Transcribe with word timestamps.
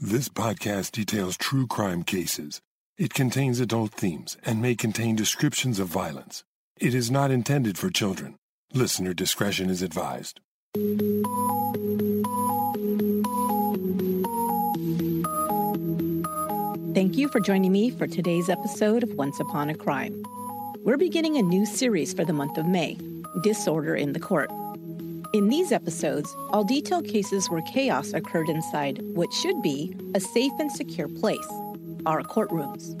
This 0.00 0.28
podcast 0.28 0.92
details 0.92 1.36
true 1.36 1.66
crime 1.66 2.04
cases. 2.04 2.60
It 2.98 3.12
contains 3.12 3.58
adult 3.58 3.90
themes 3.90 4.36
and 4.44 4.62
may 4.62 4.76
contain 4.76 5.16
descriptions 5.16 5.80
of 5.80 5.88
violence. 5.88 6.44
It 6.76 6.94
is 6.94 7.10
not 7.10 7.32
intended 7.32 7.76
for 7.76 7.90
children. 7.90 8.36
Listener 8.72 9.12
discretion 9.12 9.68
is 9.68 9.82
advised. 9.82 10.38
Thank 16.94 17.16
you 17.16 17.28
for 17.28 17.40
joining 17.40 17.72
me 17.72 17.90
for 17.90 18.06
today's 18.06 18.48
episode 18.48 19.02
of 19.02 19.12
Once 19.14 19.40
Upon 19.40 19.68
a 19.68 19.74
Crime. 19.74 20.22
We're 20.84 20.96
beginning 20.96 21.38
a 21.38 21.42
new 21.42 21.66
series 21.66 22.14
for 22.14 22.24
the 22.24 22.32
month 22.32 22.56
of 22.56 22.66
May 22.66 22.96
Disorder 23.42 23.96
in 23.96 24.12
the 24.12 24.20
Court. 24.20 24.48
In 25.34 25.48
these 25.48 25.72
episodes, 25.72 26.34
I'll 26.54 26.64
detail 26.64 27.02
cases 27.02 27.50
where 27.50 27.60
chaos 27.60 28.14
occurred 28.14 28.48
inside 28.48 29.02
what 29.12 29.30
should 29.30 29.60
be 29.60 29.94
a 30.14 30.20
safe 30.20 30.52
and 30.58 30.72
secure 30.72 31.06
place 31.06 31.46
our 32.06 32.22
courtrooms. 32.22 32.96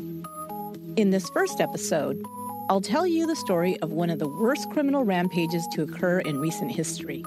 In 0.98 1.08
this 1.08 1.30
first 1.30 1.58
episode, 1.58 2.22
I'll 2.68 2.82
tell 2.82 3.06
you 3.06 3.26
the 3.26 3.34
story 3.34 3.80
of 3.80 3.92
one 3.92 4.10
of 4.10 4.18
the 4.18 4.28
worst 4.28 4.68
criminal 4.70 5.06
rampages 5.06 5.66
to 5.72 5.82
occur 5.82 6.18
in 6.18 6.38
recent 6.38 6.70
history. 6.70 7.24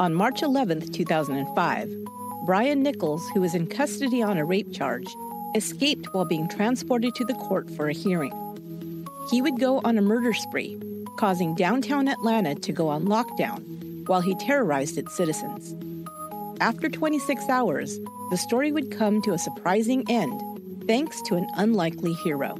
On 0.00 0.12
March 0.12 0.42
11, 0.42 0.90
2005, 0.90 1.88
Brian 2.46 2.82
Nichols, 2.82 3.24
who 3.32 3.40
was 3.40 3.54
in 3.54 3.68
custody 3.68 4.24
on 4.24 4.38
a 4.38 4.44
rape 4.44 4.72
charge, 4.72 5.06
escaped 5.54 6.12
while 6.12 6.24
being 6.24 6.48
transported 6.48 7.14
to 7.14 7.24
the 7.24 7.34
court 7.34 7.70
for 7.76 7.88
a 7.88 7.94
hearing. 7.94 8.34
He 9.30 9.40
would 9.40 9.60
go 9.60 9.80
on 9.84 9.98
a 9.98 10.02
murder 10.02 10.32
spree, 10.32 10.80
causing 11.16 11.54
downtown 11.54 12.08
Atlanta 12.08 12.56
to 12.56 12.72
go 12.72 12.88
on 12.88 13.04
lockdown 13.04 13.69
while 14.10 14.20
he 14.20 14.34
terrorized 14.34 14.98
its 14.98 15.14
citizens. 15.14 15.72
After 16.60 16.88
26 16.88 17.48
hours, 17.48 17.96
the 18.32 18.36
story 18.36 18.72
would 18.72 18.90
come 18.90 19.22
to 19.22 19.34
a 19.34 19.38
surprising 19.38 20.04
end 20.10 20.42
thanks 20.88 21.22
to 21.22 21.36
an 21.36 21.46
unlikely 21.54 22.14
hero. 22.14 22.56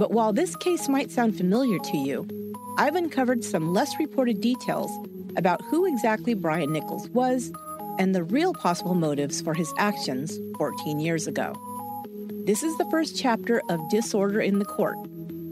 But 0.00 0.10
while 0.10 0.32
this 0.32 0.56
case 0.56 0.88
might 0.88 1.12
sound 1.12 1.36
familiar 1.36 1.78
to 1.78 1.96
you, 1.96 2.26
I've 2.76 2.96
uncovered 2.96 3.44
some 3.44 3.72
less 3.72 4.00
reported 4.00 4.40
details 4.40 4.90
about 5.36 5.62
who 5.66 5.86
exactly 5.86 6.34
Brian 6.34 6.72
Nichols 6.72 7.08
was 7.10 7.52
and 8.00 8.12
the 8.12 8.24
real 8.24 8.52
possible 8.52 8.94
motives 8.94 9.40
for 9.40 9.54
his 9.54 9.72
actions 9.78 10.40
14 10.56 10.98
years 10.98 11.28
ago. 11.28 11.54
This 12.46 12.64
is 12.64 12.76
the 12.78 12.88
first 12.90 13.16
chapter 13.16 13.62
of 13.70 13.88
Disorder 13.90 14.40
in 14.40 14.58
the 14.58 14.64
Court, 14.64 14.96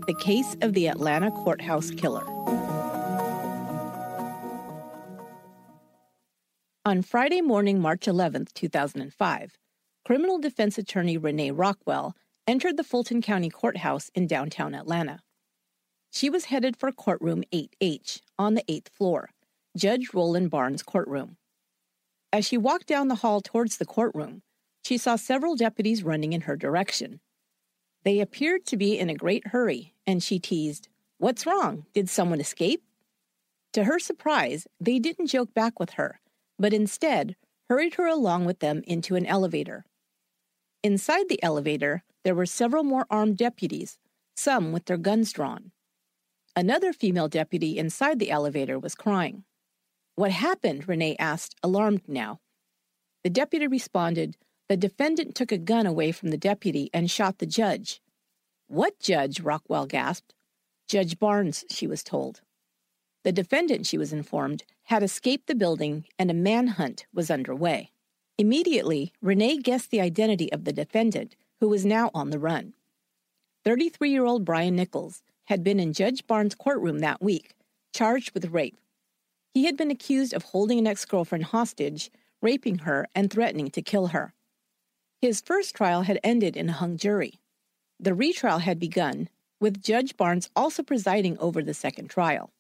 the 0.09 0.17
case 0.19 0.57
of 0.63 0.73
the 0.73 0.89
Atlanta 0.89 1.31
courthouse 1.31 1.93
killer. 1.93 2.25
On 6.87 7.03
Friday 7.03 7.41
morning, 7.41 7.81
March 7.81 8.07
11, 8.07 8.47
2005, 8.55 9.59
criminal 10.05 10.39
defense 10.39 10.79
attorney 10.79 11.19
Renee 11.19 11.51
Rockwell 11.51 12.15
entered 12.47 12.77
the 12.77 12.85
Fulton 12.85 13.21
County 13.21 13.51
Courthouse 13.51 14.09
in 14.15 14.29
downtown 14.29 14.73
Atlanta. 14.73 15.19
She 16.13 16.31
was 16.31 16.45
headed 16.45 16.77
for 16.77 16.93
courtroom 16.93 17.43
8H 17.53 18.21
on 18.39 18.55
the 18.55 18.63
eighth 18.69 18.93
floor, 18.95 19.31
Judge 19.77 20.15
Roland 20.15 20.53
Barnes' 20.53 20.85
courtroom. 20.85 21.39
As 22.33 22.45
she 22.45 22.57
walked 22.57 22.87
down 22.87 23.09
the 23.09 23.17
hall 23.17 23.41
towards 23.41 23.79
the 23.79 23.85
courtroom, 23.85 24.43
she 24.85 24.97
saw 24.97 25.17
several 25.17 25.57
deputies 25.57 26.05
running 26.05 26.35
in 26.35 26.43
her 26.43 26.55
direction. 26.55 27.19
They 28.05 28.21
appeared 28.21 28.65
to 28.67 28.77
be 28.77 28.97
in 28.97 29.11
a 29.11 29.15
great 29.17 29.49
hurry, 29.49 29.93
and 30.07 30.23
she 30.23 30.39
teased, 30.39 30.87
What's 31.19 31.47
wrong? 31.47 31.87
Did 31.95 32.09
someone 32.09 32.39
escape? 32.39 32.85
To 33.73 33.83
her 33.83 33.99
surprise, 33.99 34.69
they 34.79 35.01
didn't 35.01 35.27
joke 35.27 35.53
back 35.53 35.81
with 35.81 35.91
her 35.95 36.21
but 36.59 36.73
instead 36.73 37.37
hurried 37.69 37.95
her 37.95 38.07
along 38.07 38.45
with 38.45 38.61
them 38.61 38.83
into 38.87 39.17
an 39.17 39.27
elevator. 39.27 39.85
Inside 40.83 41.29
the 41.29 41.43
elevator, 41.43 42.03
there 42.25 42.35
were 42.35 42.47
several 42.47 42.85
more 42.85 43.07
armed 43.11 43.37
deputies, 43.37 43.99
some 44.37 44.73
with 44.73 44.85
their 44.85 44.97
guns 44.97 45.33
drawn. 45.33 45.73
Another 46.55 46.93
female 46.93 47.29
deputy 47.29 47.79
inside 47.79 48.19
the 48.19 48.31
elevator 48.31 48.79
was 48.79 48.95
crying. 48.95 49.45
What 50.15 50.31
happened? 50.31 50.89
Renee 50.89 51.17
asked, 51.19 51.55
alarmed 51.63 52.03
now. 52.07 52.41
The 53.25 53.31
deputy 53.31 53.67
responded, 53.67 54.37
The 54.69 54.77
defendant 54.77 55.35
took 55.35 55.53
a 55.53 55.59
gun 55.59 55.87
away 55.87 56.13
from 56.13 56.31
the 56.31 56.39
deputy 56.39 56.89
and 56.95 57.11
shot 57.11 57.39
the 57.39 57.47
judge. 57.47 58.01
What 58.69 58.99
judge? 58.99 59.41
Rockwell 59.41 59.87
gasped. 59.87 60.35
Judge 60.89 61.19
Barnes, 61.19 61.65
she 61.69 61.87
was 61.87 62.03
told. 62.03 62.41
The 63.25 63.33
defendant, 63.33 63.87
she 63.87 63.99
was 63.99 64.13
informed, 64.13 64.63
had 64.87 65.03
escaped 65.03 65.47
the 65.47 65.55
building 65.55 66.05
and 66.19 66.31
a 66.31 66.35
manhunt 66.35 67.07
was 67.13 67.31
underway. 67.31 67.91
Immediately, 68.39 69.13
Renee 69.21 69.59
guessed 69.59 69.91
the 69.91 70.01
identity 70.01 70.53
of 70.53 70.65
the 70.65 70.73
defendant, 70.73 71.37
who 71.59 71.69
was 71.69 71.85
now 71.85 72.11
on 72.15 72.31
the 72.31 72.39
run. 72.39 72.73
33 73.65 74.11
year 74.11 74.25
old 74.25 74.45
Brian 74.45 74.77
Nichols 74.77 75.23
had 75.47 75.65
been 75.65 75.81
in 75.81 75.93
Judge 75.93 76.27
Barnes' 76.27 76.55
courtroom 76.55 77.01
that 77.01 77.23
week, 77.23 77.55
charged 77.93 78.33
with 78.33 78.53
rape. 78.53 78.79
He 79.55 79.65
had 79.65 79.77
been 79.77 79.91
accused 79.91 80.33
of 80.35 80.43
holding 80.43 80.79
an 80.79 80.87
ex 80.87 81.05
girlfriend 81.05 81.45
hostage, 81.47 82.11
raping 82.41 82.79
her, 82.81 83.09
and 83.15 83.31
threatening 83.31 83.71
to 83.71 83.83
kill 83.83 84.09
her. 84.09 84.35
His 85.21 85.41
first 85.41 85.75
trial 85.75 86.03
had 86.03 86.21
ended 86.23 86.57
in 86.57 86.69
a 86.69 86.75
hung 86.75 86.97
jury. 86.97 87.41
The 87.99 88.15
retrial 88.15 88.59
had 88.59 88.79
begun, 88.79 89.31
with 89.61 89.83
Judge 89.83 90.17
Barnes 90.17 90.51
also 90.55 90.83
presiding 90.83 91.39
over 91.39 91.63
the 91.63 91.75
second 91.75 92.11
trial. 92.11 92.53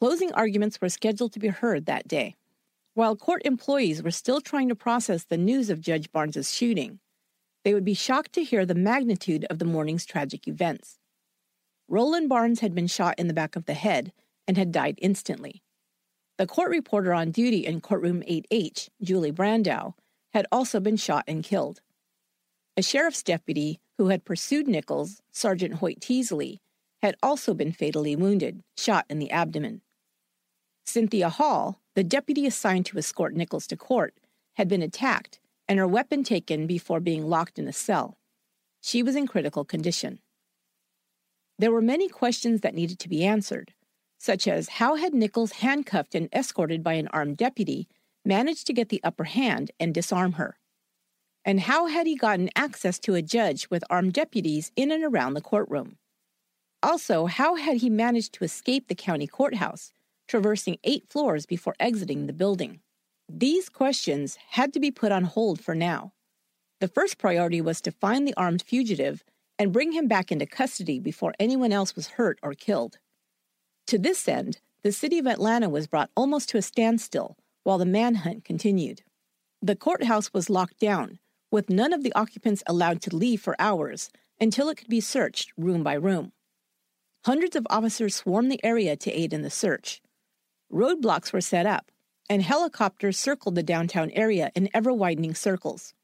Closing 0.00 0.32
arguments 0.32 0.80
were 0.80 0.88
scheduled 0.88 1.32
to 1.32 1.40
be 1.40 1.48
heard 1.48 1.86
that 1.86 2.06
day. 2.06 2.36
While 2.94 3.16
court 3.16 3.42
employees 3.44 4.00
were 4.00 4.12
still 4.12 4.40
trying 4.40 4.68
to 4.68 4.76
process 4.76 5.24
the 5.24 5.36
news 5.36 5.70
of 5.70 5.80
Judge 5.80 6.12
Barnes's 6.12 6.54
shooting, 6.54 7.00
they 7.64 7.74
would 7.74 7.84
be 7.84 7.94
shocked 7.94 8.32
to 8.34 8.44
hear 8.44 8.64
the 8.64 8.76
magnitude 8.76 9.44
of 9.50 9.58
the 9.58 9.64
morning's 9.64 10.06
tragic 10.06 10.46
events. 10.46 10.98
Roland 11.88 12.28
Barnes 12.28 12.60
had 12.60 12.76
been 12.76 12.86
shot 12.86 13.16
in 13.18 13.26
the 13.26 13.34
back 13.34 13.56
of 13.56 13.66
the 13.66 13.74
head 13.74 14.12
and 14.46 14.56
had 14.56 14.70
died 14.70 14.98
instantly. 15.02 15.62
The 16.36 16.46
court 16.46 16.70
reporter 16.70 17.12
on 17.12 17.32
duty 17.32 17.66
in 17.66 17.80
courtroom 17.80 18.22
8H, 18.22 18.90
Julie 19.02 19.32
Brandau, 19.32 19.94
had 20.32 20.46
also 20.52 20.78
been 20.78 20.96
shot 20.96 21.24
and 21.26 21.42
killed. 21.42 21.80
A 22.76 22.82
sheriff's 22.82 23.24
deputy 23.24 23.80
who 23.96 24.08
had 24.08 24.24
pursued 24.24 24.68
Nichols, 24.68 25.20
Sergeant 25.32 25.74
Hoyt 25.74 26.00
Teasley, 26.00 26.60
had 27.02 27.16
also 27.20 27.52
been 27.52 27.72
fatally 27.72 28.14
wounded, 28.14 28.62
shot 28.76 29.04
in 29.10 29.18
the 29.18 29.32
abdomen. 29.32 29.82
Cynthia 30.88 31.28
Hall, 31.28 31.80
the 31.94 32.02
deputy 32.02 32.46
assigned 32.46 32.86
to 32.86 32.98
escort 32.98 33.34
Nichols 33.34 33.66
to 33.66 33.76
court, 33.76 34.14
had 34.54 34.68
been 34.68 34.82
attacked 34.82 35.38
and 35.68 35.78
her 35.78 35.86
weapon 35.86 36.24
taken 36.24 36.66
before 36.66 36.98
being 36.98 37.28
locked 37.28 37.58
in 37.58 37.68
a 37.68 37.72
cell. 37.72 38.16
She 38.80 39.02
was 39.02 39.14
in 39.14 39.26
critical 39.26 39.64
condition. 39.64 40.20
There 41.58 41.72
were 41.72 41.82
many 41.82 42.08
questions 42.08 42.62
that 42.62 42.74
needed 42.74 42.98
to 43.00 43.08
be 43.08 43.24
answered, 43.24 43.74
such 44.18 44.48
as 44.48 44.68
how 44.68 44.94
had 44.94 45.12
Nichols, 45.12 45.52
handcuffed 45.52 46.14
and 46.14 46.28
escorted 46.32 46.82
by 46.82 46.94
an 46.94 47.08
armed 47.08 47.36
deputy, 47.36 47.86
managed 48.24 48.66
to 48.66 48.72
get 48.72 48.88
the 48.88 49.02
upper 49.04 49.24
hand 49.24 49.70
and 49.78 49.92
disarm 49.92 50.32
her? 50.32 50.58
And 51.44 51.60
how 51.60 51.86
had 51.86 52.06
he 52.06 52.16
gotten 52.16 52.50
access 52.56 52.98
to 53.00 53.14
a 53.14 53.22
judge 53.22 53.68
with 53.70 53.84
armed 53.90 54.14
deputies 54.14 54.72
in 54.74 54.90
and 54.90 55.04
around 55.04 55.34
the 55.34 55.40
courtroom? 55.40 55.98
Also, 56.82 57.26
how 57.26 57.56
had 57.56 57.78
he 57.78 57.90
managed 57.90 58.32
to 58.34 58.44
escape 58.44 58.88
the 58.88 58.94
county 58.94 59.26
courthouse 59.26 59.92
traversing 60.28 60.78
eight 60.84 61.04
floors 61.10 61.46
before 61.46 61.74
exiting 61.80 62.26
the 62.26 62.32
building. 62.32 62.80
These 63.28 63.68
questions 63.68 64.38
had 64.50 64.72
to 64.74 64.80
be 64.80 64.90
put 64.90 65.10
on 65.10 65.24
hold 65.24 65.60
for 65.60 65.74
now. 65.74 66.12
The 66.80 66.88
first 66.88 67.18
priority 67.18 67.60
was 67.60 67.80
to 67.80 67.90
find 67.90 68.26
the 68.26 68.34
armed 68.36 68.62
fugitive 68.62 69.24
and 69.58 69.72
bring 69.72 69.92
him 69.92 70.06
back 70.06 70.30
into 70.30 70.46
custody 70.46 71.00
before 71.00 71.34
anyone 71.40 71.72
else 71.72 71.96
was 71.96 72.08
hurt 72.08 72.38
or 72.42 72.54
killed. 72.54 72.98
To 73.88 73.98
this 73.98 74.28
end, 74.28 74.60
the 74.82 74.92
city 74.92 75.18
of 75.18 75.26
Atlanta 75.26 75.68
was 75.68 75.88
brought 75.88 76.10
almost 76.16 76.48
to 76.50 76.58
a 76.58 76.62
standstill 76.62 77.36
while 77.64 77.78
the 77.78 77.84
manhunt 77.84 78.44
continued. 78.44 79.02
The 79.60 79.74
courthouse 79.74 80.32
was 80.32 80.48
locked 80.48 80.78
down, 80.78 81.18
with 81.50 81.68
none 81.68 81.92
of 81.92 82.04
the 82.04 82.12
occupants 82.12 82.62
allowed 82.66 83.02
to 83.02 83.16
leave 83.16 83.40
for 83.40 83.56
hours 83.58 84.10
until 84.40 84.68
it 84.68 84.76
could 84.76 84.88
be 84.88 85.00
searched 85.00 85.52
room 85.56 85.82
by 85.82 85.94
room. 85.94 86.32
Hundreds 87.24 87.56
of 87.56 87.66
officers 87.68 88.14
swarmed 88.14 88.52
the 88.52 88.64
area 88.64 88.96
to 88.96 89.10
aid 89.10 89.32
in 89.32 89.42
the 89.42 89.50
search, 89.50 90.00
Roadblocks 90.72 91.32
were 91.32 91.40
set 91.40 91.66
up, 91.66 91.90
and 92.28 92.42
helicopters 92.42 93.18
circled 93.18 93.54
the 93.54 93.62
downtown 93.62 94.10
area 94.10 94.50
in 94.54 94.68
ever 94.74 94.92
widening 94.92 95.34
circles. 95.34 95.94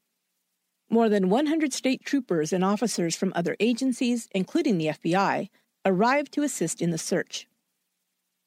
More 0.89 1.09
than 1.09 1.29
100 1.29 1.73
state 1.73 2.03
troopers 2.03 2.51
and 2.51 2.63
officers 2.63 3.15
from 3.15 3.33
other 3.35 3.55
agencies, 3.59 4.27
including 4.33 4.77
the 4.77 4.87
FBI, 4.87 5.49
arrived 5.85 6.31
to 6.33 6.43
assist 6.43 6.81
in 6.81 6.91
the 6.91 6.97
search. 6.97 7.47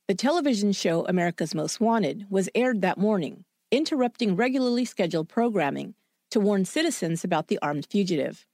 The 0.08 0.14
television 0.14 0.72
show 0.72 1.06
America's 1.06 1.54
Most 1.54 1.80
Wanted 1.80 2.26
was 2.30 2.48
aired 2.54 2.80
that 2.80 2.98
morning, 2.98 3.44
interrupting 3.70 4.34
regularly 4.34 4.84
scheduled 4.84 5.28
programming 5.28 5.94
to 6.30 6.40
warn 6.40 6.64
citizens 6.64 7.24
about 7.24 7.48
the 7.48 7.58
armed 7.60 7.86
fugitive. 7.86 8.46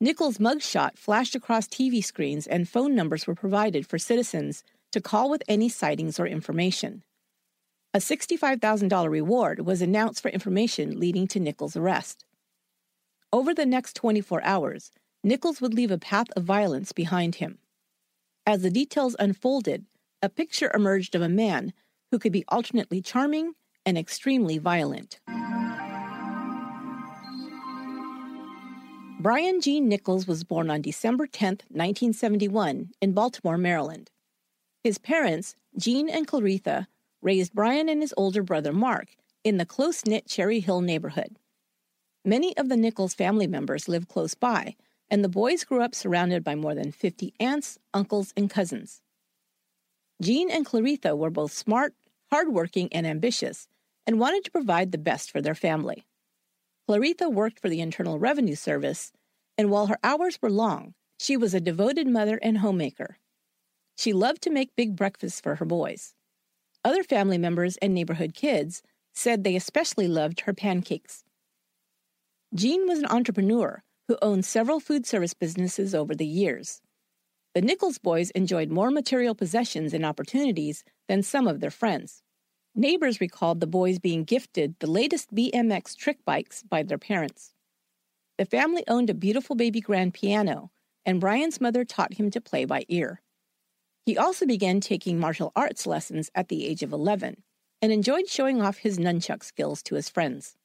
Nichols' 0.00 0.38
mugshot 0.38 0.96
flashed 0.96 1.34
across 1.34 1.66
TV 1.66 2.02
screens 2.02 2.46
and 2.46 2.68
phone 2.68 2.94
numbers 2.94 3.26
were 3.26 3.34
provided 3.34 3.86
for 3.86 3.98
citizens 3.98 4.64
to 4.92 5.00
call 5.00 5.30
with 5.30 5.42
any 5.48 5.68
sightings 5.68 6.18
or 6.18 6.26
information. 6.26 7.02
A 7.92 7.98
$65,000 7.98 9.10
reward 9.10 9.66
was 9.66 9.82
announced 9.82 10.22
for 10.22 10.28
information 10.28 11.00
leading 11.00 11.26
to 11.28 11.40
Nichols' 11.40 11.76
arrest. 11.76 12.24
Over 13.32 13.52
the 13.52 13.66
next 13.66 13.94
24 13.94 14.42
hours, 14.44 14.90
Nichols 15.22 15.60
would 15.60 15.74
leave 15.74 15.90
a 15.90 15.98
path 15.98 16.28
of 16.36 16.44
violence 16.44 16.92
behind 16.92 17.36
him. 17.36 17.58
As 18.46 18.62
the 18.62 18.70
details 18.70 19.16
unfolded, 19.18 19.86
a 20.22 20.28
picture 20.28 20.70
emerged 20.74 21.14
of 21.14 21.22
a 21.22 21.28
man 21.28 21.72
who 22.10 22.18
could 22.18 22.32
be 22.32 22.44
alternately 22.48 23.00
charming 23.00 23.54
and 23.86 23.96
extremely 23.96 24.58
violent. 24.58 25.20
Brian 29.20 29.60
Gene 29.60 29.88
Nichols 29.88 30.26
was 30.26 30.44
born 30.44 30.70
on 30.70 30.80
December 30.80 31.26
10, 31.26 31.60
1971, 31.68 32.90
in 33.02 33.12
Baltimore, 33.12 33.58
Maryland. 33.58 34.09
His 34.82 34.98
parents, 34.98 35.56
Gene 35.76 36.08
and 36.08 36.26
Claretha, 36.26 36.86
raised 37.20 37.52
Brian 37.52 37.88
and 37.88 38.00
his 38.00 38.14
older 38.16 38.42
brother 38.42 38.72
Mark 38.72 39.14
in 39.44 39.58
the 39.58 39.66
close 39.66 40.06
knit 40.06 40.26
Cherry 40.26 40.60
Hill 40.60 40.80
neighborhood. 40.80 41.36
Many 42.24 42.56
of 42.56 42.68
the 42.68 42.76
Nichols 42.76 43.14
family 43.14 43.46
members 43.46 43.88
lived 43.88 44.08
close 44.08 44.34
by, 44.34 44.76
and 45.10 45.22
the 45.22 45.28
boys 45.28 45.64
grew 45.64 45.82
up 45.82 45.94
surrounded 45.94 46.42
by 46.42 46.54
more 46.54 46.74
than 46.74 46.92
50 46.92 47.34
aunts, 47.38 47.78
uncles, 47.92 48.32
and 48.36 48.48
cousins. 48.48 49.02
Gene 50.22 50.50
and 50.50 50.64
Claretha 50.64 51.16
were 51.16 51.30
both 51.30 51.52
smart, 51.52 51.94
hardworking, 52.30 52.92
and 52.92 53.06
ambitious, 53.06 53.68
and 54.06 54.18
wanted 54.18 54.44
to 54.44 54.50
provide 54.50 54.92
the 54.92 54.98
best 54.98 55.30
for 55.30 55.42
their 55.42 55.54
family. 55.54 56.06
Claretha 56.88 57.30
worked 57.30 57.60
for 57.60 57.68
the 57.68 57.80
Internal 57.80 58.18
Revenue 58.18 58.54
Service, 58.54 59.12
and 59.58 59.70
while 59.70 59.86
her 59.86 59.98
hours 60.02 60.40
were 60.40 60.50
long, 60.50 60.94
she 61.18 61.36
was 61.36 61.52
a 61.52 61.60
devoted 61.60 62.06
mother 62.06 62.38
and 62.42 62.58
homemaker. 62.58 63.18
She 64.00 64.14
loved 64.14 64.40
to 64.44 64.50
make 64.50 64.74
big 64.76 64.96
breakfasts 64.96 65.42
for 65.42 65.56
her 65.56 65.66
boys. 65.66 66.14
Other 66.82 67.02
family 67.02 67.36
members 67.36 67.76
and 67.82 67.92
neighborhood 67.92 68.32
kids 68.32 68.82
said 69.12 69.44
they 69.44 69.56
especially 69.56 70.08
loved 70.08 70.40
her 70.40 70.54
pancakes. 70.54 71.22
Gene 72.54 72.88
was 72.88 73.00
an 73.00 73.10
entrepreneur 73.10 73.82
who 74.08 74.16
owned 74.22 74.46
several 74.46 74.80
food 74.80 75.04
service 75.04 75.34
businesses 75.34 75.94
over 75.94 76.14
the 76.14 76.24
years. 76.24 76.80
The 77.54 77.60
Nichols 77.60 77.98
boys 77.98 78.30
enjoyed 78.30 78.70
more 78.70 78.90
material 78.90 79.34
possessions 79.34 79.92
and 79.92 80.06
opportunities 80.06 80.82
than 81.06 81.22
some 81.22 81.46
of 81.46 81.60
their 81.60 81.70
friends. 81.70 82.22
Neighbors 82.74 83.20
recalled 83.20 83.60
the 83.60 83.66
boys 83.66 83.98
being 83.98 84.24
gifted 84.24 84.76
the 84.78 84.90
latest 84.90 85.34
BMX 85.34 85.94
trick 85.94 86.24
bikes 86.24 86.62
by 86.62 86.82
their 86.82 86.96
parents. 86.96 87.52
The 88.38 88.46
family 88.46 88.82
owned 88.88 89.10
a 89.10 89.14
beautiful 89.14 89.56
baby 89.56 89.82
grand 89.82 90.14
piano, 90.14 90.70
and 91.04 91.20
Brian's 91.20 91.60
mother 91.60 91.84
taught 91.84 92.14
him 92.14 92.30
to 92.30 92.40
play 92.40 92.64
by 92.64 92.86
ear. 92.88 93.20
He 94.10 94.18
also 94.18 94.44
began 94.44 94.80
taking 94.80 95.20
martial 95.20 95.52
arts 95.54 95.86
lessons 95.86 96.32
at 96.34 96.48
the 96.48 96.66
age 96.66 96.82
of 96.82 96.92
11 96.92 97.44
and 97.80 97.92
enjoyed 97.92 98.26
showing 98.26 98.60
off 98.60 98.78
his 98.78 98.98
nunchuck 98.98 99.44
skills 99.44 99.84
to 99.84 99.94
his 99.94 100.08
friends. 100.08 100.56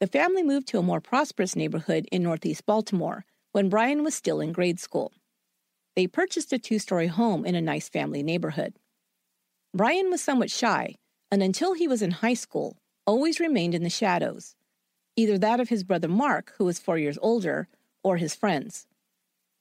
The 0.00 0.06
family 0.06 0.42
moved 0.42 0.68
to 0.68 0.78
a 0.78 0.82
more 0.82 1.00
prosperous 1.00 1.56
neighborhood 1.56 2.06
in 2.12 2.22
Northeast 2.22 2.66
Baltimore 2.66 3.24
when 3.52 3.70
Brian 3.70 4.04
was 4.04 4.14
still 4.14 4.42
in 4.42 4.52
grade 4.52 4.78
school. 4.78 5.14
They 5.96 6.06
purchased 6.06 6.52
a 6.52 6.58
two 6.58 6.78
story 6.78 7.06
home 7.06 7.46
in 7.46 7.54
a 7.54 7.62
nice 7.62 7.88
family 7.88 8.22
neighborhood. 8.22 8.74
Brian 9.72 10.10
was 10.10 10.20
somewhat 10.20 10.50
shy, 10.50 10.96
and 11.30 11.42
until 11.42 11.72
he 11.72 11.88
was 11.88 12.02
in 12.02 12.10
high 12.10 12.34
school, 12.34 12.76
always 13.06 13.40
remained 13.40 13.74
in 13.74 13.82
the 13.82 13.88
shadows, 13.88 14.56
either 15.16 15.38
that 15.38 15.58
of 15.58 15.70
his 15.70 15.84
brother 15.84 16.06
Mark, 16.08 16.52
who 16.58 16.66
was 16.66 16.78
four 16.78 16.98
years 16.98 17.16
older, 17.22 17.66
or 18.04 18.18
his 18.18 18.34
friends. 18.34 18.86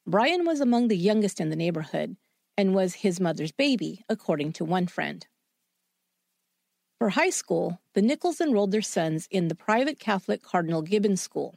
Brian 0.05 0.45
was 0.45 0.59
among 0.59 0.89
the 0.89 0.97
youngest 0.97 1.39
in 1.39 1.49
the 1.49 1.55
neighborhood 1.55 2.17
and 2.59 2.75
was 2.75 2.95
his 2.95 3.21
mother's 3.21 3.53
baby, 3.53 4.03
according 4.09 4.51
to 4.51 4.65
one 4.65 4.85
friend. 4.85 5.25
For 6.97 7.11
high 7.11 7.29
school, 7.29 7.79
the 7.93 8.01
Nichols 8.01 8.41
enrolled 8.41 8.71
their 8.71 8.81
sons 8.81 9.29
in 9.31 9.47
the 9.47 9.55
private 9.55 9.97
Catholic 9.97 10.43
Cardinal 10.43 10.81
Gibbons 10.81 11.21
School. 11.21 11.55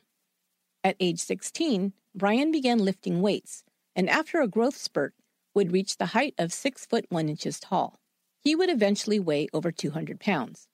At 0.84 0.94
age 1.00 1.18
16, 1.18 1.92
Brian 2.14 2.52
began 2.52 2.78
lifting 2.78 3.20
weights, 3.20 3.64
and 3.96 4.08
after 4.08 4.40
a 4.40 4.46
growth 4.46 4.76
spurt, 4.76 5.12
would 5.56 5.72
reach 5.72 5.96
the 5.96 6.14
height 6.14 6.34
of 6.38 6.52
6 6.52 6.86
foot 6.86 7.06
1 7.08 7.28
inches 7.28 7.58
tall. 7.58 7.98
He 8.38 8.54
would 8.54 8.70
eventually 8.70 9.18
weigh 9.18 9.48
over 9.52 9.72
200 9.72 10.20
pounds. 10.20 10.68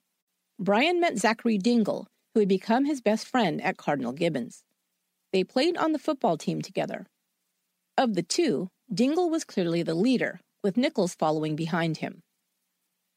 Brian 0.59 1.01
met 1.01 1.17
Zachary 1.17 1.57
Dingle, 1.57 2.07
who 2.35 2.41
had 2.41 2.51
become 2.51 2.85
his 2.85 3.01
best 3.01 3.27
friend 3.27 3.63
at 3.63 3.79
Cardinal 3.79 4.13
Gibbons. 4.13 4.63
They 5.33 5.43
played 5.43 5.79
on 5.79 5.93
the 5.93 5.99
football 5.99 6.37
team 6.37 6.61
together. 6.61 7.07
Of 7.97 8.13
the 8.13 8.23
two, 8.23 8.69
Dingle 8.93 9.29
was 9.29 9.45
clearly 9.45 9.83
the 9.83 9.95
leader, 9.95 10.41
with 10.63 10.79
Nichols 10.79 11.15
following 11.15 11.55
behind 11.55 11.99
him. 11.99 12.23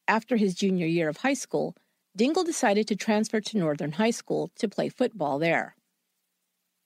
After 0.06 0.36
his 0.36 0.54
junior 0.54 0.86
year 0.86 1.08
of 1.08 1.18
high 1.18 1.32
school, 1.34 1.74
Dingle 2.14 2.44
decided 2.44 2.86
to 2.88 2.96
transfer 2.96 3.40
to 3.40 3.58
Northern 3.58 3.92
High 3.92 4.10
School 4.10 4.50
to 4.56 4.68
play 4.68 4.90
football 4.90 5.38
there. 5.38 5.74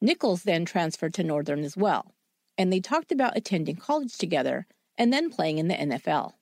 Nichols 0.01 0.45
then 0.45 0.65
transferred 0.65 1.15
to 1.15 1.25
Northern 1.25 1.65
as 1.65 1.77
well, 1.77 2.15
and 2.57 2.73
they 2.73 2.79
talked 2.79 3.11
about 3.11 3.37
attending 3.37 3.75
college 3.75 4.17
together 4.17 4.69
and 4.97 5.13
then 5.13 5.31
playing 5.31 5.59
in 5.59 5.67
the 5.67 5.75
NFL. 5.75 6.35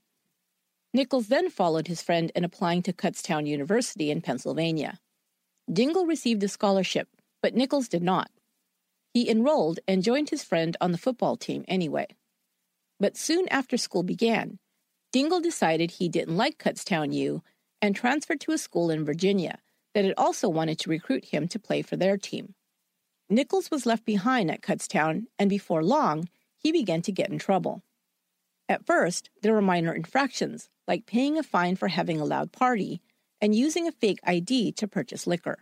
Nichols 0.93 1.29
then 1.29 1.49
followed 1.49 1.89
his 1.89 2.03
friend 2.03 2.31
in 2.37 2.45
applying 2.45 2.83
to 2.83 2.93
Kutztown 2.93 3.47
University 3.47 4.11
in 4.11 4.21
Pennsylvania. 4.21 5.01
Dingle 5.73 6.05
received 6.05 6.43
a 6.43 6.49
scholarship, 6.49 7.09
but 7.41 7.55
Nichols 7.55 7.89
did 7.89 8.03
not. 8.03 8.31
He 9.15 9.31
enrolled 9.31 9.81
and 9.89 10.03
joined 10.03 10.29
his 10.29 10.45
friend 10.45 10.77
on 10.81 10.93
the 10.93 10.99
football 10.99 11.39
team 11.39 11.65
anyway. 11.67 12.09
But 13.01 13.17
soon 13.17 13.49
after 13.49 13.77
school 13.77 14.03
began, 14.03 14.59
Dingle 15.13 15.41
decided 15.41 15.93
he 15.93 16.09
didn't 16.09 16.37
like 16.37 16.59
Kutztown 16.59 17.13
U 17.13 17.43
and 17.81 17.95
transferred 17.95 18.41
to 18.41 18.53
a 18.53 18.59
school 18.59 18.91
in 18.91 19.05
Virginia 19.05 19.59
that 19.95 20.05
had 20.05 20.15
also 20.17 20.49
wanted 20.49 20.79
to 20.81 20.91
recruit 20.91 21.27
him 21.27 21.47
to 21.49 21.59
play 21.59 21.83
for 21.83 21.97
their 21.97 22.17
team. 22.17 22.55
Nichols 23.31 23.71
was 23.71 23.87
left 23.87 24.05
behind 24.05 24.51
at 24.51 24.63
Kutztown, 24.63 25.27
and 25.39 25.49
before 25.49 25.83
long, 25.83 26.29
he 26.59 26.73
began 26.73 27.03
to 27.03 27.13
get 27.13 27.31
in 27.31 27.39
trouble. 27.39 27.83
At 28.69 28.87
first, 28.87 29.31
there 29.43 29.53
were 29.53 29.63
minor 29.63 29.95
infractions, 29.95 30.69
like 30.89 31.07
paying 31.07 31.39
a 31.39 31.43
fine 31.43 31.77
for 31.77 31.89
having 31.89 32.21
a 32.21 32.25
loud 32.25 32.53
party 32.53 33.01
and 33.41 33.55
using 33.55 33.87
a 33.87 33.93
fake 33.93 34.21
ID 34.25 34.73
to 34.73 34.89
purchase 34.89 35.27
liquor. 35.27 35.59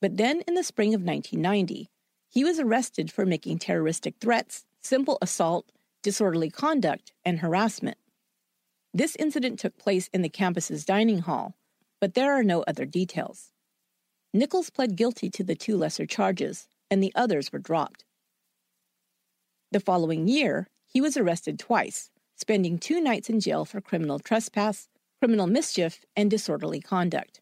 But 0.00 0.16
then, 0.16 0.42
in 0.46 0.54
the 0.54 0.62
spring 0.62 0.94
of 0.94 1.02
1990, 1.02 1.88
he 2.28 2.44
was 2.44 2.58
arrested 2.58 3.10
for 3.10 3.24
making 3.24 3.58
terroristic 3.58 4.16
threats, 4.20 4.66
simple 4.82 5.18
assault, 5.22 5.70
disorderly 6.04 6.50
conduct, 6.50 7.12
and 7.24 7.40
harassment. 7.40 7.98
This 8.92 9.16
incident 9.16 9.58
took 9.58 9.76
place 9.76 10.08
in 10.14 10.22
the 10.22 10.28
campus's 10.28 10.84
dining 10.84 11.20
hall, 11.20 11.56
but 12.00 12.14
there 12.14 12.32
are 12.32 12.44
no 12.44 12.62
other 12.62 12.84
details. 12.84 13.50
Nichols 14.32 14.70
pled 14.70 14.94
guilty 14.94 15.28
to 15.30 15.42
the 15.42 15.56
two 15.56 15.76
lesser 15.76 16.06
charges, 16.06 16.68
and 16.90 17.02
the 17.02 17.12
others 17.16 17.52
were 17.52 17.58
dropped. 17.58 18.04
The 19.72 19.80
following 19.80 20.28
year, 20.28 20.68
he 20.86 21.00
was 21.00 21.16
arrested 21.16 21.58
twice, 21.58 22.10
spending 22.36 22.78
two 22.78 23.00
nights 23.00 23.28
in 23.28 23.40
jail 23.40 23.64
for 23.64 23.80
criminal 23.80 24.20
trespass, 24.20 24.88
criminal 25.20 25.48
mischief, 25.48 26.04
and 26.14 26.30
disorderly 26.30 26.80
conduct. 26.80 27.40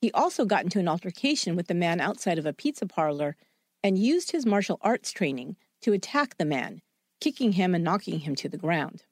He 0.00 0.12
also 0.12 0.44
got 0.44 0.64
into 0.64 0.78
an 0.78 0.88
altercation 0.88 1.56
with 1.56 1.66
the 1.66 1.74
man 1.74 2.00
outside 2.00 2.38
of 2.38 2.46
a 2.46 2.52
pizza 2.52 2.86
parlor 2.86 3.36
and 3.82 3.98
used 3.98 4.32
his 4.32 4.46
martial 4.46 4.78
arts 4.82 5.10
training 5.10 5.56
to 5.82 5.92
attack 5.92 6.36
the 6.36 6.44
man, 6.44 6.82
kicking 7.20 7.52
him 7.52 7.74
and 7.74 7.84
knocking 7.84 8.20
him 8.20 8.34
to 8.34 8.48
the 8.48 8.58
ground. 8.58 9.04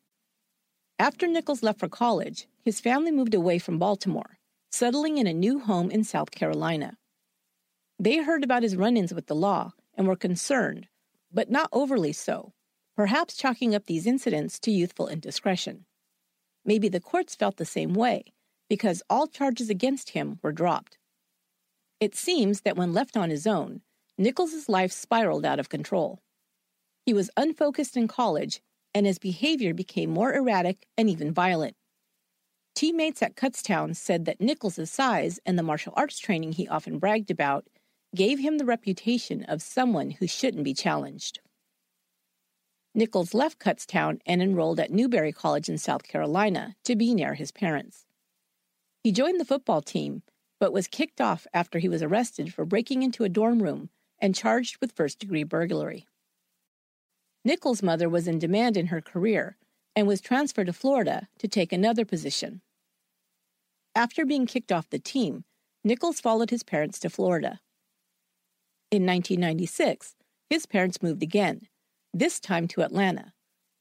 After 0.99 1.27
Nichols 1.27 1.63
left 1.63 1.79
for 1.79 1.89
college, 1.89 2.49
his 2.65 2.81
family 2.81 3.11
moved 3.11 3.35
away 3.35 3.59
from 3.59 3.79
Baltimore, 3.79 4.39
settling 4.71 5.19
in 5.19 5.27
a 5.27 5.33
new 5.33 5.61
home 5.61 5.91
in 5.91 6.03
South 6.05 6.31
Carolina. 6.31 6.97
They 7.99 8.19
heard 8.19 8.45
about 8.45 8.63
his 8.63 8.77
run 8.77 8.97
ins 8.97 9.15
with 9.15 9.27
the 9.27 9.35
law 9.35 9.73
and 9.95 10.07
were 10.07 10.17
concerned, 10.17 10.89
but 11.33 11.51
not 11.51 11.69
overly 11.73 12.13
so, 12.13 12.53
perhaps 12.97 13.37
chalking 13.37 13.75
up 13.75 13.87
these 13.87 14.07
incidents 14.07 14.59
to 14.61 14.71
youthful 14.71 15.09
indiscretion. 15.09 15.85
Maybe 16.65 16.89
the 16.89 17.01
courts 17.01 17.35
felt 17.35 17.57
the 17.57 17.65
same 17.65 17.95
way, 17.95 18.33
because 18.69 19.03
all 19.09 19.27
charges 19.27 19.71
against 19.71 20.11
him 20.11 20.39
were 20.43 20.53
dropped. 20.53 20.99
It 22.01 22.15
seems 22.15 22.63
that 22.63 22.77
when 22.77 22.93
left 22.93 23.17
on 23.17 23.31
his 23.31 23.47
own, 23.47 23.83
Nichols's 24.17 24.69
life 24.69 24.93
spiraled 24.93 25.45
out 25.45 25.61
of 25.61 25.69
control. 25.69 26.21
He 27.09 27.15
was 27.15 27.31
unfocused 27.39 27.97
in 27.97 28.07
college, 28.07 28.61
and 28.93 29.07
his 29.07 29.19
behavior 29.19 29.73
became 29.73 30.11
more 30.11 30.35
erratic 30.35 30.85
and 30.99 31.09
even 31.09 31.33
violent. 31.33 31.75
Teammates 32.75 33.23
at 33.23 33.35
Kutztown 33.35 33.97
said 33.97 34.27
that 34.27 34.43
Nichols's 34.43 34.91
size 34.91 35.41
and 35.47 35.59
the 35.59 35.63
martial 35.63 35.95
arts 35.97 36.19
training 36.19 36.53
he 36.53 36.69
often 36.69 36.99
bragged 36.99 37.31
about 37.31 37.67
gave 38.15 38.41
him 38.41 38.59
the 38.59 38.67
reputation 38.67 39.43
of 39.45 39.63
someone 39.63 40.11
who 40.11 40.27
shouldn't 40.27 40.65
be 40.65 40.75
challenged. 40.75 41.41
Nichols 42.95 43.33
left 43.33 43.59
Kutztown 43.59 44.21
and 44.27 44.43
enrolled 44.43 44.79
at 44.79 44.93
Newberry 44.93 45.33
College 45.33 45.71
in 45.71 45.79
South 45.79 46.03
Carolina 46.03 46.77
to 46.85 46.95
be 46.95 47.15
near 47.15 47.33
his 47.33 47.51
parents. 47.51 48.05
He 49.03 49.13
joined 49.13 49.41
the 49.41 49.47
football 49.47 49.81
team, 49.81 50.25
but 50.61 50.75
was 50.75 50.87
kicked 50.87 51.23
off 51.23 51.47
after 51.55 51.79
he 51.79 51.89
was 51.89 52.03
arrested 52.03 52.53
for 52.53 52.67
breaking 52.67 53.03
into 53.03 53.25
a 53.25 53.31
dorm 53.31 53.63
room 53.63 53.89
and 54.19 54.35
charged 54.35 54.77
with 54.83 54.93
first 54.93 55.19
degree 55.19 55.43
burglary. 55.43 56.07
Nichols' 57.45 57.83
mother 57.83 58.09
was 58.09 58.29
in 58.29 58.39
demand 58.39 58.77
in 58.77 58.87
her 58.87 59.01
career 59.01 59.57
and 59.95 60.07
was 60.07 60.21
transferred 60.21 60.67
to 60.67 60.73
Florida 60.73 61.29
to 61.39 61.49
take 61.49 61.73
another 61.73 62.05
position. 62.05 62.61
After 63.95 64.25
being 64.25 64.47
kicked 64.47 64.71
off 64.71 64.91
the 64.91 64.99
team, 64.99 65.45
Nichols 65.83 66.21
followed 66.21 66.51
his 66.51 66.63
parents 66.63 66.99
to 67.01 67.11
Florida. 67.11 67.61
In 68.91 69.05
1996, 69.05 70.15
his 70.51 70.67
parents 70.67 71.03
moved 71.03 71.23
again, 71.23 71.69
this 72.15 72.41
time 72.41 72.69
to 72.69 72.83
Atlanta, 72.83 73.33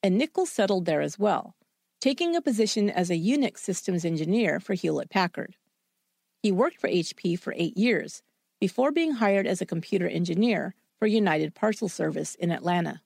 and 0.04 0.18
Nichols 0.18 0.50
settled 0.50 0.86
there 0.86 1.02
as 1.02 1.18
well, 1.18 1.56
taking 2.02 2.36
a 2.36 2.42
position 2.42 2.90
as 2.90 3.10
a 3.10 3.16
Unix 3.16 3.60
systems 3.60 4.06
engineer 4.06 4.60
for 4.60 4.74
Hewlett 4.74 5.10
Packard. 5.10 5.56
He 6.44 6.52
worked 6.52 6.80
for 6.80 6.90
HP 6.90 7.40
for 7.40 7.54
eight 7.58 7.78
years 7.78 8.22
before 8.60 8.92
being 8.92 9.14
hired 9.14 9.48
as 9.48 9.62
a 9.62 9.66
computer 9.66 10.08
engineer 10.08 10.76
for 11.00 11.08
United 11.08 11.54
Parcel 11.56 11.90
Service 11.90 12.36
in 12.36 12.52
Atlanta. 12.52 13.02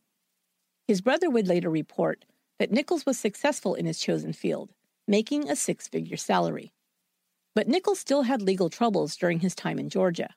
His 0.88 1.02
brother 1.02 1.30
would 1.30 1.48
later 1.48 1.70
report 1.70 2.26
that 2.60 2.72
Nichols 2.72 3.06
was 3.06 3.18
successful 3.18 3.76
in 3.76 3.86
his 3.86 4.00
chosen 4.00 4.34
field, 4.34 4.74
making 5.08 5.50
a 5.50 5.56
six 5.56 5.88
figure 5.88 6.18
salary. 6.18 6.74
But 7.56 7.68
Nichols 7.68 8.00
still 8.00 8.24
had 8.24 8.42
legal 8.42 8.70
troubles 8.70 9.16
during 9.16 9.40
his 9.40 9.56
time 9.56 9.80
in 9.80 9.90
Georgia. 9.90 10.36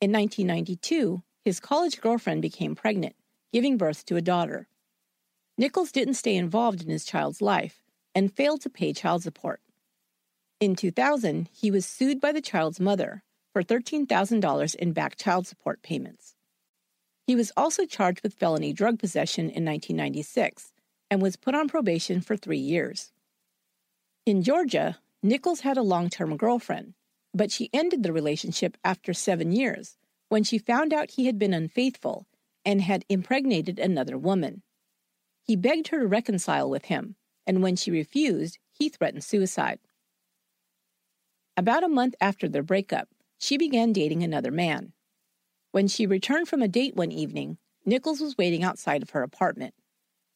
In 0.00 0.12
1992, 0.12 1.22
his 1.44 1.60
college 1.60 2.00
girlfriend 2.00 2.42
became 2.42 2.74
pregnant, 2.74 3.16
giving 3.52 3.76
birth 3.76 4.04
to 4.06 4.16
a 4.16 4.22
daughter. 4.22 4.68
Nichols 5.58 5.92
didn't 5.92 6.14
stay 6.14 6.36
involved 6.36 6.82
in 6.82 6.90
his 6.90 7.04
child's 7.04 7.42
life 7.42 7.82
and 8.14 8.32
failed 8.32 8.60
to 8.62 8.70
pay 8.70 8.92
child 8.92 9.22
support. 9.22 9.60
In 10.60 10.76
2000, 10.76 11.48
he 11.52 11.70
was 11.70 11.84
sued 11.84 12.20
by 12.20 12.32
the 12.32 12.40
child's 12.40 12.80
mother 12.80 13.22
for 13.52 13.62
$13,000 13.62 14.74
in 14.76 14.92
back 14.92 15.16
child 15.16 15.46
support 15.46 15.82
payments. 15.82 16.36
He 17.26 17.36
was 17.36 17.52
also 17.56 17.86
charged 17.86 18.22
with 18.22 18.34
felony 18.34 18.72
drug 18.72 18.98
possession 18.98 19.44
in 19.44 19.64
1996 19.64 20.72
and 21.10 21.22
was 21.22 21.36
put 21.36 21.54
on 21.54 21.68
probation 21.68 22.20
for 22.20 22.36
three 22.36 22.58
years. 22.58 23.12
In 24.26 24.42
Georgia, 24.42 24.98
Nichols 25.22 25.60
had 25.60 25.76
a 25.76 25.82
long 25.82 26.10
term 26.10 26.36
girlfriend, 26.36 26.94
but 27.34 27.52
she 27.52 27.70
ended 27.72 28.02
the 28.02 28.12
relationship 28.12 28.76
after 28.84 29.12
seven 29.12 29.52
years 29.52 29.96
when 30.28 30.42
she 30.42 30.58
found 30.58 30.92
out 30.92 31.12
he 31.12 31.26
had 31.26 31.38
been 31.38 31.54
unfaithful 31.54 32.26
and 32.64 32.80
had 32.80 33.04
impregnated 33.08 33.78
another 33.78 34.16
woman. 34.16 34.62
He 35.42 35.56
begged 35.56 35.88
her 35.88 36.00
to 36.00 36.06
reconcile 36.06 36.70
with 36.70 36.86
him, 36.86 37.16
and 37.46 37.62
when 37.62 37.76
she 37.76 37.90
refused, 37.90 38.58
he 38.70 38.88
threatened 38.88 39.24
suicide. 39.24 39.78
About 41.56 41.84
a 41.84 41.88
month 41.88 42.14
after 42.20 42.48
their 42.48 42.62
breakup, 42.62 43.08
she 43.38 43.58
began 43.58 43.92
dating 43.92 44.22
another 44.22 44.50
man. 44.50 44.92
When 45.72 45.88
she 45.88 46.06
returned 46.06 46.48
from 46.48 46.60
a 46.60 46.68
date 46.68 46.94
one 46.94 47.10
evening, 47.10 47.56
Nichols 47.86 48.20
was 48.20 48.36
waiting 48.36 48.62
outside 48.62 49.02
of 49.02 49.10
her 49.10 49.22
apartment. 49.22 49.74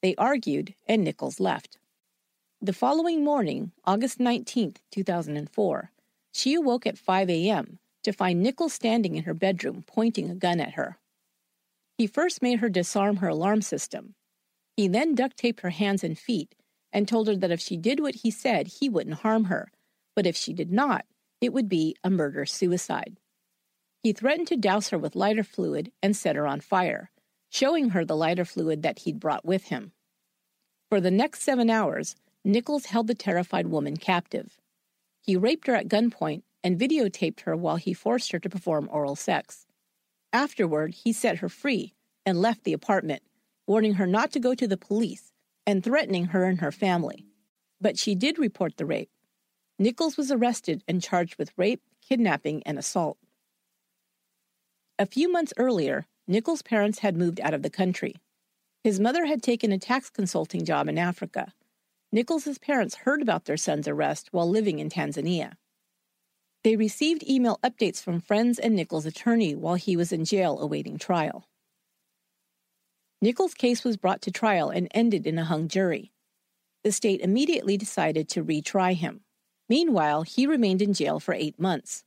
They 0.00 0.14
argued, 0.16 0.74
and 0.88 1.04
Nichols 1.04 1.38
left. 1.38 1.76
The 2.62 2.72
following 2.72 3.22
morning, 3.22 3.72
August 3.84 4.18
19, 4.18 4.76
2004, 4.90 5.92
she 6.32 6.54
awoke 6.54 6.86
at 6.86 6.96
5 6.96 7.28
a.m. 7.28 7.78
to 8.02 8.12
find 8.12 8.42
Nichols 8.42 8.72
standing 8.72 9.14
in 9.14 9.24
her 9.24 9.34
bedroom 9.34 9.84
pointing 9.86 10.30
a 10.30 10.34
gun 10.34 10.58
at 10.58 10.72
her. 10.72 10.98
He 11.98 12.06
first 12.06 12.40
made 12.40 12.60
her 12.60 12.70
disarm 12.70 13.16
her 13.16 13.28
alarm 13.28 13.60
system. 13.60 14.14
He 14.74 14.88
then 14.88 15.14
duct 15.14 15.36
taped 15.36 15.60
her 15.60 15.70
hands 15.70 16.02
and 16.02 16.18
feet 16.18 16.54
and 16.94 17.06
told 17.06 17.28
her 17.28 17.36
that 17.36 17.50
if 17.50 17.60
she 17.60 17.76
did 17.76 18.00
what 18.00 18.16
he 18.16 18.30
said, 18.30 18.68
he 18.80 18.88
wouldn't 18.88 19.20
harm 19.20 19.44
her, 19.44 19.70
but 20.14 20.26
if 20.26 20.34
she 20.34 20.54
did 20.54 20.72
not, 20.72 21.04
it 21.42 21.52
would 21.52 21.68
be 21.68 21.94
a 22.02 22.08
murder 22.08 22.46
suicide. 22.46 23.18
He 24.06 24.12
threatened 24.12 24.46
to 24.46 24.56
douse 24.56 24.90
her 24.90 24.98
with 24.98 25.16
lighter 25.16 25.42
fluid 25.42 25.90
and 26.00 26.16
set 26.16 26.36
her 26.36 26.46
on 26.46 26.60
fire, 26.60 27.10
showing 27.50 27.88
her 27.88 28.04
the 28.04 28.14
lighter 28.14 28.44
fluid 28.44 28.82
that 28.82 29.00
he'd 29.00 29.18
brought 29.18 29.44
with 29.44 29.64
him. 29.64 29.90
For 30.88 31.00
the 31.00 31.10
next 31.10 31.42
seven 31.42 31.70
hours, 31.70 32.14
Nichols 32.44 32.86
held 32.86 33.08
the 33.08 33.16
terrified 33.16 33.66
woman 33.66 33.96
captive. 33.96 34.60
He 35.22 35.36
raped 35.36 35.66
her 35.66 35.74
at 35.74 35.88
gunpoint 35.88 36.44
and 36.62 36.78
videotaped 36.78 37.40
her 37.40 37.56
while 37.56 37.78
he 37.78 37.92
forced 37.92 38.30
her 38.30 38.38
to 38.38 38.48
perform 38.48 38.88
oral 38.92 39.16
sex. 39.16 39.66
Afterward, 40.32 40.94
he 40.94 41.12
set 41.12 41.38
her 41.38 41.48
free 41.48 41.92
and 42.24 42.40
left 42.40 42.62
the 42.62 42.74
apartment, 42.74 43.24
warning 43.66 43.94
her 43.94 44.06
not 44.06 44.30
to 44.30 44.38
go 44.38 44.54
to 44.54 44.68
the 44.68 44.76
police 44.76 45.32
and 45.66 45.82
threatening 45.82 46.26
her 46.26 46.44
and 46.44 46.60
her 46.60 46.70
family. 46.70 47.26
But 47.80 47.98
she 47.98 48.14
did 48.14 48.38
report 48.38 48.76
the 48.76 48.86
rape. 48.86 49.10
Nichols 49.80 50.16
was 50.16 50.30
arrested 50.30 50.84
and 50.86 51.02
charged 51.02 51.36
with 51.40 51.50
rape, 51.56 51.82
kidnapping, 52.08 52.62
and 52.62 52.78
assault. 52.78 53.18
A 54.98 55.04
few 55.04 55.30
months 55.30 55.52
earlier, 55.58 56.06
Nichols' 56.26 56.62
parents 56.62 57.00
had 57.00 57.18
moved 57.18 57.38
out 57.40 57.52
of 57.52 57.62
the 57.62 57.68
country. 57.68 58.14
His 58.82 58.98
mother 58.98 59.26
had 59.26 59.42
taken 59.42 59.70
a 59.70 59.78
tax 59.78 60.08
consulting 60.08 60.64
job 60.64 60.88
in 60.88 60.96
Africa. 60.96 61.52
Nichols' 62.12 62.58
parents 62.58 62.94
heard 62.94 63.20
about 63.20 63.44
their 63.44 63.58
son's 63.58 63.86
arrest 63.86 64.28
while 64.30 64.48
living 64.48 64.78
in 64.78 64.88
Tanzania. 64.88 65.54
They 66.64 66.76
received 66.76 67.28
email 67.28 67.58
updates 67.62 68.02
from 68.02 68.22
friends 68.22 68.58
and 68.58 68.74
Nichols' 68.74 69.04
attorney 69.04 69.54
while 69.54 69.74
he 69.74 69.98
was 69.98 70.12
in 70.12 70.24
jail 70.24 70.58
awaiting 70.58 70.96
trial. 70.96 71.46
Nichols' 73.20 73.54
case 73.54 73.84
was 73.84 73.98
brought 73.98 74.22
to 74.22 74.30
trial 74.30 74.70
and 74.70 74.88
ended 74.92 75.26
in 75.26 75.38
a 75.38 75.44
hung 75.44 75.68
jury. 75.68 76.10
The 76.84 76.92
state 76.92 77.20
immediately 77.20 77.76
decided 77.76 78.30
to 78.30 78.44
retry 78.44 78.94
him. 78.94 79.20
Meanwhile, 79.68 80.22
he 80.22 80.46
remained 80.46 80.80
in 80.80 80.94
jail 80.94 81.20
for 81.20 81.34
eight 81.34 81.60
months. 81.60 82.04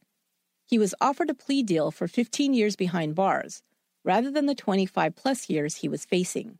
He 0.70 0.78
was 0.78 0.94
offered 1.02 1.32
a 1.32 1.34
plea 1.34 1.64
deal 1.64 1.90
for 1.90 2.08
15 2.08 2.54
years 2.54 2.76
behind 2.76 3.16
bars, 3.16 3.64
rather 4.04 4.30
than 4.30 4.46
the 4.46 4.54
25 4.54 5.16
plus 5.16 5.50
years 5.50 5.78
he 5.78 5.90
was 5.90 6.06
facing. 6.06 6.60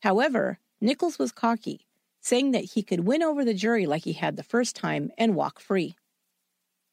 However, 0.00 0.60
Nichols 0.80 1.18
was 1.18 1.30
cocky, 1.30 1.86
saying 2.22 2.52
that 2.52 2.72
he 2.72 2.82
could 2.82 3.00
win 3.00 3.22
over 3.22 3.44
the 3.44 3.52
jury 3.52 3.84
like 3.84 4.04
he 4.04 4.14
had 4.14 4.36
the 4.36 4.42
first 4.42 4.74
time 4.74 5.10
and 5.18 5.34
walk 5.34 5.60
free. 5.60 5.94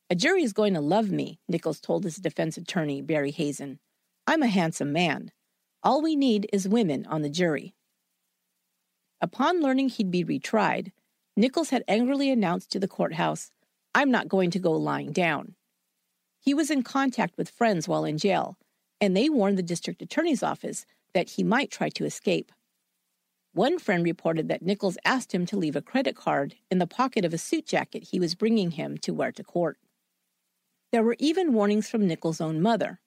A 0.10 0.16
jury 0.16 0.44
is 0.44 0.52
going 0.52 0.74
to 0.74 0.82
love 0.82 1.10
me, 1.10 1.40
Nichols 1.48 1.80
told 1.80 2.04
his 2.04 2.18
defense 2.18 2.58
attorney, 2.58 3.02
Barry 3.02 3.32
Hazen. 3.32 3.80
I'm 4.28 4.44
a 4.44 4.48
handsome 4.48 4.92
man. 4.92 5.32
All 5.84 6.02
we 6.02 6.18
need 6.18 6.50
is 6.52 6.68
women 6.68 7.06
on 7.06 7.22
the 7.22 7.30
jury. 7.30 7.76
Upon 9.22 9.62
learning 9.62 9.88
he'd 9.88 10.12
be 10.12 10.26
retried, 10.26 10.92
Nichols 11.38 11.70
had 11.70 11.86
angrily 11.88 12.30
announced 12.30 12.74
to 12.74 12.80
the 12.80 12.90
courthouse, 12.90 13.52
I'm 13.94 14.12
not 14.12 14.28
going 14.28 14.52
to 14.52 14.60
go 14.60 14.74
lying 14.74 15.14
down. 15.14 15.56
He 16.46 16.54
was 16.54 16.70
in 16.70 16.84
contact 16.84 17.38
with 17.40 17.50
friends 17.50 17.88
while 17.88 18.06
in 18.06 18.20
jail, 18.20 18.56
and 19.02 19.18
they 19.18 19.30
warned 19.30 19.58
the 19.58 19.64
district 19.64 20.04
attorney's 20.04 20.44
office 20.44 20.86
that 21.16 21.32
he 21.32 21.44
might 21.44 21.72
try 21.72 21.90
to 21.90 22.06
escape. 22.06 22.52
One 23.54 23.80
friend 23.80 24.04
reported 24.04 24.48
that 24.48 24.62
Nichols 24.62 25.00
asked 25.04 25.34
him 25.34 25.48
to 25.48 25.58
leave 25.58 25.76
a 25.76 25.82
credit 25.82 26.16
card 26.16 26.54
in 26.70 26.78
the 26.78 26.86
pocket 26.86 27.26
of 27.26 27.34
a 27.34 27.40
suit 27.40 27.66
jacket 27.66 28.10
he 28.12 28.20
was 28.20 28.36
bringing 28.36 28.72
him 28.72 29.00
to 29.00 29.14
wear 29.14 29.32
to 29.32 29.44
court. 29.44 29.80
There 30.92 31.02
were 31.04 31.16
even 31.18 31.54
warnings 31.54 31.90
from 31.90 32.06
Nichols' 32.06 32.40
own 32.40 32.62
mother. 32.62 33.00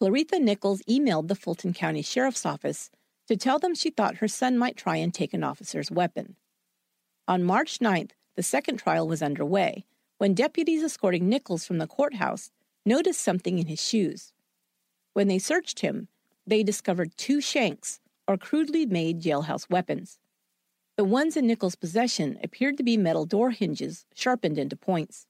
Claretha 0.00 0.40
Nichols 0.40 0.80
emailed 0.88 1.28
the 1.28 1.34
Fulton 1.34 1.74
County 1.74 2.00
Sheriff's 2.00 2.46
Office 2.46 2.90
to 3.28 3.36
tell 3.36 3.58
them 3.58 3.74
she 3.74 3.90
thought 3.90 4.16
her 4.16 4.28
son 4.28 4.56
might 4.56 4.78
try 4.78 4.96
and 4.96 5.12
take 5.12 5.34
an 5.34 5.44
officer's 5.44 5.90
weapon. 5.90 6.36
On 7.28 7.44
March 7.44 7.80
9th, 7.80 8.12
the 8.34 8.42
second 8.42 8.78
trial 8.78 9.06
was 9.06 9.22
underway 9.22 9.84
when 10.16 10.32
deputies 10.32 10.82
escorting 10.82 11.28
Nichols 11.28 11.66
from 11.66 11.78
the 11.78 11.86
courthouse 11.86 12.50
noticed 12.84 13.20
something 13.20 13.58
in 13.58 13.66
his 13.66 13.82
shoes. 13.82 14.32
When 15.12 15.28
they 15.28 15.38
searched 15.38 15.80
him, 15.80 16.08
they 16.46 16.62
discovered 16.62 17.16
two 17.16 17.40
shanks, 17.40 18.00
or 18.26 18.36
crudely 18.36 18.86
made 18.86 19.20
jailhouse 19.20 19.68
weapons. 19.70 20.18
The 20.96 21.04
ones 21.04 21.36
in 21.36 21.46
Nichols' 21.46 21.74
possession 21.74 22.38
appeared 22.42 22.76
to 22.76 22.82
be 22.82 22.96
metal 22.96 23.24
door 23.24 23.50
hinges 23.50 24.06
sharpened 24.14 24.58
into 24.58 24.76
points. 24.76 25.26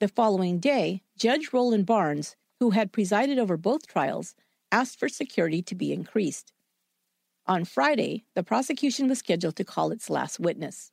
The 0.00 0.08
following 0.08 0.58
day, 0.58 1.02
Judge 1.16 1.52
Roland 1.52 1.86
Barnes, 1.86 2.36
who 2.60 2.70
had 2.70 2.92
presided 2.92 3.38
over 3.38 3.56
both 3.56 3.86
trials, 3.86 4.34
asked 4.72 4.98
for 4.98 5.08
security 5.08 5.62
to 5.62 5.74
be 5.74 5.92
increased. 5.92 6.52
On 7.46 7.64
Friday, 7.64 8.24
the 8.34 8.42
prosecution 8.42 9.08
was 9.08 9.20
scheduled 9.20 9.56
to 9.56 9.64
call 9.64 9.92
its 9.92 10.10
last 10.10 10.40
witness. 10.40 10.90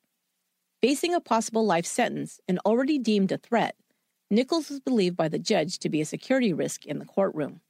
Facing 0.81 1.13
a 1.13 1.19
possible 1.19 1.65
life 1.65 1.85
sentence 1.85 2.39
and 2.47 2.59
already 2.59 2.99
deemed 2.99 3.31
a 3.31 3.37
threat, 3.37 3.75
Nichols 4.29 4.69
was 4.69 4.79
believed 4.79 5.15
by 5.15 5.27
the 5.27 5.39
judge 5.39 5.79
to 5.79 5.89
be 5.89 6.01
a 6.01 6.05
security 6.05 6.53
risk 6.53 6.85
in 6.85 6.99
the 6.99 7.05
courtroom. 7.05 7.61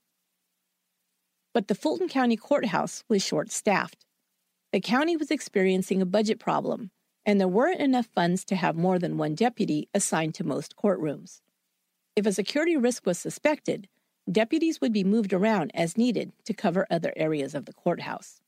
But 1.53 1.67
the 1.67 1.75
Fulton 1.75 2.07
County 2.07 2.38
Courthouse 2.38 3.03
was 3.07 3.24
short 3.24 3.51
staffed. 3.51 4.05
The 4.72 4.79
county 4.79 5.15
was 5.15 5.29
experiencing 5.29 6.01
a 6.01 6.05
budget 6.05 6.39
problem 6.39 6.91
and 7.25 7.39
there 7.39 7.48
weren't 7.48 7.79
enough 7.79 8.07
funds 8.07 8.43
to 8.45 8.55
have 8.55 8.75
more 8.75 9.00
than 9.00 9.17
one 9.17 9.36
deputy 9.36 9.88
assigned 9.93 10.36
to 10.36 10.43
most 10.43 10.75
courtrooms. 10.75 11.41
If 12.15 12.25
a 12.25 12.33
security 12.33 12.75
risk 12.75 13.05
was 13.05 13.17
suspected, 13.17 13.88
deputies 14.29 14.81
would 14.81 14.93
be 14.93 15.03
moved 15.03 15.33
around 15.33 15.72
as 15.74 15.98
needed 15.98 16.33
to 16.45 16.53
cover 16.53 16.86
other 16.89 17.13
areas 17.15 17.55
of 17.55 17.65
the 17.65 17.74
courthouse. 17.74 18.41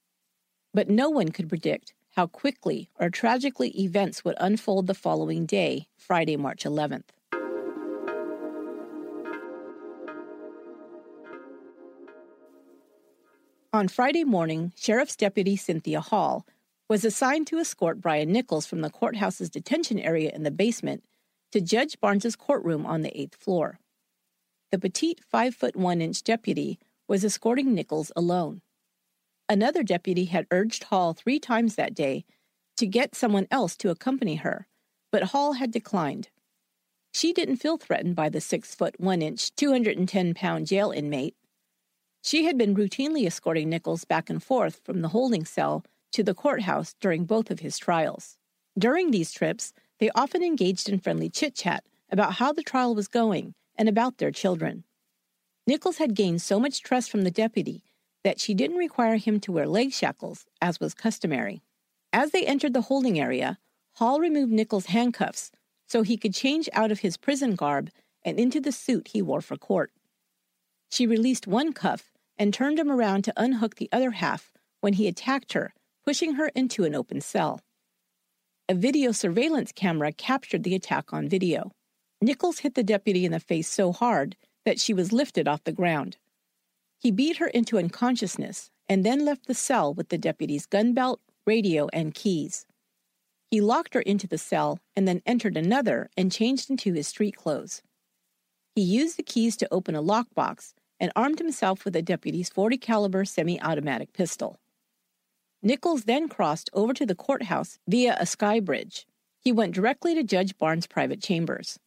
But 0.73 0.89
no 0.89 1.09
one 1.09 1.29
could 1.29 1.49
predict 1.49 1.93
how 2.15 2.27
quickly 2.27 2.89
or 2.99 3.09
tragically 3.09 3.69
events 3.81 4.23
would 4.23 4.35
unfold 4.39 4.87
the 4.87 4.93
following 4.93 5.45
day, 5.45 5.87
Friday, 5.97 6.37
March 6.37 6.63
11th. 6.63 7.14
On 13.75 13.89
Friday 13.89 14.23
morning, 14.23 14.71
Sheriff's 14.77 15.17
Deputy 15.17 15.57
Cynthia 15.57 15.99
Hall 15.99 16.47
was 16.87 17.03
assigned 17.03 17.45
to 17.47 17.57
escort 17.57 17.99
Brian 17.99 18.31
Nichols 18.31 18.65
from 18.65 18.79
the 18.79 18.89
courthouse's 18.89 19.49
detention 19.49 19.99
area 19.99 20.31
in 20.33 20.43
the 20.43 20.49
basement 20.49 21.03
to 21.51 21.59
Judge 21.59 21.99
Barnes's 21.99 22.37
courtroom 22.37 22.85
on 22.85 23.01
the 23.01 23.11
eighth 23.19 23.35
floor. 23.35 23.79
The 24.71 24.79
petite 24.79 25.19
five 25.29 25.55
foot 25.55 25.75
one 25.75 25.99
inch 25.99 26.23
deputy 26.23 26.79
was 27.09 27.25
escorting 27.25 27.73
Nichols 27.73 28.13
alone. 28.15 28.61
Another 29.49 29.83
deputy 29.83 30.23
had 30.23 30.47
urged 30.51 30.85
Hall 30.85 31.11
three 31.13 31.37
times 31.37 31.75
that 31.75 31.93
day 31.93 32.23
to 32.77 32.87
get 32.87 33.13
someone 33.13 33.45
else 33.51 33.75
to 33.75 33.89
accompany 33.89 34.35
her, 34.35 34.67
but 35.11 35.23
Hall 35.23 35.51
had 35.51 35.71
declined. 35.71 36.29
She 37.13 37.33
didn't 37.33 37.57
feel 37.57 37.75
threatened 37.75 38.15
by 38.15 38.29
the 38.29 38.39
six 38.39 38.73
foot 38.73 38.97
one 39.01 39.21
inch, 39.21 39.53
210 39.57 40.33
pound 40.33 40.65
jail 40.65 40.91
inmate. 40.91 41.35
She 42.25 42.45
had 42.45 42.57
been 42.57 42.73
routinely 42.73 43.27
escorting 43.27 43.69
Nichols 43.69 44.03
back 44.03 44.31
and 44.31 44.41
forth 44.41 44.81
from 44.83 45.01
the 45.01 45.09
holding 45.09 45.45
cell 45.45 45.85
to 46.13 46.23
the 46.23 46.33
courthouse 46.33 46.95
during 46.99 47.25
both 47.25 47.51
of 47.51 47.59
his 47.59 47.77
trials. 47.77 48.39
During 48.75 49.11
these 49.11 49.31
trips, 49.31 49.73
they 49.99 50.09
often 50.15 50.41
engaged 50.41 50.89
in 50.89 50.99
friendly 50.99 51.29
chit 51.29 51.53
chat 51.53 51.83
about 52.09 52.33
how 52.33 52.51
the 52.51 52.63
trial 52.63 52.95
was 52.95 53.07
going 53.07 53.53
and 53.75 53.87
about 53.87 54.17
their 54.17 54.31
children. 54.31 54.85
Nichols 55.67 55.97
had 55.97 56.15
gained 56.15 56.41
so 56.41 56.59
much 56.59 56.81
trust 56.81 57.11
from 57.11 57.21
the 57.25 57.29
deputy 57.29 57.83
that 58.23 58.39
she 58.39 58.55
didn't 58.55 58.77
require 58.77 59.17
him 59.17 59.39
to 59.41 59.51
wear 59.51 59.67
leg 59.67 59.93
shackles, 59.93 60.47
as 60.59 60.79
was 60.79 60.95
customary. 60.95 61.61
As 62.11 62.31
they 62.31 62.43
entered 62.43 62.73
the 62.73 62.89
holding 62.89 63.19
area, 63.19 63.59
Hall 63.97 64.19
removed 64.19 64.51
Nichols' 64.51 64.87
handcuffs 64.87 65.51
so 65.85 66.01
he 66.01 66.17
could 66.17 66.33
change 66.33 66.69
out 66.73 66.91
of 66.91 67.01
his 67.01 67.17
prison 67.17 67.53
garb 67.53 67.91
and 68.23 68.39
into 68.39 68.59
the 68.59 68.71
suit 68.71 69.09
he 69.09 69.21
wore 69.21 69.41
for 69.41 69.57
court. 69.57 69.91
She 70.89 71.05
released 71.05 71.45
one 71.45 71.71
cuff 71.71 72.11
and 72.37 72.53
turned 72.53 72.79
him 72.79 72.91
around 72.91 73.23
to 73.23 73.33
unhook 73.37 73.75
the 73.75 73.89
other 73.91 74.11
half 74.11 74.51
when 74.81 74.93
he 74.93 75.07
attacked 75.07 75.53
her, 75.53 75.73
pushing 76.05 76.33
her 76.33 76.49
into 76.49 76.83
an 76.83 76.95
open 76.95 77.21
cell. 77.21 77.61
A 78.67 78.73
video 78.73 79.11
surveillance 79.11 79.71
camera 79.71 80.11
captured 80.11 80.63
the 80.63 80.75
attack 80.75 81.13
on 81.13 81.29
video. 81.29 81.71
Nichols 82.21 82.59
hit 82.59 82.75
the 82.75 82.83
deputy 82.83 83.25
in 83.25 83.31
the 83.31 83.39
face 83.39 83.67
so 83.67 83.91
hard 83.91 84.35
that 84.65 84.79
she 84.79 84.93
was 84.93 85.13
lifted 85.13 85.47
off 85.47 85.63
the 85.63 85.71
ground. 85.71 86.17
He 86.99 87.11
beat 87.11 87.37
her 87.37 87.47
into 87.47 87.77
unconsciousness 87.77 88.71
and 88.89 89.05
then 89.05 89.25
left 89.25 89.45
the 89.45 89.53
cell 89.53 89.93
with 89.93 90.09
the 90.09 90.17
deputy's 90.17 90.65
gun 90.65 90.93
belt, 90.93 91.21
radio, 91.45 91.87
and 91.93 92.13
keys. 92.13 92.65
He 93.51 93.61
locked 93.61 93.93
her 93.93 94.01
into 94.01 94.27
the 94.27 94.37
cell 94.37 94.79
and 94.95 95.07
then 95.07 95.21
entered 95.25 95.55
another 95.55 96.09
and 96.17 96.31
changed 96.31 96.69
into 96.69 96.93
his 96.93 97.07
street 97.07 97.35
clothes. 97.35 97.81
He 98.75 98.81
used 98.81 99.17
the 99.17 99.23
keys 99.23 99.55
to 99.57 99.67
open 99.71 99.95
a 99.95 100.03
lockbox 100.03 100.73
and 100.99 101.11
armed 101.15 101.39
himself 101.39 101.85
with 101.85 101.93
the 101.93 102.01
deputy's 102.01 102.49
40 102.49 102.77
caliber 102.77 103.25
semi-automatic 103.25 104.13
pistol. 104.13 104.59
Nichols 105.61 106.03
then 106.03 106.29
crossed 106.29 106.69
over 106.73 106.93
to 106.93 107.05
the 107.05 107.15
courthouse 107.15 107.79
via 107.87 108.15
a 108.19 108.25
sky 108.25 108.59
bridge. 108.59 109.07
He 109.39 109.51
went 109.51 109.73
directly 109.73 110.13
to 110.15 110.23
Judge 110.23 110.57
Barnes' 110.57 110.87
private 110.87 111.21
chambers. 111.21 111.79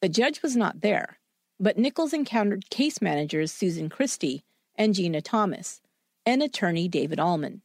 The 0.00 0.08
judge 0.08 0.42
was 0.42 0.56
not 0.56 0.80
there, 0.80 1.18
but 1.58 1.78
Nichols 1.78 2.12
encountered 2.12 2.70
case 2.70 3.02
managers 3.02 3.50
Susan 3.52 3.88
Christie 3.88 4.44
and 4.76 4.94
Gina 4.94 5.20
Thomas 5.20 5.80
and 6.24 6.42
attorney 6.42 6.88
David 6.88 7.18
Allman. 7.18 7.62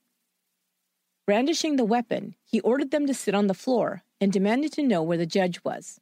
Brandishing 1.25 1.75
the 1.75 1.86
weapon, 1.86 2.36
he 2.44 2.60
ordered 2.62 2.92
them 2.92 3.08
to 3.08 3.13
sit 3.13 3.36
on 3.36 3.48
the 3.48 3.53
floor 3.53 4.03
and 4.20 4.32
demanded 4.32 4.74
to 4.74 4.84
know 4.84 5.03
where 5.03 5.18
the 5.18 5.25
judge 5.25 5.63
was. 5.63 6.00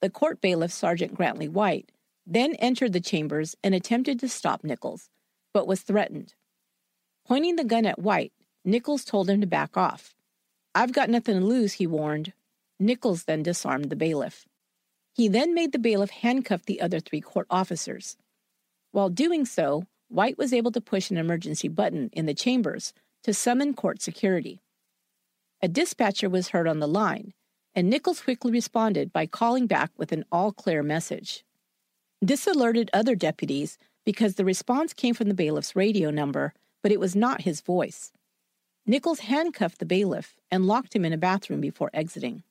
The 0.00 0.10
court 0.10 0.40
bailiff, 0.40 0.72
Sergeant 0.72 1.14
Grantley 1.14 1.48
White, 1.48 1.90
then 2.30 2.54
entered 2.56 2.92
the 2.92 3.00
chambers 3.00 3.56
and 3.64 3.74
attempted 3.74 4.20
to 4.20 4.28
stop 4.28 4.62
Nichols, 4.62 5.08
but 5.54 5.66
was 5.66 5.80
threatened. 5.80 6.34
Pointing 7.26 7.56
the 7.56 7.64
gun 7.64 7.86
at 7.86 7.98
White, 7.98 8.32
Nichols 8.64 9.04
told 9.04 9.30
him 9.30 9.40
to 9.40 9.46
back 9.46 9.76
off. 9.76 10.14
I've 10.74 10.92
got 10.92 11.08
nothing 11.08 11.40
to 11.40 11.44
lose, 11.44 11.74
he 11.74 11.86
warned. 11.86 12.34
Nichols 12.78 13.24
then 13.24 13.42
disarmed 13.42 13.88
the 13.88 13.96
bailiff. 13.96 14.46
He 15.14 15.26
then 15.26 15.54
made 15.54 15.72
the 15.72 15.78
bailiff 15.78 16.10
handcuff 16.10 16.66
the 16.66 16.80
other 16.82 17.00
three 17.00 17.22
court 17.22 17.46
officers. 17.50 18.16
While 18.92 19.08
doing 19.08 19.46
so, 19.46 19.84
White 20.08 20.38
was 20.38 20.52
able 20.52 20.70
to 20.72 20.80
push 20.80 21.10
an 21.10 21.16
emergency 21.16 21.68
button 21.68 22.10
in 22.12 22.26
the 22.26 22.34
chambers 22.34 22.92
to 23.24 23.34
summon 23.34 23.74
court 23.74 24.02
security. 24.02 24.60
A 25.62 25.68
dispatcher 25.68 26.28
was 26.28 26.48
heard 26.48 26.68
on 26.68 26.78
the 26.78 26.86
line, 26.86 27.32
and 27.74 27.88
Nichols 27.88 28.20
quickly 28.20 28.52
responded 28.52 29.12
by 29.12 29.26
calling 29.26 29.66
back 29.66 29.90
with 29.96 30.12
an 30.12 30.24
all 30.30 30.52
clear 30.52 30.82
message. 30.82 31.44
This 32.20 32.46
alerted 32.46 32.90
other 32.92 33.14
deputies 33.14 33.78
because 34.04 34.34
the 34.34 34.44
response 34.44 34.92
came 34.92 35.14
from 35.14 35.28
the 35.28 35.34
bailiff's 35.34 35.76
radio 35.76 36.10
number, 36.10 36.52
but 36.82 36.90
it 36.90 36.98
was 36.98 37.14
not 37.14 37.42
his 37.42 37.60
voice. 37.60 38.12
Nichols 38.86 39.20
handcuffed 39.20 39.78
the 39.78 39.86
bailiff 39.86 40.36
and 40.50 40.66
locked 40.66 40.96
him 40.96 41.04
in 41.04 41.12
a 41.12 41.18
bathroom 41.18 41.60
before 41.60 41.90
exiting. 41.92 42.42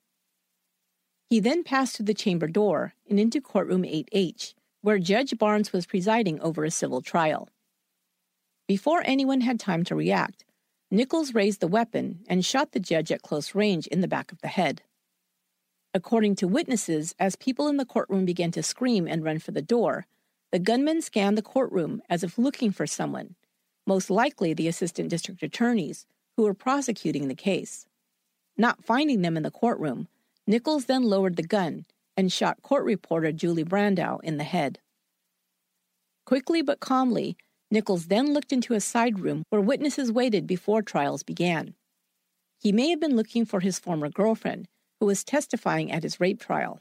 He 1.29 1.39
then 1.39 1.63
passed 1.63 1.97
through 1.97 2.05
the 2.05 2.13
chamber 2.13 2.47
door 2.47 2.93
and 3.09 3.19
into 3.19 3.41
courtroom 3.41 3.83
8H, 3.83 4.53
where 4.81 4.99
Judge 4.99 5.37
Barnes 5.37 5.73
was 5.73 5.85
presiding 5.85 6.39
over 6.39 6.63
a 6.63 6.71
civil 6.71 7.01
trial. 7.01 7.49
Before 8.67 9.01
anyone 9.03 9.41
had 9.41 9.59
time 9.59 9.83
to 9.85 9.95
react, 9.95 10.45
Nichols 10.89 11.33
raised 11.33 11.59
the 11.59 11.67
weapon 11.67 12.19
and 12.27 12.45
shot 12.45 12.71
the 12.71 12.79
judge 12.79 13.11
at 13.11 13.21
close 13.21 13.53
range 13.53 13.87
in 13.87 13.99
the 13.99 14.07
back 14.07 14.31
of 14.31 14.39
the 14.39 14.47
head. 14.47 14.81
According 15.93 16.35
to 16.37 16.47
witnesses, 16.47 17.15
as 17.17 17.35
people 17.35 17.67
in 17.67 17.77
the 17.77 17.85
courtroom 17.85 18.25
began 18.25 18.51
to 18.51 18.63
scream 18.63 19.07
and 19.07 19.23
run 19.23 19.39
for 19.39 19.51
the 19.51 19.61
door, 19.61 20.05
the 20.51 20.59
gunman 20.59 21.01
scanned 21.01 21.37
the 21.37 21.41
courtroom 21.41 22.01
as 22.09 22.23
if 22.23 22.37
looking 22.37 22.71
for 22.71 22.87
someone, 22.87 23.35
most 23.85 24.09
likely 24.09 24.53
the 24.53 24.67
assistant 24.67 25.09
district 25.09 25.43
attorneys, 25.43 26.05
who 26.35 26.43
were 26.43 26.53
prosecuting 26.53 27.27
the 27.27 27.35
case. 27.35 27.87
Not 28.57 28.83
finding 28.83 29.21
them 29.21 29.37
in 29.37 29.43
the 29.43 29.51
courtroom, 29.51 30.07
Nichols 30.45 30.85
then 30.85 31.03
lowered 31.03 31.35
the 31.35 31.43
gun 31.43 31.85
and 32.15 32.31
shot 32.31 32.61
court 32.61 32.85
reporter 32.85 33.31
Julie 33.31 33.63
Brandau 33.63 34.19
in 34.23 34.37
the 34.37 34.43
head. 34.43 34.79
Quickly 36.25 36.61
but 36.61 36.79
calmly, 36.79 37.37
Nichols 37.69 38.07
then 38.07 38.33
looked 38.33 38.51
into 38.51 38.73
a 38.73 38.79
side 38.79 39.19
room 39.19 39.43
where 39.49 39.61
witnesses 39.61 40.11
waited 40.11 40.47
before 40.47 40.81
trials 40.81 41.23
began. 41.23 41.73
He 42.59 42.71
may 42.71 42.89
have 42.89 42.99
been 42.99 43.15
looking 43.15 43.45
for 43.45 43.59
his 43.59 43.77
former 43.77 44.09
girlfriend, 44.09 44.67
who 44.99 45.05
was 45.05 45.23
testifying 45.23 45.91
at 45.91 46.03
his 46.03 46.19
rape 46.19 46.39
trial. 46.39 46.79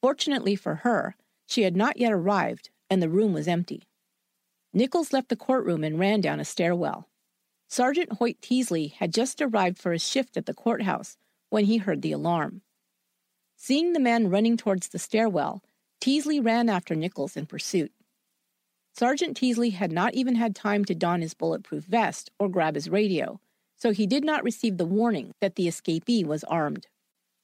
Fortunately 0.00 0.56
for 0.56 0.76
her, 0.76 1.16
she 1.46 1.62
had 1.62 1.76
not 1.76 1.98
yet 1.98 2.12
arrived 2.12 2.70
and 2.90 3.02
the 3.02 3.08
room 3.08 3.32
was 3.32 3.48
empty. 3.48 3.84
Nichols 4.74 5.12
left 5.12 5.28
the 5.28 5.36
courtroom 5.36 5.84
and 5.84 5.98
ran 5.98 6.20
down 6.20 6.40
a 6.40 6.44
stairwell. 6.44 7.08
Sergeant 7.68 8.12
Hoyt 8.14 8.40
Teasley 8.42 8.88
had 8.88 9.14
just 9.14 9.40
arrived 9.40 9.78
for 9.78 9.92
his 9.92 10.06
shift 10.06 10.36
at 10.36 10.46
the 10.46 10.54
courthouse 10.54 11.16
when 11.50 11.64
he 11.64 11.78
heard 11.78 12.02
the 12.02 12.12
alarm. 12.12 12.62
Seeing 13.56 13.92
the 13.92 14.00
man 14.00 14.28
running 14.28 14.56
towards 14.56 14.88
the 14.88 14.98
stairwell, 14.98 15.62
Teasley 16.00 16.40
ran 16.40 16.68
after 16.68 16.94
Nichols 16.94 17.36
in 17.36 17.46
pursuit. 17.46 17.92
Sergeant 18.94 19.36
Teasley 19.36 19.70
had 19.70 19.92
not 19.92 20.14
even 20.14 20.34
had 20.34 20.54
time 20.54 20.84
to 20.84 20.94
don 20.94 21.22
his 21.22 21.32
bulletproof 21.32 21.84
vest 21.84 22.30
or 22.38 22.48
grab 22.48 22.74
his 22.74 22.90
radio, 22.90 23.40
so 23.76 23.90
he 23.92 24.06
did 24.06 24.24
not 24.24 24.44
receive 24.44 24.76
the 24.76 24.84
warning 24.84 25.32
that 25.40 25.54
the 25.54 25.66
escapee 25.66 26.26
was 26.26 26.44
armed. 26.44 26.88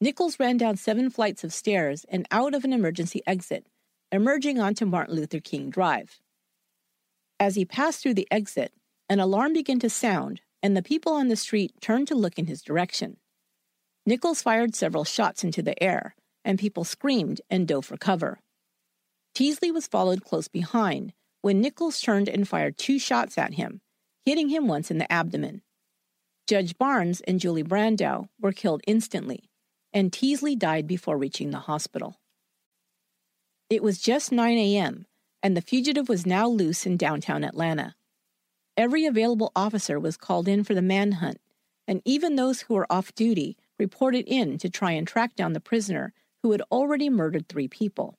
Nichols 0.00 0.38
ran 0.38 0.56
down 0.56 0.76
seven 0.76 1.10
flights 1.10 1.42
of 1.42 1.52
stairs 1.52 2.06
and 2.08 2.26
out 2.30 2.54
of 2.54 2.64
an 2.64 2.72
emergency 2.72 3.20
exit, 3.26 3.66
emerging 4.12 4.60
onto 4.60 4.86
Martin 4.86 5.16
Luther 5.16 5.40
King 5.40 5.70
Drive. 5.70 6.20
As 7.40 7.56
he 7.56 7.64
passed 7.64 8.02
through 8.02 8.14
the 8.14 8.28
exit, 8.30 8.72
an 9.08 9.18
alarm 9.18 9.52
began 9.52 9.80
to 9.80 9.90
sound, 9.90 10.40
and 10.62 10.76
the 10.76 10.82
people 10.82 11.12
on 11.12 11.28
the 11.28 11.36
street 11.36 11.72
turned 11.80 12.06
to 12.08 12.14
look 12.14 12.38
in 12.38 12.46
his 12.46 12.62
direction. 12.62 13.16
Nichols 14.06 14.40
fired 14.40 14.74
several 14.74 15.04
shots 15.04 15.42
into 15.42 15.62
the 15.62 15.80
air, 15.82 16.14
and 16.44 16.58
people 16.58 16.84
screamed 16.84 17.40
and 17.50 17.66
dove 17.66 17.86
for 17.86 17.96
cover. 17.96 18.38
Teasley 19.34 19.70
was 19.70 19.86
followed 19.86 20.24
close 20.24 20.48
behind 20.48 21.12
when 21.42 21.60
Nichols 21.60 22.00
turned 22.00 22.28
and 22.28 22.48
fired 22.48 22.78
two 22.78 22.98
shots 22.98 23.36
at 23.36 23.54
him, 23.54 23.80
hitting 24.24 24.48
him 24.48 24.68
once 24.68 24.90
in 24.90 24.98
the 24.98 25.12
abdomen. 25.12 25.62
Judge 26.46 26.78
Barnes 26.78 27.20
and 27.22 27.40
Julie 27.40 27.62
Brandau 27.62 28.28
were 28.40 28.52
killed 28.52 28.82
instantly, 28.86 29.47
and 29.92 30.12
Teasley 30.12 30.54
died 30.56 30.86
before 30.86 31.16
reaching 31.16 31.50
the 31.50 31.58
hospital. 31.58 32.16
It 33.70 33.82
was 33.82 34.00
just 34.00 34.32
9 34.32 34.56
a.m., 34.56 35.06
and 35.42 35.56
the 35.56 35.60
fugitive 35.60 36.08
was 36.08 36.26
now 36.26 36.48
loose 36.48 36.86
in 36.86 36.96
downtown 36.96 37.44
Atlanta. 37.44 37.94
Every 38.76 39.06
available 39.06 39.52
officer 39.54 39.98
was 39.98 40.16
called 40.16 40.48
in 40.48 40.64
for 40.64 40.74
the 40.74 40.82
manhunt, 40.82 41.38
and 41.86 42.02
even 42.04 42.36
those 42.36 42.62
who 42.62 42.74
were 42.74 42.90
off 42.90 43.14
duty 43.14 43.56
reported 43.78 44.24
in 44.26 44.58
to 44.58 44.70
try 44.70 44.92
and 44.92 45.06
track 45.06 45.34
down 45.34 45.52
the 45.52 45.60
prisoner 45.60 46.12
who 46.42 46.52
had 46.52 46.62
already 46.70 47.08
murdered 47.10 47.48
three 47.48 47.68
people. 47.68 48.18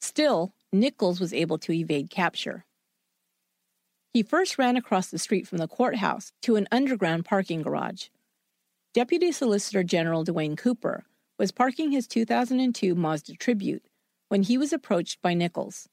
Still, 0.00 0.54
Nichols 0.72 1.20
was 1.20 1.32
able 1.32 1.58
to 1.58 1.72
evade 1.72 2.10
capture. 2.10 2.64
He 4.12 4.22
first 4.22 4.58
ran 4.58 4.76
across 4.76 5.08
the 5.08 5.18
street 5.18 5.46
from 5.46 5.58
the 5.58 5.68
courthouse 5.68 6.32
to 6.42 6.56
an 6.56 6.68
underground 6.70 7.24
parking 7.24 7.62
garage. 7.62 8.08
Deputy 8.98 9.30
Solicitor 9.30 9.84
General 9.84 10.24
Dwayne 10.24 10.58
Cooper 10.58 11.04
was 11.38 11.52
parking 11.52 11.92
his 11.92 12.08
2002 12.08 12.96
Mazda 12.96 13.34
Tribute 13.34 13.84
when 14.26 14.42
he 14.42 14.58
was 14.58 14.72
approached 14.72 15.22
by 15.22 15.34
Nichols. 15.34 15.88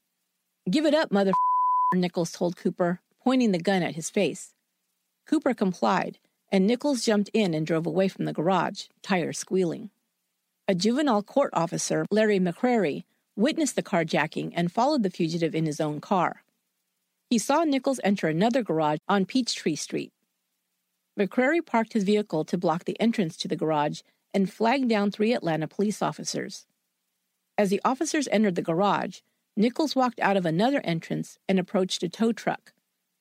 Give 0.68 0.84
it 0.84 0.92
up, 0.92 1.12
mother, 1.12 1.30
Nichols 1.94 2.32
told 2.32 2.56
Cooper, 2.56 3.00
pointing 3.22 3.52
the 3.52 3.60
gun 3.60 3.84
at 3.84 3.94
his 3.94 4.10
face. 4.10 4.54
Cooper 5.24 5.54
complied, 5.54 6.18
and 6.50 6.66
Nichols 6.66 7.04
jumped 7.04 7.30
in 7.32 7.54
and 7.54 7.64
drove 7.64 7.86
away 7.86 8.08
from 8.08 8.24
the 8.24 8.32
garage, 8.32 8.86
tires 9.02 9.38
squealing. 9.38 9.90
A 10.66 10.74
juvenile 10.74 11.22
court 11.22 11.50
officer, 11.52 12.06
Larry 12.10 12.40
McCrary, 12.40 13.04
witnessed 13.36 13.76
the 13.76 13.84
carjacking 13.84 14.52
and 14.56 14.72
followed 14.72 15.04
the 15.04 15.10
fugitive 15.10 15.54
in 15.54 15.66
his 15.66 15.80
own 15.80 16.00
car. 16.00 16.42
He 17.30 17.38
saw 17.38 17.62
Nichols 17.62 18.00
enter 18.02 18.26
another 18.26 18.64
garage 18.64 18.98
on 19.06 19.26
Peachtree 19.26 19.76
Street. 19.76 20.10
McCrary 21.18 21.64
parked 21.64 21.94
his 21.94 22.04
vehicle 22.04 22.44
to 22.44 22.58
block 22.58 22.84
the 22.84 23.00
entrance 23.00 23.36
to 23.38 23.48
the 23.48 23.56
garage 23.56 24.02
and 24.34 24.52
flagged 24.52 24.88
down 24.88 25.10
three 25.10 25.32
Atlanta 25.32 25.66
police 25.66 26.02
officers. 26.02 26.66
As 27.56 27.70
the 27.70 27.80
officers 27.84 28.28
entered 28.30 28.54
the 28.54 28.62
garage, 28.62 29.20
Nichols 29.56 29.96
walked 29.96 30.20
out 30.20 30.36
of 30.36 30.44
another 30.44 30.82
entrance 30.84 31.38
and 31.48 31.58
approached 31.58 32.02
a 32.02 32.08
tow 32.08 32.32
truck. 32.32 32.72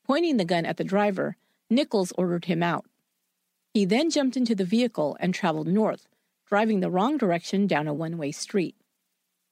Pointing 0.03 0.35
the 0.35 0.43
gun 0.43 0.65
at 0.65 0.75
the 0.75 0.83
driver, 0.83 1.37
Nichols 1.69 2.11
ordered 2.17 2.45
him 2.45 2.61
out. 2.61 2.85
He 3.73 3.85
then 3.85 4.09
jumped 4.09 4.35
into 4.35 4.55
the 4.55 4.65
vehicle 4.65 5.15
and 5.19 5.33
traveled 5.33 5.67
north, 5.67 6.07
driving 6.45 6.81
the 6.81 6.91
wrong 6.91 7.17
direction 7.17 7.65
down 7.65 7.87
a 7.87 7.93
one 7.93 8.17
way 8.17 8.31
street. 8.31 8.75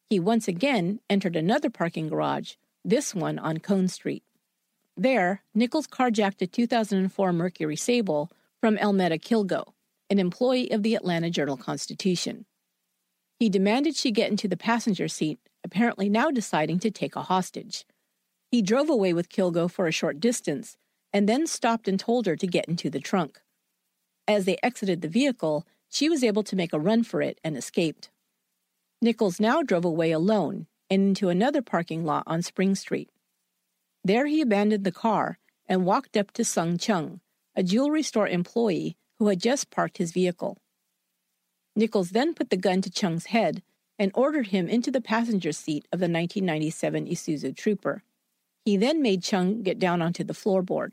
He 0.10 0.19
once 0.19 0.47
again 0.49 0.99
entered 1.10 1.36
another 1.38 1.69
parking 1.69 2.10
garage, 2.10 2.56
this 2.84 3.15
one 3.15 3.39
on 3.39 3.60
Cone 3.60 3.88
Street. 3.88 4.23
There, 4.95 5.43
Nichols 5.56 5.88
carjacked 5.88 6.41
a 6.41 6.47
2004 6.47 7.34
Mercury 7.34 7.75
Sable 7.75 8.32
from 8.62 8.77
Elmetta 8.77 9.19
Kilgo, 9.19 9.73
an 10.10 10.19
employee 10.19 10.69
of 10.71 10.84
the 10.84 10.95
Atlanta 10.95 11.29
Journal 11.29 11.58
Constitution. 11.58 12.45
He 13.39 13.49
demanded 13.49 13.95
she 13.95 14.12
get 14.12 14.29
into 14.29 14.47
the 14.47 14.56
passenger 14.56 15.08
seat, 15.08 15.39
apparently 15.63 16.10
now 16.10 16.29
deciding 16.29 16.79
to 16.79 16.91
take 16.91 17.15
a 17.15 17.23
hostage. 17.23 17.86
He 18.51 18.62
drove 18.62 18.89
away 18.89 19.13
with 19.13 19.29
Kilgo 19.29 19.69
for 19.69 19.88
a 19.88 19.91
short 19.91 20.19
distance 20.19 20.77
and 21.12 21.27
then 21.27 21.47
stopped 21.47 21.88
and 21.88 21.99
told 21.99 22.27
her 22.27 22.36
to 22.36 22.47
get 22.47 22.65
into 22.65 22.89
the 22.89 22.99
trunk. 22.99 23.41
As 24.27 24.45
they 24.45 24.58
exited 24.62 25.01
the 25.01 25.08
vehicle, 25.08 25.65
she 25.89 26.08
was 26.08 26.23
able 26.23 26.43
to 26.43 26.56
make 26.56 26.71
a 26.71 26.79
run 26.79 27.03
for 27.03 27.21
it 27.21 27.39
and 27.43 27.58
escaped. 27.58 28.12
Nichols 29.01 29.39
now 29.39 29.63
drove 29.63 29.86
away 29.86 30.12
alone 30.12 30.67
and 30.89 31.01
into 31.10 31.29
another 31.29 31.62
parking 31.62 32.06
lot 32.06 32.23
on 32.27 32.41
Spring 32.41 32.75
Street. 32.75 33.10
There 34.04 34.26
he 34.26 34.42
abandoned 34.42 34.84
the 34.84 34.92
car 34.92 35.39
and 35.68 35.86
walked 35.86 36.18
up 36.18 36.32
to 36.32 36.44
Sung 36.44 36.78
Chung, 36.78 37.22
a 37.56 37.63
jewelry 37.63 38.04
store 38.04 38.28
employee 38.28 38.98
who 39.18 39.28
had 39.28 39.42
just 39.42 39.70
parked 39.70 39.98
his 39.98 40.12
vehicle. 40.12 40.58
Nichols 41.76 42.10
then 42.10 42.34
put 42.34 42.50
the 42.50 42.58
gun 42.58 42.82
to 42.82 42.92
Chung's 42.92 43.28
head 43.28 43.63
and 43.98 44.12
ordered 44.13 44.48
him 44.48 44.68
into 44.68 44.92
the 44.92 45.02
passenger 45.02 45.52
seat 45.52 45.88
of 45.92 46.00
the 46.00 46.06
1997 46.06 47.08
Isuzu 47.08 47.56
Trooper. 47.56 48.04
He 48.66 48.78
then 48.78 49.02
made 49.02 49.24
Chung 49.24 49.62
get 49.63 49.80
down 49.80 50.02
onto 50.02 50.24
the 50.24 50.34
floorboard. 50.34 50.92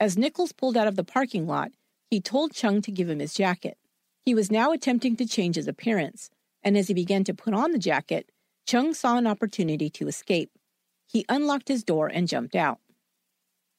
As 0.00 0.18
Nichols 0.18 0.52
pulled 0.52 0.76
out 0.76 0.88
of 0.88 0.96
the 0.96 1.04
parking 1.04 1.46
lot, 1.46 1.72
he 2.10 2.20
told 2.20 2.52
Chung 2.52 2.82
to 2.82 2.90
give 2.90 3.08
him 3.08 3.20
his 3.20 3.34
jacket. 3.34 3.78
He 4.24 4.34
was 4.34 4.50
now 4.50 4.72
attempting 4.72 5.16
to 5.16 5.26
change 5.26 5.56
his 5.56 5.68
appearance, 5.68 6.30
and 6.62 6.76
as 6.76 6.88
he 6.88 6.94
began 6.94 7.24
to 7.24 7.34
put 7.34 7.54
on 7.54 7.72
the 7.72 7.78
jacket, 7.78 8.30
Chung 8.66 8.94
saw 8.94 9.16
an 9.16 9.26
opportunity 9.26 9.88
to 9.90 10.08
escape. 10.08 10.50
He 11.12 11.26
unlocked 11.28 11.68
his 11.68 11.84
door 11.84 12.08
and 12.08 12.26
jumped 12.26 12.56
out. 12.56 12.78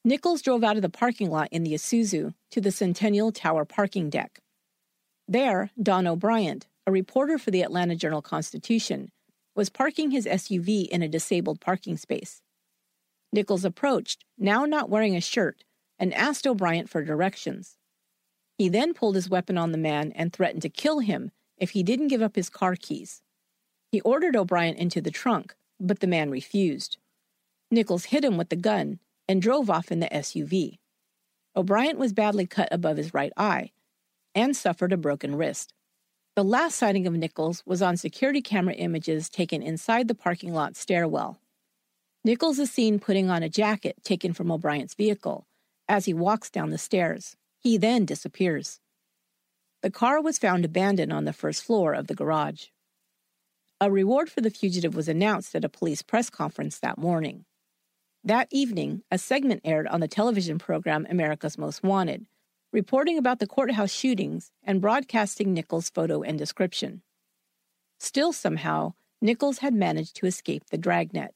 Nichols 0.04 0.40
drove 0.40 0.62
out 0.62 0.76
of 0.76 0.82
the 0.82 0.88
parking 0.88 1.30
lot 1.30 1.48
in 1.50 1.64
the 1.64 1.74
Isuzu 1.74 2.34
to 2.52 2.60
the 2.60 2.70
Centennial 2.70 3.32
Tower 3.32 3.64
parking 3.64 4.08
deck. 4.08 4.38
There, 5.26 5.70
Don 5.82 6.06
O'Briant, 6.06 6.68
a 6.86 6.92
reporter 6.92 7.36
for 7.36 7.50
the 7.50 7.62
Atlanta 7.62 7.96
Journal 7.96 8.22
Constitution, 8.22 9.10
was 9.56 9.68
parking 9.68 10.12
his 10.12 10.26
SUV 10.26 10.86
in 10.88 11.02
a 11.02 11.08
disabled 11.08 11.60
parking 11.60 11.96
space. 11.96 12.40
Nichols 13.32 13.64
approached, 13.64 14.24
now 14.38 14.64
not 14.64 14.88
wearing 14.88 15.16
a 15.16 15.20
shirt, 15.20 15.64
and 15.98 16.14
asked 16.14 16.46
O'Briant 16.46 16.88
for 16.88 17.02
directions. 17.02 17.78
He 18.58 18.68
then 18.68 18.94
pulled 18.94 19.16
his 19.16 19.28
weapon 19.28 19.58
on 19.58 19.72
the 19.72 19.78
man 19.78 20.12
and 20.12 20.32
threatened 20.32 20.62
to 20.62 20.68
kill 20.68 21.00
him 21.00 21.32
if 21.58 21.70
he 21.70 21.82
didn't 21.82 22.08
give 22.08 22.22
up 22.22 22.36
his 22.36 22.48
car 22.48 22.76
keys. 22.76 23.22
He 23.90 24.00
ordered 24.02 24.36
O'Briant 24.36 24.78
into 24.78 25.00
the 25.00 25.10
trunk, 25.10 25.56
but 25.80 25.98
the 25.98 26.06
man 26.06 26.30
refused. 26.30 26.98
Nichols 27.74 28.06
hit 28.06 28.24
him 28.24 28.36
with 28.36 28.48
the 28.48 28.56
gun 28.56 29.00
and 29.28 29.42
drove 29.42 29.68
off 29.68 29.92
in 29.92 30.00
the 30.00 30.08
SUV. 30.08 30.78
O'Briant 31.56 31.98
was 31.98 32.12
badly 32.12 32.46
cut 32.46 32.68
above 32.70 32.96
his 32.96 33.14
right 33.14 33.32
eye 33.36 33.72
and 34.34 34.56
suffered 34.56 34.92
a 34.92 34.96
broken 34.96 35.36
wrist. 35.36 35.72
The 36.36 36.44
last 36.44 36.76
sighting 36.76 37.06
of 37.06 37.14
Nichols 37.14 37.62
was 37.64 37.80
on 37.80 37.96
security 37.96 38.42
camera 38.42 38.74
images 38.74 39.28
taken 39.28 39.62
inside 39.62 40.08
the 40.08 40.14
parking 40.14 40.52
lot 40.52 40.76
stairwell. 40.76 41.40
Nichols 42.24 42.58
is 42.58 42.70
seen 42.70 42.98
putting 42.98 43.30
on 43.30 43.42
a 43.42 43.48
jacket 43.48 44.02
taken 44.02 44.32
from 44.32 44.50
O'Briant's 44.50 44.94
vehicle 44.94 45.46
as 45.88 46.06
he 46.06 46.14
walks 46.14 46.50
down 46.50 46.70
the 46.70 46.78
stairs. 46.78 47.36
He 47.60 47.76
then 47.76 48.04
disappears. 48.04 48.80
The 49.82 49.90
car 49.90 50.20
was 50.20 50.38
found 50.38 50.64
abandoned 50.64 51.12
on 51.12 51.24
the 51.24 51.32
first 51.32 51.62
floor 51.62 51.92
of 51.92 52.06
the 52.06 52.14
garage. 52.14 52.66
A 53.80 53.90
reward 53.90 54.30
for 54.30 54.40
the 54.40 54.50
fugitive 54.50 54.94
was 54.94 55.08
announced 55.08 55.54
at 55.54 55.64
a 55.64 55.68
police 55.68 56.02
press 56.02 56.30
conference 56.30 56.78
that 56.78 56.98
morning. 56.98 57.44
That 58.26 58.48
evening, 58.50 59.02
a 59.10 59.18
segment 59.18 59.60
aired 59.66 59.86
on 59.86 60.00
the 60.00 60.08
television 60.08 60.58
program 60.58 61.06
America's 61.10 61.58
Most 61.58 61.82
Wanted, 61.82 62.24
reporting 62.72 63.18
about 63.18 63.38
the 63.38 63.46
courthouse 63.46 63.92
shootings 63.92 64.50
and 64.62 64.80
broadcasting 64.80 65.52
Nichols' 65.52 65.90
photo 65.90 66.22
and 66.22 66.38
description. 66.38 67.02
Still, 68.00 68.32
somehow, 68.32 68.94
Nichols 69.20 69.58
had 69.58 69.74
managed 69.74 70.16
to 70.16 70.26
escape 70.26 70.70
the 70.70 70.78
dragnet. 70.78 71.34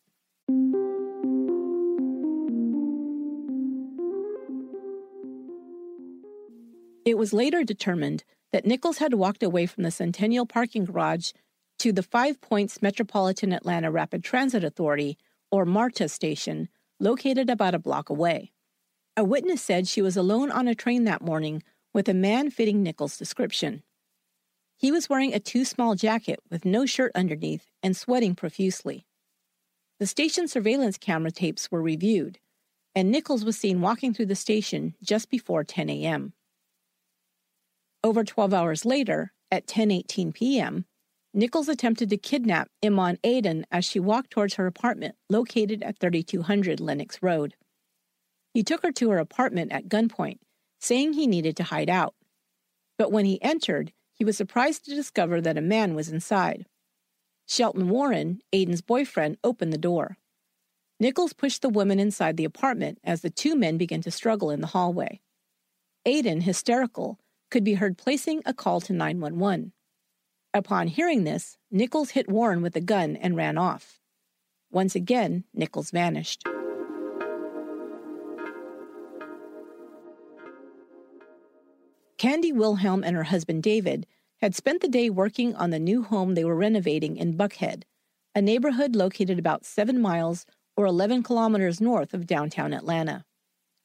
It 7.05 7.19
was 7.19 7.35
later 7.35 7.65
determined 7.65 8.25
that 8.51 8.65
Nichols 8.65 8.97
had 8.97 9.13
walked 9.13 9.43
away 9.43 9.67
from 9.67 9.83
the 9.83 9.91
Centennial 9.91 10.47
parking 10.47 10.87
garage 10.87 11.33
to 11.81 11.93
the 11.93 12.03
Five 12.03 12.41
Points 12.41 12.81
Metropolitan 12.81 13.53
Atlanta 13.53 13.91
Rapid 13.91 14.25
Transit 14.25 14.65
Authority, 14.65 15.19
or 15.51 15.67
MARTA 15.67 16.09
station, 16.09 16.71
located 17.01 17.51
about 17.51 17.75
a 17.75 17.79
block 17.79 18.11
away. 18.11 18.53
A 19.17 19.25
witness 19.25 19.63
said 19.63 19.89
she 19.89 20.03
was 20.03 20.17
alone 20.17 20.51
on 20.51 20.69
a 20.69 20.75
train 20.75 21.05
that 21.05 21.23
morning 21.23 21.63
with 21.93 22.09
a 22.09 22.15
man 22.15 22.51
fitting 22.51 22.83
Nichols' 22.83 23.17
description. 23.17 23.83
He 24.77 24.93
was 24.93 25.09
wearing 25.09 25.35
a 25.35 25.41
too 25.41 25.65
small 25.65 25.97
jacket 25.97 26.39
with 26.51 26.65
no 26.65 26.87
shirt 26.87 27.11
underneath 27.15 27.67
and 27.83 27.97
sweating 27.97 28.35
profusely. 28.35 29.07
The 29.99 30.07
station 30.07 30.47
surveillance 30.47 30.97
camera 30.97 31.33
tapes 31.33 31.71
were 31.71 31.83
reviewed, 31.83 32.39
and 32.95 33.11
Nichols 33.11 33.45
was 33.45 33.59
seen 33.59 33.81
walking 33.81 34.15
through 34.15 34.27
the 34.27 34.37
station 34.37 34.95
just 35.03 35.31
before 35.31 35.65
10 35.65 35.91
a.m. 35.91 36.33
Over 38.05 38.23
12 38.23 38.55
hours 38.55 38.85
later, 38.85 39.33
at 39.51 39.67
10:18 39.67 40.33
p.m., 40.33 40.85
Nichols 41.39 41.69
attempted 41.69 42.11
to 42.11 42.17
kidnap 42.17 42.69
Iman 42.85 43.17
Aden 43.23 43.65
as 43.71 43.85
she 43.85 44.01
walked 44.01 44.33
towards 44.33 44.55
her 44.55 44.67
apartment 44.67 45.15
located 45.31 45.85
at 45.85 45.97
3200 46.01 46.81
Lenox 46.81 47.23
Road. 47.23 47.55
He 48.53 48.65
took 48.65 48.83
her 48.83 48.91
to 48.91 49.11
her 49.11 49.19
apartment 49.19 49.71
at 49.71 49.89
gunpoint, 49.89 50.41
saying 50.81 51.13
he 51.13 51.29
needed 51.29 51.57
to 51.57 51.63
hide 51.63 51.89
out. 51.89 52.17
But 52.99 53.13
when 53.13 53.25
he 53.25 53.41
entered, 53.41 53.93
he 54.17 54.25
was 54.25 54.37
surprised 54.37 54.85
to 54.87 54.97
discover 54.97 55.41
that 55.41 55.57
a 55.57 55.61
man 55.61 55.95
was 55.95 56.09
inside. 56.09 56.67
Shelton 57.47 57.89
Warren, 57.89 58.41
Aden's 58.53 58.83
boyfriend, 58.83 59.39
opened 59.45 59.73
the 59.73 59.79
door. 59.79 60.17
Nichols 60.99 61.35
pushed 61.35 61.63
the 61.63 61.69
woman 61.69 62.01
inside 62.01 62.37
the 62.37 62.45
apartment 62.45 62.99
as 63.05 63.21
the 63.21 63.31
two 63.31 63.55
men 63.55 63.79
began 63.79 64.03
to 64.03 64.11
struggle 64.11 64.51
in 64.51 64.61
the 64.61 64.67
hallway. 64.67 65.21
Aden, 66.05 66.41
hysterical, 66.41 67.21
could 67.49 67.63
be 67.63 67.75
heard 67.75 67.97
placing 67.97 68.43
a 68.45 68.53
call 68.53 68.81
to 68.81 68.93
911. 68.93 69.73
Upon 70.55 70.87
hearing 70.87 71.25
this, 71.25 71.59
Nichols 71.71 72.11
hit 72.11 72.29
Warren 72.29 72.63
with 72.63 72.75
a 72.75 72.81
gun 72.81 73.17
and 73.17 73.37
ran 73.37 73.59
off. 73.59 74.01
Once 74.71 74.95
again, 74.95 75.45
Nichols 75.53 75.91
vanished. 75.91 76.43
Candy 82.17 82.51
Wilhelm 82.51 83.05
and 83.05 83.15
her 83.15 83.25
husband 83.25 83.63
David 83.63 84.07
had 84.39 84.55
spent 84.55 84.81
the 84.81 84.89
day 84.89 85.11
working 85.11 85.55
on 85.55 85.71
the 85.71 85.79
new 85.79 86.03
home 86.03 86.35
they 86.35 86.45
were 86.45 86.57
renovating 86.57 87.17
in 87.17 87.37
Buckhead, 87.37 87.83
a 88.35 88.41
neighborhood 88.41 88.97
located 88.97 89.39
about 89.39 89.67
seven 89.67 90.01
miles 90.01 90.47
or 90.77 90.87
11 90.87 91.23
kilometers 91.25 91.81
north 91.81 92.15
of 92.15 92.27
downtown 92.27 92.73
Atlanta. 92.73 93.25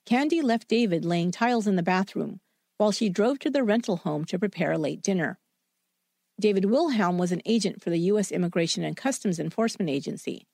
Candy 0.05 0.41
left 0.41 0.67
David 0.67 1.03
laying 1.03 1.31
tiles 1.31 1.67
in 1.67 1.75
the 1.75 1.83
bathroom 1.83 2.39
while 2.77 2.91
she 2.91 3.09
drove 3.09 3.39
to 3.39 3.49
the 3.49 3.63
rental 3.63 3.97
home 3.97 4.25
to 4.25 4.39
prepare 4.39 4.71
a 4.71 4.77
late 4.77 5.01
dinner. 5.01 5.39
David 6.39 6.65
Wilhelm 6.65 7.17
was 7.17 7.31
an 7.31 7.41
agent 7.45 7.81
for 7.81 7.89
the 7.89 7.99
U.S. 7.99 8.31
Immigration 8.31 8.83
and 8.83 8.97
Customs 8.97 9.39
Enforcement 9.39 9.89
Agency. 9.89 10.47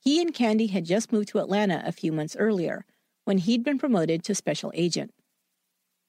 He 0.00 0.20
and 0.20 0.32
Candy 0.32 0.68
had 0.68 0.84
just 0.84 1.12
moved 1.12 1.28
to 1.28 1.38
Atlanta 1.38 1.82
a 1.84 1.92
few 1.92 2.12
months 2.12 2.36
earlier 2.36 2.84
when 3.24 3.38
he'd 3.38 3.62
been 3.62 3.78
promoted 3.78 4.22
to 4.24 4.34
special 4.34 4.72
agent. 4.74 5.12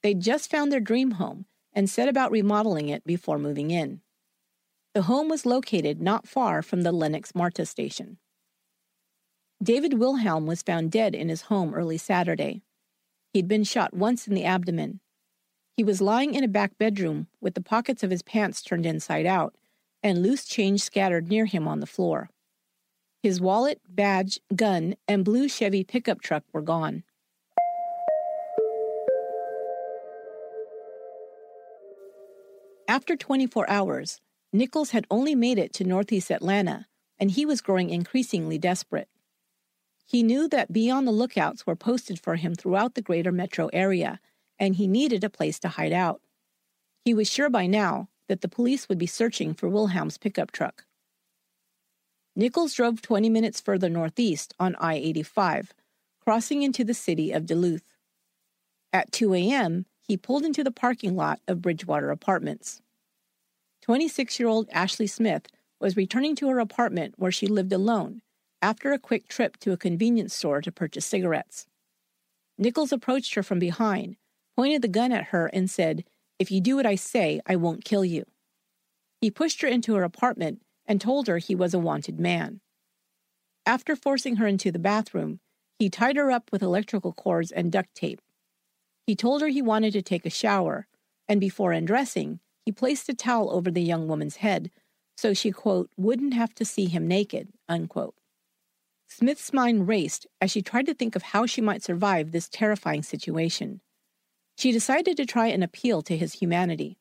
They'd 0.02 0.20
just 0.20 0.50
found 0.50 0.70
their 0.70 0.80
dream 0.80 1.12
home 1.12 1.46
and 1.72 1.90
set 1.90 2.08
about 2.08 2.30
remodeling 2.30 2.88
it 2.88 3.04
before 3.04 3.38
moving 3.38 3.70
in. 3.70 4.00
The 4.94 5.02
home 5.02 5.28
was 5.28 5.46
located 5.46 6.00
not 6.00 6.28
far 6.28 6.62
from 6.62 6.82
the 6.82 6.92
Lenox 6.92 7.34
MARTA 7.34 7.66
station. 7.66 8.18
David 9.62 9.94
Wilhelm 9.94 10.46
was 10.46 10.62
found 10.62 10.92
dead 10.92 11.14
in 11.14 11.28
his 11.28 11.42
home 11.42 11.74
early 11.74 11.98
Saturday. 11.98 12.62
He'd 13.32 13.48
been 13.48 13.64
shot 13.64 13.94
once 13.94 14.28
in 14.28 14.34
the 14.34 14.44
abdomen 14.44 15.00
he 15.76 15.82
was 15.82 16.00
lying 16.00 16.34
in 16.34 16.44
a 16.44 16.48
back 16.48 16.78
bedroom 16.78 17.26
with 17.40 17.54
the 17.54 17.60
pockets 17.60 18.02
of 18.02 18.10
his 18.10 18.22
pants 18.22 18.62
turned 18.62 18.86
inside 18.86 19.26
out 19.26 19.54
and 20.02 20.22
loose 20.22 20.44
change 20.44 20.80
scattered 20.82 21.28
near 21.28 21.46
him 21.46 21.66
on 21.66 21.80
the 21.80 21.86
floor. 21.86 22.28
His 23.22 23.40
wallet, 23.40 23.80
badge, 23.88 24.38
gun, 24.54 24.96
and 25.08 25.24
blue 25.24 25.48
Chevy 25.48 25.82
pickup 25.82 26.20
truck 26.20 26.44
were 26.52 26.62
gone. 26.62 27.02
After 32.86 33.16
24 33.16 33.68
hours, 33.68 34.20
Nichols 34.52 34.90
had 34.90 35.06
only 35.10 35.34
made 35.34 35.58
it 35.58 35.72
to 35.72 35.84
northeast 35.84 36.30
Atlanta, 36.30 36.86
and 37.18 37.30
he 37.30 37.44
was 37.46 37.62
growing 37.62 37.90
increasingly 37.90 38.58
desperate. 38.58 39.08
He 40.04 40.22
knew 40.22 40.46
that 40.48 40.72
Be 40.72 40.90
on 40.90 41.06
the 41.06 41.10
Lookouts 41.10 41.66
were 41.66 41.74
posted 41.74 42.20
for 42.20 42.36
him 42.36 42.54
throughout 42.54 42.94
the 42.94 43.02
greater 43.02 43.32
metro 43.32 43.68
area, 43.72 44.20
and 44.58 44.76
he 44.76 44.86
needed 44.86 45.24
a 45.24 45.30
place 45.30 45.58
to 45.60 45.68
hide 45.68 45.92
out. 45.92 46.20
He 47.04 47.14
was 47.14 47.30
sure 47.30 47.50
by 47.50 47.66
now 47.66 48.08
that 48.28 48.40
the 48.40 48.48
police 48.48 48.88
would 48.88 48.98
be 48.98 49.06
searching 49.06 49.54
for 49.54 49.68
Wilhelm's 49.68 50.18
pickup 50.18 50.50
truck. 50.50 50.84
Nichols 52.36 52.74
drove 52.74 53.02
20 53.02 53.28
minutes 53.28 53.60
further 53.60 53.88
northeast 53.88 54.54
on 54.58 54.74
I 54.76 54.94
85, 54.94 55.72
crossing 56.20 56.62
into 56.62 56.82
the 56.84 56.94
city 56.94 57.30
of 57.30 57.46
Duluth. 57.46 57.94
At 58.92 59.12
2 59.12 59.34
a.m., 59.34 59.86
he 60.02 60.16
pulled 60.16 60.44
into 60.44 60.64
the 60.64 60.70
parking 60.70 61.16
lot 61.16 61.40
of 61.46 61.62
Bridgewater 61.62 62.10
Apartments. 62.10 62.80
26 63.82 64.40
year 64.40 64.48
old 64.48 64.68
Ashley 64.72 65.06
Smith 65.06 65.46
was 65.80 65.96
returning 65.96 66.34
to 66.36 66.48
her 66.48 66.58
apartment 66.58 67.14
where 67.18 67.32
she 67.32 67.46
lived 67.46 67.72
alone 67.72 68.22
after 68.62 68.92
a 68.92 68.98
quick 68.98 69.28
trip 69.28 69.58
to 69.58 69.72
a 69.72 69.76
convenience 69.76 70.34
store 70.34 70.62
to 70.62 70.72
purchase 70.72 71.04
cigarettes. 71.04 71.66
Nichols 72.56 72.92
approached 72.92 73.34
her 73.34 73.42
from 73.42 73.58
behind, 73.58 74.16
pointed 74.56 74.82
the 74.82 74.88
gun 74.88 75.12
at 75.12 75.26
her, 75.26 75.46
and 75.46 75.70
said, 75.70 76.04
If 76.38 76.50
you 76.50 76.60
do 76.60 76.76
what 76.76 76.86
I 76.86 76.94
say, 76.94 77.40
I 77.46 77.56
won't 77.56 77.84
kill 77.84 78.04
you. 78.04 78.24
He 79.20 79.30
pushed 79.30 79.62
her 79.62 79.68
into 79.68 79.94
her 79.94 80.02
apartment 80.02 80.62
and 80.86 81.00
told 81.00 81.26
her 81.26 81.38
he 81.38 81.54
was 81.54 81.74
a 81.74 81.78
wanted 81.78 82.20
man. 82.20 82.60
After 83.66 83.96
forcing 83.96 84.36
her 84.36 84.46
into 84.46 84.70
the 84.70 84.78
bathroom, 84.78 85.40
he 85.78 85.88
tied 85.88 86.16
her 86.16 86.30
up 86.30 86.52
with 86.52 86.62
electrical 86.62 87.12
cords 87.12 87.50
and 87.50 87.72
duct 87.72 87.94
tape. 87.94 88.20
He 89.06 89.16
told 89.16 89.40
her 89.40 89.48
he 89.48 89.62
wanted 89.62 89.92
to 89.94 90.02
take 90.02 90.26
a 90.26 90.30
shower, 90.30 90.86
and 91.28 91.40
before 91.40 91.72
undressing, 91.72 92.40
he 92.64 92.72
placed 92.72 93.08
a 93.08 93.14
towel 93.14 93.50
over 93.50 93.70
the 93.70 93.82
young 93.82 94.06
woman's 94.08 94.36
head 94.36 94.70
so 95.16 95.32
she, 95.32 95.50
quote, 95.50 95.90
wouldn't 95.96 96.34
have 96.34 96.54
to 96.54 96.64
see 96.64 96.86
him 96.86 97.06
naked, 97.06 97.48
unquote. 97.68 98.14
Smith's 99.08 99.52
mind 99.52 99.86
raced 99.86 100.26
as 100.40 100.50
she 100.50 100.62
tried 100.62 100.86
to 100.86 100.94
think 100.94 101.14
of 101.14 101.22
how 101.22 101.46
she 101.46 101.60
might 101.60 101.82
survive 101.82 102.32
this 102.32 102.48
terrifying 102.48 103.02
situation. 103.02 103.80
She 104.56 104.72
decided 104.72 105.16
to 105.16 105.26
try 105.26 105.48
an 105.48 105.62
appeal 105.62 106.02
to 106.02 106.16
his 106.16 106.34
humanity. 106.34 106.98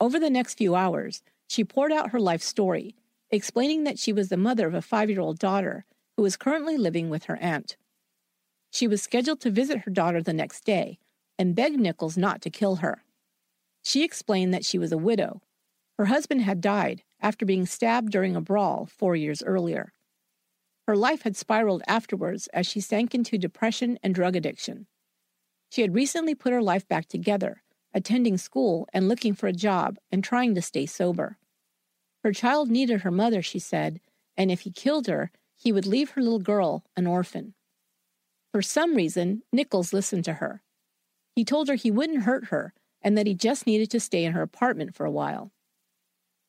Over 0.00 0.18
the 0.18 0.30
next 0.30 0.54
few 0.54 0.74
hours, 0.74 1.22
she 1.48 1.64
poured 1.64 1.92
out 1.92 2.10
her 2.10 2.20
life 2.20 2.42
story, 2.42 2.94
explaining 3.30 3.84
that 3.84 3.98
she 3.98 4.12
was 4.12 4.28
the 4.28 4.36
mother 4.36 4.66
of 4.66 4.74
a 4.74 4.82
five 4.82 5.10
year 5.10 5.20
old 5.20 5.38
daughter 5.38 5.84
who 6.16 6.22
was 6.22 6.36
currently 6.36 6.76
living 6.76 7.10
with 7.10 7.24
her 7.24 7.36
aunt. 7.36 7.76
She 8.70 8.88
was 8.88 9.02
scheduled 9.02 9.40
to 9.40 9.50
visit 9.50 9.78
her 9.80 9.90
daughter 9.90 10.22
the 10.22 10.32
next 10.32 10.64
day 10.64 10.98
and 11.38 11.54
begged 11.54 11.78
Nichols 11.78 12.16
not 12.16 12.40
to 12.42 12.50
kill 12.50 12.76
her. 12.76 13.04
She 13.82 14.02
explained 14.02 14.54
that 14.54 14.64
she 14.64 14.78
was 14.78 14.92
a 14.92 14.98
widow. 14.98 15.42
Her 15.98 16.06
husband 16.06 16.42
had 16.42 16.60
died 16.60 17.02
after 17.20 17.44
being 17.44 17.66
stabbed 17.66 18.10
during 18.10 18.34
a 18.34 18.40
brawl 18.40 18.86
four 18.86 19.14
years 19.14 19.42
earlier. 19.42 19.92
Her 20.86 20.96
life 20.96 21.22
had 21.22 21.36
spiraled 21.36 21.82
afterwards 21.86 22.48
as 22.48 22.66
she 22.66 22.80
sank 22.80 23.14
into 23.14 23.38
depression 23.38 23.98
and 24.02 24.14
drug 24.14 24.36
addiction. 24.36 24.86
She 25.74 25.82
had 25.82 25.92
recently 25.92 26.36
put 26.36 26.52
her 26.52 26.62
life 26.62 26.86
back 26.86 27.08
together, 27.08 27.64
attending 27.92 28.38
school 28.38 28.86
and 28.92 29.08
looking 29.08 29.34
for 29.34 29.48
a 29.48 29.52
job 29.52 29.98
and 30.12 30.22
trying 30.22 30.54
to 30.54 30.62
stay 30.62 30.86
sober. 30.86 31.36
Her 32.22 32.32
child 32.32 32.70
needed 32.70 33.00
her 33.00 33.10
mother, 33.10 33.42
she 33.42 33.58
said, 33.58 34.00
and 34.36 34.52
if 34.52 34.60
he 34.60 34.70
killed 34.70 35.08
her, 35.08 35.32
he 35.56 35.72
would 35.72 35.84
leave 35.84 36.10
her 36.10 36.22
little 36.22 36.38
girl 36.38 36.84
an 36.96 37.08
orphan. 37.08 37.54
For 38.52 38.62
some 38.62 38.94
reason, 38.94 39.42
Nichols 39.52 39.92
listened 39.92 40.24
to 40.26 40.34
her. 40.34 40.62
He 41.34 41.44
told 41.44 41.66
her 41.66 41.74
he 41.74 41.90
wouldn't 41.90 42.22
hurt 42.22 42.50
her 42.50 42.72
and 43.02 43.18
that 43.18 43.26
he 43.26 43.34
just 43.34 43.66
needed 43.66 43.90
to 43.90 43.98
stay 43.98 44.24
in 44.24 44.32
her 44.32 44.42
apartment 44.42 44.94
for 44.94 45.04
a 45.04 45.10
while. 45.10 45.50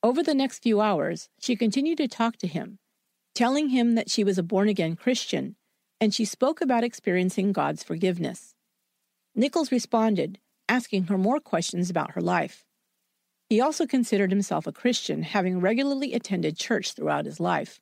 Over 0.04 0.22
the 0.22 0.36
next 0.36 0.62
few 0.62 0.82
hours, 0.82 1.30
she 1.40 1.56
continued 1.56 1.98
to 1.98 2.08
talk 2.08 2.38
to 2.38 2.48
him, 2.48 2.78
telling 3.34 3.70
him 3.70 3.96
that 3.96 4.12
she 4.12 4.24
was 4.24 4.38
a 4.38 4.44
born 4.44 4.70
again 4.70 4.96
Christian, 4.96 5.56
and 6.00 6.14
she 6.14 6.26
spoke 6.26 6.62
about 6.62 6.84
experiencing 6.84 7.54
God's 7.54 7.82
forgiveness. 7.82 8.55
Nichols 9.36 9.71
responded, 9.71 10.39
asking 10.69 11.04
her 11.04 11.17
more 11.17 11.41
questions 11.41 11.89
about 11.89 12.12
her 12.12 12.21
life. 12.21 12.63
He 13.50 13.60
also 13.60 13.86
considered 13.86 14.32
himself 14.32 14.65
a 14.65 14.71
Christian, 14.71 15.24
having 15.24 15.60
regularly 15.60 16.13
attended 16.13 16.58
church 16.58 16.93
throughout 16.93 17.26
his 17.26 17.39
life. 17.39 17.82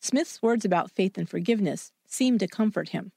Smith's 0.00 0.40
words 0.40 0.64
about 0.64 0.92
faith 0.92 1.18
and 1.18 1.28
forgiveness 1.28 1.90
seemed 2.06 2.40
to 2.40 2.46
comfort 2.46 2.90
him. 2.90 3.10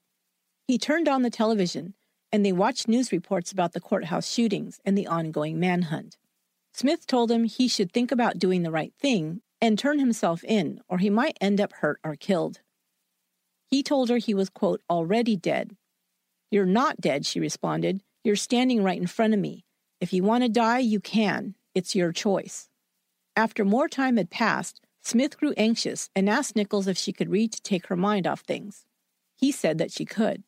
He 0.66 0.76
turned 0.76 1.08
on 1.08 1.22
the 1.22 1.30
television, 1.30 1.94
and 2.32 2.44
they 2.44 2.52
watched 2.52 2.88
news 2.88 3.12
reports 3.12 3.52
about 3.52 3.72
the 3.72 3.80
courthouse 3.80 4.30
shootings 4.30 4.80
and 4.84 4.98
the 4.98 5.06
ongoing 5.06 5.60
manhunt. 5.60 6.16
Smith 6.74 7.06
told 7.06 7.30
him 7.30 7.44
he 7.44 7.68
should 7.68 7.92
think 7.92 8.10
about 8.10 8.38
doing 8.38 8.62
the 8.62 8.70
right 8.70 8.92
thing 8.98 9.40
and 9.60 9.78
turn 9.78 10.00
himself 10.00 10.42
in, 10.44 10.80
or 10.88 10.98
he 10.98 11.10
might 11.10 11.38
end 11.40 11.60
up 11.60 11.72
hurt 11.74 12.00
or 12.02 12.16
killed. 12.16 12.60
He 13.70 13.82
told 13.82 14.08
her 14.08 14.16
he 14.16 14.34
was, 14.34 14.50
quote, 14.50 14.82
already 14.90 15.36
dead. 15.36 15.76
You're 16.52 16.66
not 16.66 17.00
dead, 17.00 17.24
she 17.24 17.40
responded. 17.40 18.02
You're 18.24 18.36
standing 18.36 18.84
right 18.84 19.00
in 19.00 19.06
front 19.06 19.32
of 19.32 19.40
me. 19.40 19.64
If 20.02 20.12
you 20.12 20.22
want 20.22 20.44
to 20.44 20.50
die, 20.50 20.80
you 20.80 21.00
can. 21.00 21.54
It's 21.74 21.94
your 21.94 22.12
choice. 22.12 22.68
After 23.34 23.64
more 23.64 23.88
time 23.88 24.18
had 24.18 24.28
passed, 24.28 24.82
Smith 25.02 25.38
grew 25.38 25.54
anxious 25.56 26.10
and 26.14 26.28
asked 26.28 26.54
Nichols 26.54 26.86
if 26.86 26.98
she 26.98 27.10
could 27.10 27.30
read 27.30 27.52
to 27.52 27.62
take 27.62 27.86
her 27.86 27.96
mind 27.96 28.26
off 28.26 28.40
things. 28.40 28.84
He 29.34 29.50
said 29.50 29.78
that 29.78 29.92
she 29.92 30.04
could. 30.04 30.42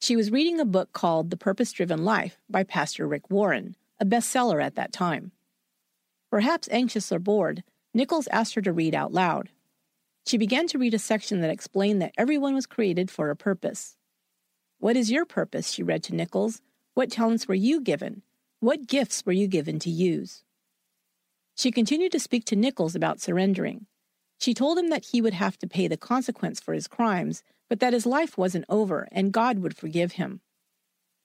She 0.00 0.16
was 0.16 0.32
reading 0.32 0.58
a 0.58 0.64
book 0.64 0.92
called 0.92 1.30
The 1.30 1.36
Purpose 1.36 1.70
Driven 1.70 2.04
Life 2.04 2.36
by 2.50 2.64
Pastor 2.64 3.06
Rick 3.06 3.30
Warren, 3.30 3.76
a 4.00 4.04
bestseller 4.04 4.60
at 4.60 4.74
that 4.74 4.92
time. 4.92 5.30
Perhaps 6.28 6.68
anxious 6.72 7.12
or 7.12 7.20
bored, 7.20 7.62
Nichols 7.94 8.26
asked 8.32 8.56
her 8.56 8.62
to 8.62 8.72
read 8.72 8.96
out 8.96 9.12
loud. 9.12 9.50
She 10.26 10.38
began 10.38 10.66
to 10.66 10.78
read 10.78 10.94
a 10.94 10.98
section 10.98 11.40
that 11.42 11.50
explained 11.50 12.02
that 12.02 12.14
everyone 12.18 12.56
was 12.56 12.66
created 12.66 13.12
for 13.12 13.30
a 13.30 13.36
purpose. 13.36 13.96
What 14.80 14.96
is 14.96 15.10
your 15.10 15.26
purpose? 15.26 15.70
she 15.70 15.82
read 15.82 16.02
to 16.04 16.14
Nichols. 16.14 16.62
What 16.94 17.10
talents 17.10 17.46
were 17.46 17.54
you 17.54 17.82
given? 17.82 18.22
What 18.60 18.86
gifts 18.86 19.26
were 19.26 19.32
you 19.32 19.46
given 19.46 19.78
to 19.80 19.90
use? 19.90 20.42
She 21.54 21.70
continued 21.70 22.12
to 22.12 22.18
speak 22.18 22.46
to 22.46 22.56
Nichols 22.56 22.94
about 22.94 23.20
surrendering. 23.20 23.84
She 24.38 24.54
told 24.54 24.78
him 24.78 24.88
that 24.88 25.08
he 25.12 25.20
would 25.20 25.34
have 25.34 25.58
to 25.58 25.66
pay 25.66 25.86
the 25.86 25.98
consequence 25.98 26.60
for 26.60 26.72
his 26.72 26.88
crimes, 26.88 27.42
but 27.68 27.80
that 27.80 27.92
his 27.92 28.06
life 28.06 28.38
wasn't 28.38 28.64
over 28.70 29.06
and 29.12 29.34
God 29.34 29.58
would 29.58 29.76
forgive 29.76 30.12
him. 30.12 30.40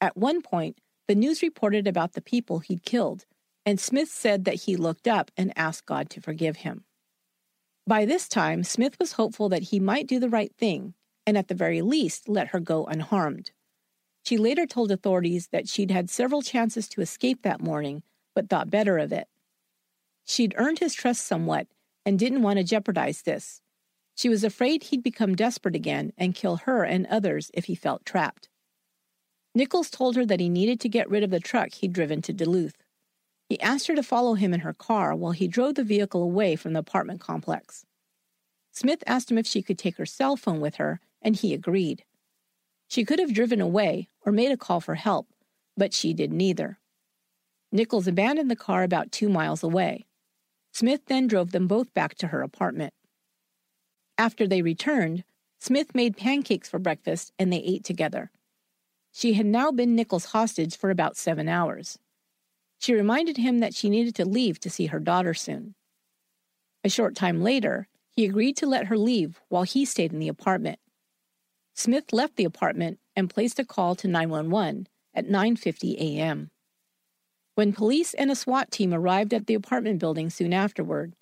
At 0.02 0.18
one 0.18 0.42
point, 0.42 0.80
the 1.08 1.16
news 1.16 1.42
reported 1.42 1.88
about 1.88 2.12
the 2.12 2.22
people 2.22 2.60
he'd 2.60 2.84
killed, 2.84 3.24
and 3.66 3.80
Smith 3.80 4.10
said 4.10 4.44
that 4.44 4.64
he 4.64 4.76
looked 4.76 5.08
up 5.08 5.32
and 5.38 5.58
asked 5.58 5.86
God 5.86 6.10
to 6.10 6.20
forgive 6.20 6.58
him. 6.58 6.84
By 7.88 8.04
this 8.04 8.28
time, 8.28 8.66
Smith 8.66 9.00
was 9.00 9.14
hopeful 9.14 9.48
that 9.48 9.64
he 9.64 9.80
might 9.80 10.08
do 10.08 10.20
the 10.20 10.30
right 10.30 10.54
thing 10.58 10.94
and 11.26 11.38
at 11.38 11.48
the 11.48 11.56
very 11.56 11.82
least 11.82 12.30
let 12.30 12.50
her 12.50 12.60
go 12.60 12.86
unharmed. 12.86 13.52
She 14.24 14.38
later 14.38 14.66
told 14.66 14.92
authorities 14.92 15.50
that 15.52 15.70
she'd 15.70 15.92
had 15.92 16.10
several 16.10 16.42
chances 16.42 16.88
to 16.90 17.02
escape 17.02 17.44
that 17.44 17.62
morning, 17.62 18.04
but 18.34 18.50
thought 18.50 18.70
better 18.70 18.98
of 18.98 19.12
it. 19.12 19.28
She'd 20.26 20.56
earned 20.58 20.80
his 20.80 20.94
trust 20.94 21.26
somewhat 21.26 21.68
and 22.06 22.18
didn't 22.18 22.42
want 22.42 22.58
to 22.58 22.64
jeopardize 22.64 23.22
this. 23.22 23.62
She 24.16 24.30
was 24.30 24.44
afraid 24.44 24.84
he'd 24.84 25.04
become 25.04 25.36
desperate 25.36 25.76
again 25.76 26.14
and 26.18 26.34
kill 26.34 26.58
her 26.58 26.84
and 26.84 27.06
others 27.08 27.52
if 27.54 27.66
he 27.66 27.76
felt 27.76 28.06
trapped. 28.06 28.50
Nichols 29.54 29.90
told 29.90 30.16
her 30.16 30.26
that 30.26 30.40
he 30.40 30.50
needed 30.50 30.80
to 30.82 30.90
get 30.90 31.10
rid 31.10 31.24
of 31.24 31.30
the 31.30 31.40
truck 31.40 31.74
he'd 31.74 31.94
driven 31.94 32.22
to 32.24 32.34
Duluth. 32.34 32.84
He 33.48 33.60
asked 33.62 33.88
her 33.88 33.96
to 33.96 34.04
follow 34.04 34.34
him 34.34 34.54
in 34.54 34.62
her 34.62 34.74
car 34.74 35.16
while 35.16 35.32
he 35.32 35.48
drove 35.48 35.76
the 35.76 35.84
vehicle 35.84 36.24
away 36.24 36.56
from 36.56 36.74
the 36.74 36.80
apartment 36.80 37.20
complex. 37.20 37.86
Smith 38.72 39.04
asked 39.06 39.32
him 39.32 39.38
if 39.38 39.48
she 39.48 39.62
could 39.62 39.78
take 39.78 39.98
her 39.98 40.06
cell 40.06 40.36
phone 40.36 40.60
with 40.60 40.76
her, 40.76 41.00
and 41.26 41.36
he 41.36 41.54
agreed. 41.54 42.06
She 42.88 43.04
could 43.04 43.20
have 43.20 43.34
driven 43.34 43.60
away 43.60 44.08
or 44.26 44.32
made 44.32 44.52
a 44.52 44.58
call 44.58 44.80
for 44.80 44.96
help, 44.96 45.28
but 45.76 45.94
she 45.94 46.14
did 46.14 46.32
neither. 46.32 46.80
Nichols 47.72 48.08
abandoned 48.08 48.50
the 48.50 48.56
car 48.56 48.84
about 48.84 49.12
two 49.12 49.28
miles 49.28 49.64
away. 49.64 50.06
Smith 50.72 51.02
then 51.08 51.28
drove 51.28 51.52
them 51.52 51.68
both 51.68 51.94
back 51.94 52.16
to 52.16 52.28
her 52.28 52.42
apartment. 52.42 52.94
After 54.18 54.48
they 54.48 54.62
returned, 54.62 55.24
Smith 55.60 55.96
made 55.96 56.16
pancakes 56.16 56.70
for 56.70 56.80
breakfast 56.80 57.34
and 57.40 57.52
they 57.52 57.58
ate 57.58 57.84
together. 57.84 58.32
She 59.12 59.34
had 59.34 59.46
now 59.46 59.72
been 59.72 59.96
Nichols' 59.96 60.26
hostage 60.26 60.78
for 60.78 60.92
about 60.92 61.18
seven 61.18 61.50
hours. 61.50 61.98
She 62.78 62.94
reminded 62.94 63.38
him 63.38 63.60
that 63.60 63.74
she 63.74 63.90
needed 63.90 64.14
to 64.16 64.26
leave 64.26 64.60
to 64.60 64.70
see 64.70 64.88
her 64.88 65.00
daughter 65.00 65.34
soon. 65.34 65.74
A 66.84 66.90
short 66.90 67.16
time 67.16 67.42
later, 67.42 67.88
he 68.12 68.26
agreed 68.26 68.58
to 68.58 68.68
let 68.68 68.88
her 68.88 68.98
leave 68.98 69.42
while 69.50 69.64
he 69.64 69.86
stayed 69.86 70.14
in 70.14 70.20
the 70.20 70.28
apartment. 70.28 70.80
Smith 71.78 72.14
left 72.14 72.38
the 72.38 72.46
apartment 72.46 73.00
and 73.18 73.30
placed 73.30 73.60
a 73.60 73.66
call 73.66 73.96
to 73.96 74.08
911 74.08 74.88
at 75.14 75.28
9:50 75.28 75.96
a.m. 75.98 76.50
When 77.56 77.74
police 77.74 78.14
and 78.14 78.32
a 78.32 78.36
SWAT 78.36 78.72
team 78.72 78.94
arrived 78.94 79.34
at 79.34 79.48
the 79.48 79.56
apartment 79.56 80.00
building 80.00 80.30
soon 80.30 80.54
afterward, 80.54 81.16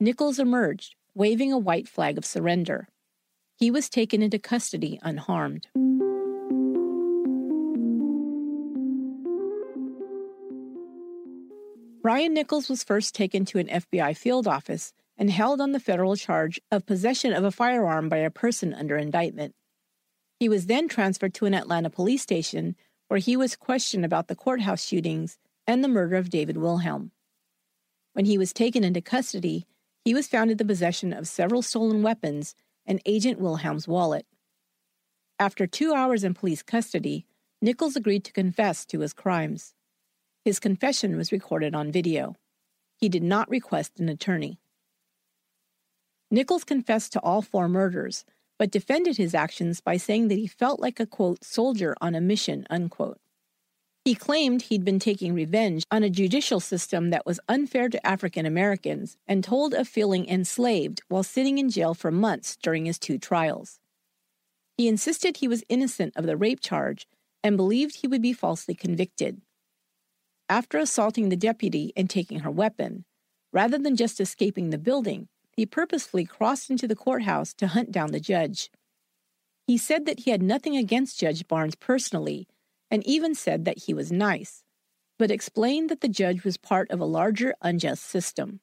Nichols 0.00 0.38
emerged, 0.38 0.94
waving 1.14 1.52
a 1.52 1.58
white 1.58 1.86
flag 1.86 2.16
of 2.16 2.24
surrender. 2.24 2.88
He 3.54 3.70
was 3.70 3.90
taken 3.90 4.22
into 4.22 4.38
custody 4.38 4.98
unharmed. 5.02 5.66
Brian 12.00 12.32
Nichols 12.32 12.70
was 12.70 12.82
first 12.82 13.14
taken 13.14 13.44
to 13.44 13.58
an 13.58 13.66
FBI 13.66 14.16
field 14.16 14.48
office 14.48 14.94
and 15.18 15.30
held 15.30 15.60
on 15.60 15.72
the 15.72 15.80
federal 15.80 16.16
charge 16.16 16.58
of 16.70 16.86
possession 16.86 17.34
of 17.34 17.44
a 17.44 17.50
firearm 17.50 18.08
by 18.08 18.18
a 18.18 18.30
person 18.30 18.72
under 18.72 18.96
indictment. 18.96 19.54
He 20.38 20.48
was 20.48 20.66
then 20.66 20.88
transferred 20.88 21.34
to 21.34 21.46
an 21.46 21.54
Atlanta 21.54 21.90
police 21.90 22.22
station 22.22 22.76
where 23.08 23.18
he 23.18 23.36
was 23.36 23.56
questioned 23.56 24.04
about 24.04 24.28
the 24.28 24.36
courthouse 24.36 24.84
shootings 24.84 25.38
and 25.66 25.82
the 25.82 25.88
murder 25.88 26.16
of 26.16 26.30
David 26.30 26.56
Wilhelm. 26.56 27.10
When 28.12 28.24
he 28.24 28.38
was 28.38 28.52
taken 28.52 28.84
into 28.84 29.00
custody, 29.00 29.66
he 30.04 30.14
was 30.14 30.28
found 30.28 30.50
in 30.50 30.56
the 30.56 30.64
possession 30.64 31.12
of 31.12 31.28
several 31.28 31.62
stolen 31.62 32.02
weapons 32.02 32.54
and 32.86 33.02
Agent 33.04 33.40
Wilhelm's 33.40 33.88
wallet. 33.88 34.26
After 35.38 35.66
two 35.66 35.92
hours 35.92 36.24
in 36.24 36.34
police 36.34 36.62
custody, 36.62 37.26
Nichols 37.60 37.96
agreed 37.96 38.24
to 38.24 38.32
confess 38.32 38.86
to 38.86 39.00
his 39.00 39.12
crimes. 39.12 39.74
His 40.44 40.60
confession 40.60 41.16
was 41.16 41.32
recorded 41.32 41.74
on 41.74 41.92
video. 41.92 42.36
He 42.96 43.08
did 43.08 43.22
not 43.22 43.50
request 43.50 44.00
an 44.00 44.08
attorney. 44.08 44.58
Nichols 46.30 46.64
confessed 46.64 47.12
to 47.12 47.20
all 47.20 47.42
four 47.42 47.68
murders, 47.68 48.24
but 48.58 48.70
defended 48.70 49.16
his 49.16 49.34
actions 49.34 49.80
by 49.80 49.96
saying 49.96 50.28
that 50.28 50.38
he 50.38 50.46
felt 50.46 50.80
like 50.80 51.00
a 51.00 51.06
quote 51.06 51.44
soldier 51.44 51.94
on 52.00 52.14
a 52.14 52.20
mission 52.20 52.66
unquote. 52.68 53.20
He 54.04 54.14
claimed 54.14 54.62
he'd 54.62 54.84
been 54.84 54.98
taking 54.98 55.34
revenge 55.34 55.84
on 55.90 56.02
a 56.02 56.10
judicial 56.10 56.60
system 56.60 57.10
that 57.10 57.26
was 57.26 57.40
unfair 57.48 57.88
to 57.90 58.06
African 58.06 58.46
Americans 58.46 59.18
and 59.26 59.44
told 59.44 59.74
of 59.74 59.86
feeling 59.86 60.26
enslaved 60.26 61.02
while 61.08 61.22
sitting 61.22 61.58
in 61.58 61.68
jail 61.68 61.92
for 61.92 62.10
months 62.10 62.56
during 62.56 62.86
his 62.86 62.98
two 62.98 63.18
trials. 63.18 63.80
He 64.78 64.88
insisted 64.88 65.36
he 65.36 65.48
was 65.48 65.64
innocent 65.68 66.16
of 66.16 66.24
the 66.24 66.36
rape 66.36 66.60
charge 66.60 67.06
and 67.44 67.56
believed 67.56 67.96
he 67.96 68.06
would 68.06 68.22
be 68.22 68.32
falsely 68.32 68.74
convicted. 68.74 69.42
After 70.48 70.78
assaulting 70.78 71.28
the 71.28 71.36
deputy 71.36 71.92
and 71.94 72.08
taking 72.08 72.40
her 72.40 72.50
weapon, 72.50 73.04
rather 73.52 73.76
than 73.76 73.96
just 73.96 74.20
escaping 74.20 74.70
the 74.70 74.78
building, 74.78 75.28
he 75.58 75.66
purposefully 75.66 76.24
crossed 76.24 76.70
into 76.70 76.86
the 76.86 76.94
courthouse 76.94 77.52
to 77.52 77.66
hunt 77.66 77.90
down 77.90 78.12
the 78.12 78.20
judge. 78.20 78.70
He 79.66 79.76
said 79.76 80.06
that 80.06 80.20
he 80.20 80.30
had 80.30 80.40
nothing 80.40 80.76
against 80.76 81.18
Judge 81.18 81.48
Barnes 81.48 81.74
personally 81.74 82.46
and 82.92 83.04
even 83.04 83.34
said 83.34 83.64
that 83.64 83.78
he 83.78 83.92
was 83.92 84.12
nice, 84.12 84.62
but 85.18 85.32
explained 85.32 85.90
that 85.90 86.00
the 86.00 86.08
judge 86.08 86.44
was 86.44 86.56
part 86.56 86.88
of 86.92 87.00
a 87.00 87.04
larger 87.04 87.56
unjust 87.60 88.04
system. 88.04 88.60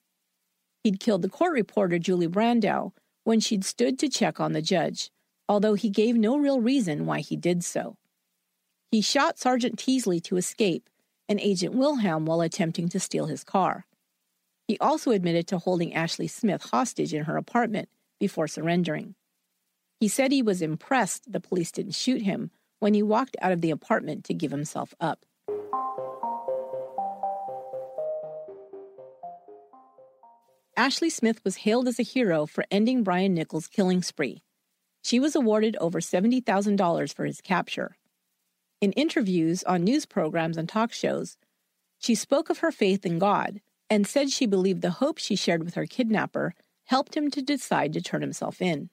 He'd 0.86 1.01
killed 1.01 1.21
the 1.21 1.27
court 1.27 1.51
reporter 1.51 1.99
Julie 1.99 2.29
Brandau 2.29 2.93
when 3.25 3.41
she'd 3.41 3.65
stood 3.65 3.99
to 3.99 4.08
check 4.08 4.39
on 4.39 4.53
the 4.53 4.62
judge, 4.62 5.12
although 5.49 5.73
he 5.73 5.89
gave 5.89 6.15
no 6.15 6.38
real 6.38 6.62
reason 6.62 7.05
why 7.05 7.19
he 7.19 7.36
did 7.36 7.65
so. 7.65 7.97
He 8.89 9.01
shot 9.01 9.38
Sergeant 9.38 9.77
Teasley 9.77 10.21
to 10.21 10.38
escape 10.38 10.89
and 11.27 11.41
Agent 11.41 11.75
Wilhelm 11.75 12.25
while 12.25 12.39
attempting 12.39 12.88
to 12.88 13.01
steal 13.01 13.25
his 13.25 13.43
car. 13.43 13.86
He 14.67 14.78
also 14.80 15.12
admitted 15.12 15.47
to 15.47 15.60
holding 15.60 15.93
Ashley 15.93 16.28
Smith 16.28 16.69
hostage 16.71 17.13
in 17.13 17.25
her 17.25 17.38
apartment 17.38 17.89
before 18.19 18.47
surrendering. 18.47 19.15
He 19.99 20.08
said 20.08 20.32
he 20.32 20.41
was 20.41 20.62
impressed 20.62 21.32
the 21.32 21.39
police 21.39 21.71
didn't 21.71 21.95
shoot 21.95 22.21
him 22.21 22.51
when 22.80 22.93
he 22.93 23.04
walked 23.04 23.38
out 23.41 23.51
of 23.51 23.62
the 23.62 23.71
apartment 23.71 24.23
to 24.25 24.34
give 24.34 24.51
himself 24.51 24.93
up. 24.99 25.25
Ashley 30.78 31.10
Smith 31.10 31.41
was 31.45 31.58
hailed 31.58 31.88
as 31.88 31.99
a 31.99 32.04
hero 32.04 32.45
for 32.45 32.65
ending 32.69 33.04
Brian 33.04 33.34
Nichols' 33.34 33.67
killing 33.67 34.04
spree. 34.04 34.43
She 35.04 35.19
was 35.19 35.36
awarded 35.36 35.78
over 35.80 36.01
$70,000 36.01 37.13
for 37.13 37.25
his 37.25 37.39
capture. 37.39 37.95
In 38.82 38.91
interviews 38.93 39.63
on 39.63 39.84
news 39.84 40.06
programs 40.06 40.58
and 40.58 40.67
talk 40.67 40.91
shows, 40.91 41.38
she 41.97 42.13
spoke 42.13 42.49
of 42.49 42.60
her 42.60 42.71
faith 42.71 43.06
in 43.06 43.19
God 43.19 43.62
and 43.89 44.08
said 44.08 44.30
she 44.30 44.45
believed 44.45 44.82
the 44.82 44.91
hope 44.91 45.17
she 45.17 45.36
shared 45.36 45.63
with 45.63 45.76
her 45.76 45.86
kidnapper 45.86 46.54
helped 46.86 47.15
him 47.15 47.30
to 47.32 47.41
decide 47.41 47.93
to 47.93 48.02
turn 48.02 48.21
himself 48.21 48.62
in. 48.62 48.89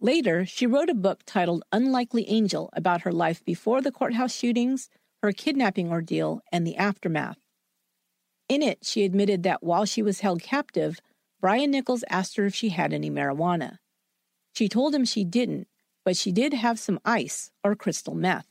Later, 0.00 0.46
she 0.46 0.66
wrote 0.66 0.88
a 0.88 0.94
book 0.94 1.22
titled 1.26 1.62
Unlikely 1.72 2.28
Angel 2.28 2.70
about 2.72 3.02
her 3.02 3.12
life 3.12 3.44
before 3.44 3.82
the 3.82 3.92
courthouse 3.92 4.34
shootings, 4.34 4.88
her 5.22 5.32
kidnapping 5.32 5.90
ordeal, 5.90 6.40
and 6.50 6.66
the 6.66 6.76
aftermath. 6.76 7.38
In 8.48 8.62
it, 8.62 8.78
she 8.82 9.04
admitted 9.04 9.42
that 9.42 9.62
while 9.62 9.84
she 9.84 10.02
was 10.02 10.20
held 10.20 10.42
captive, 10.42 11.00
Brian 11.40 11.70
Nichols 11.70 12.04
asked 12.08 12.36
her 12.36 12.46
if 12.46 12.54
she 12.54 12.70
had 12.70 12.92
any 12.92 13.10
marijuana. 13.10 13.78
She 14.54 14.68
told 14.68 14.94
him 14.94 15.04
she 15.04 15.24
didn't, 15.24 15.68
but 16.04 16.16
she 16.16 16.32
did 16.32 16.54
have 16.54 16.78
some 16.78 16.98
ice 17.04 17.50
or 17.62 17.76
crystal 17.76 18.14
meth. 18.14 18.46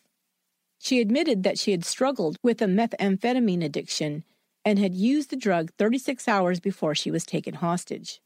She 0.78 1.02
admitted 1.02 1.44
that 1.44 1.60
she 1.60 1.72
had 1.72 1.84
struggled 1.84 2.38
with 2.42 2.62
a 2.62 2.66
methamphetamine 2.66 3.64
addiction 3.64 4.24
and 4.66 4.80
had 4.80 4.94
used 4.94 5.30
the 5.30 5.36
drug 5.36 5.72
36 5.78 6.28
hours 6.28 6.60
before 6.60 6.96
she 6.96 7.12
was 7.12 7.26
taken 7.26 7.56
hostage. 7.56 8.22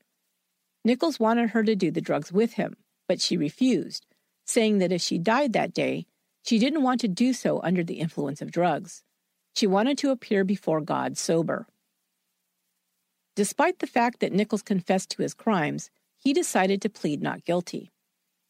Nichols 0.86 1.20
wanted 1.20 1.52
her 1.52 1.64
to 1.64 1.76
do 1.76 1.92
the 1.92 2.02
drugs 2.02 2.32
with 2.32 2.54
him 2.54 2.76
but 3.08 3.22
she 3.22 3.38
refused, 3.38 4.06
saying 4.46 4.80
that 4.80 4.92
if 4.92 5.02
she 5.02 5.18
died 5.18 5.54
that 5.54 5.74
day, 5.74 6.06
she 6.44 6.60
didn't 6.60 6.84
want 6.84 7.00
to 7.02 7.08
do 7.08 7.34
so 7.34 7.62
under 7.62 7.84
the 7.84 8.00
influence 8.00 8.42
of 8.42 8.52
drugs. 8.52 9.04
She 9.56 9.68
wanted 9.68 9.98
to 10.00 10.12
appear 10.12 10.44
before 10.44 10.82
God 10.82 11.18
sober. 11.18 11.68
Despite 13.36 13.80
the 13.80 13.88
fact 13.88 14.20
that 14.20 14.34
Nichols 14.34 14.62
confessed 14.62 15.10
to 15.12 15.22
his 15.22 15.34
crimes, 15.34 15.90
he 16.18 16.34
decided 16.34 16.82
to 16.82 16.90
plead 16.90 17.22
not 17.22 17.46
guilty. 17.46 17.92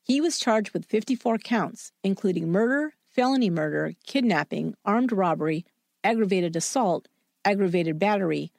He 0.03 0.19
was 0.19 0.39
charged 0.39 0.71
with 0.71 0.85
54 0.85 1.37
counts, 1.37 1.91
including 2.03 2.51
murder, 2.51 2.93
felony 3.09 3.49
murder, 3.49 3.93
kidnapping, 4.05 4.75
armed 4.83 5.11
robbery, 5.11 5.65
aggravated 6.03 6.55
assault, 6.55 7.07
aggravated 7.45 7.99
battery, 7.99 8.51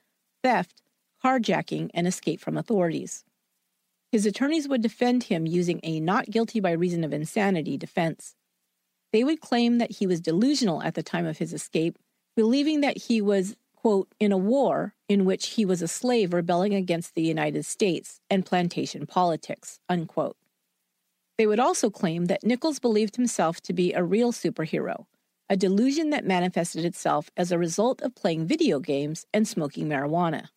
theft, 0.43 0.83
carjacking, 1.25 1.91
and 1.95 2.07
escape 2.07 2.41
from 2.41 2.57
authorities. 2.57 3.25
His 4.13 4.27
attorneys 4.27 4.69
would 4.69 4.83
defend 4.83 5.25
him 5.25 5.47
using 5.47 5.81
a 5.83 5.99
not 5.99 6.31
guilty 6.31 6.61
by 6.61 6.73
reason 6.73 7.03
of 7.03 7.13
insanity 7.13 7.77
defense. 7.77 8.37
They 9.13 9.25
would 9.25 9.41
claim 9.41 9.79
that 9.79 9.93
he 9.93 10.07
was 10.07 10.21
delusional 10.21 10.83
at 10.83 10.95
the 10.95 11.03
time 11.03 11.27
of 11.27 11.39
his 11.39 11.53
escape, 11.53 11.99
believing 12.37 12.81
that 12.81 12.97
he 12.97 13.21
was, 13.21 13.57
quote, 13.75 14.09
in 14.21 14.33
a 14.33 14.39
war 14.39 14.95
in 15.09 15.25
which 15.25 15.51
he 15.51 15.65
was 15.65 15.83
a 15.83 15.89
slave 15.89 16.33
rebelling 16.33 16.75
against 16.75 17.15
the 17.15 17.23
United 17.23 17.65
States 17.65 18.21
and 18.31 18.47
plantation 18.47 19.07
politics, 19.07 19.79
unquote. 19.89 20.37
They 21.37 21.47
would 21.47 21.61
also 21.61 21.91
claim 21.91 22.27
that 22.27 22.45
Nichols 22.45 22.79
believed 22.79 23.17
himself 23.17 23.61
to 23.63 23.73
be 23.73 23.93
a 23.93 24.05
real 24.05 24.33
superhero, 24.33 25.07
a 25.55 25.57
delusion 25.57 26.11
that 26.11 26.27
manifested 26.27 26.85
itself 26.85 27.31
as 27.37 27.53
a 27.53 27.59
result 27.59 28.03
of 28.03 28.17
playing 28.17 28.45
video 28.45 28.81
games 28.81 29.25
and 29.33 29.47
smoking 29.47 29.89
marijuana. 29.89 30.49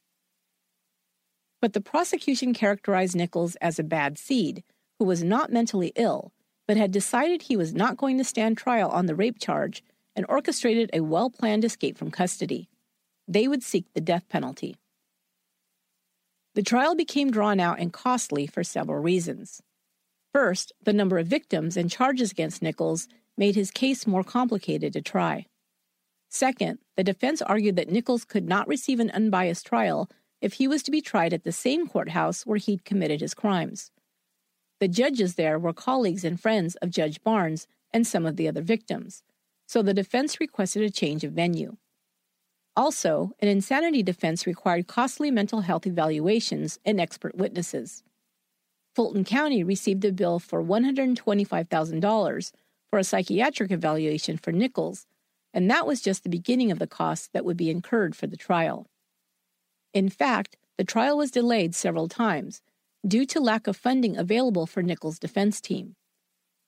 But 1.62 1.74
the 1.74 1.82
prosecution 1.82 2.52
characterized 2.52 3.16
Nichols 3.16 3.56
as 3.58 3.78
a 3.78 3.84
bad 3.84 4.18
seed 4.18 4.64
who 4.98 5.06
was 5.06 5.24
not 5.24 5.54
mentally 5.54 5.92
ill, 5.96 6.34
but 6.68 6.78
had 6.78 6.90
decided 6.92 7.44
he 7.44 7.56
was 7.56 7.76
not 7.76 7.96
going 7.96 8.18
to 8.18 8.24
stand 8.24 8.58
trial 8.58 8.90
on 8.90 9.06
the 9.06 9.14
rape 9.14 9.38
charge 9.38 9.84
and 10.16 10.26
orchestrated 10.28 10.90
a 10.92 11.02
well 11.02 11.30
planned 11.30 11.64
escape 11.64 11.96
from 11.96 12.10
custody. 12.10 12.68
They 13.28 13.48
would 13.48 13.62
seek 13.62 13.86
the 13.94 14.02
death 14.02 14.28
penalty. 14.30 14.78
The 16.56 16.64
trial 16.64 16.96
became 16.96 17.30
drawn 17.30 17.60
out 17.60 17.78
and 17.78 17.94
costly 17.94 18.48
for 18.48 18.64
several 18.64 18.98
reasons. 18.98 19.62
First, 20.34 20.74
the 20.82 20.92
number 20.92 21.20
of 21.20 21.28
victims 21.28 21.78
and 21.78 21.88
charges 21.88 22.32
against 22.32 22.64
Nichols 22.64 23.08
made 23.38 23.56
his 23.56 23.72
case 23.72 24.08
more 24.08 24.24
complicated 24.24 24.94
to 24.94 25.02
try. 25.02 25.46
Second, 26.30 26.80
the 26.96 27.04
defense 27.04 27.42
argued 27.42 27.76
that 27.76 27.92
Nichols 27.92 28.26
could 28.26 28.48
not 28.48 28.68
receive 28.68 29.00
an 29.00 29.12
unbiased 29.12 29.66
trial 29.66 30.10
if 30.42 30.54
he 30.54 30.68
was 30.68 30.84
to 30.84 30.92
be 30.92 31.02
tried 31.02 31.34
at 31.34 31.44
the 31.44 31.52
same 31.52 31.88
courthouse 31.88 32.46
where 32.46 32.58
he'd 32.58 32.86
committed 32.86 33.22
his 33.22 33.34
crimes. 33.34 33.92
The 34.80 34.88
judges 34.88 35.36
there 35.36 35.58
were 35.58 35.74
colleagues 35.74 36.24
and 36.24 36.40
friends 36.40 36.76
of 36.76 36.92
Judge 36.92 37.24
Barnes 37.24 37.68
and 37.92 38.06
some 38.06 38.26
of 38.26 38.36
the 38.36 38.48
other 38.48 38.62
victims, 38.62 39.24
so 39.68 39.82
the 39.82 39.94
defense 39.94 40.40
requested 40.40 40.84
a 40.84 40.90
change 40.90 41.24
of 41.24 41.34
venue. 41.34 41.78
Also, 42.76 43.32
an 43.40 43.48
insanity 43.48 44.04
defense 44.04 44.46
required 44.46 44.86
costly 44.86 45.32
mental 45.32 45.62
health 45.62 45.88
evaluations 45.88 46.78
and 46.86 47.02
expert 47.02 47.36
witnesses. 47.36 48.04
Fulton 48.94 49.24
County 49.24 49.64
received 49.64 50.06
a 50.06 50.12
bill 50.12 50.38
for 50.38 50.64
$125,000 50.64 52.52
for 52.90 53.00
a 53.00 53.04
psychiatric 53.04 53.72
evaluation 53.72 54.38
for 54.38 54.52
Nichols, 54.52 55.06
and 55.54 55.70
that 55.70 55.88
was 55.88 56.02
just 56.02 56.24
the 56.24 56.30
beginning 56.30 56.72
of 56.72 56.80
the 56.80 56.88
costs 56.88 57.30
that 57.34 57.46
would 57.46 57.58
be 57.58 57.70
incurred 57.70 58.16
for 58.16 58.28
the 58.28 58.38
trial. 58.38 58.88
In 59.94 60.10
fact, 60.10 60.58
the 60.78 60.84
trial 60.84 61.18
was 61.18 61.32
delayed 61.32 61.74
several 61.76 62.08
times 62.08 62.62
due 63.08 63.26
to 63.26 63.40
lack 63.40 63.68
of 63.68 63.78
funding 63.78 64.18
available 64.18 64.66
for 64.68 64.84
Nichols' 64.84 65.20
defense 65.20 65.62
team. 65.62 65.96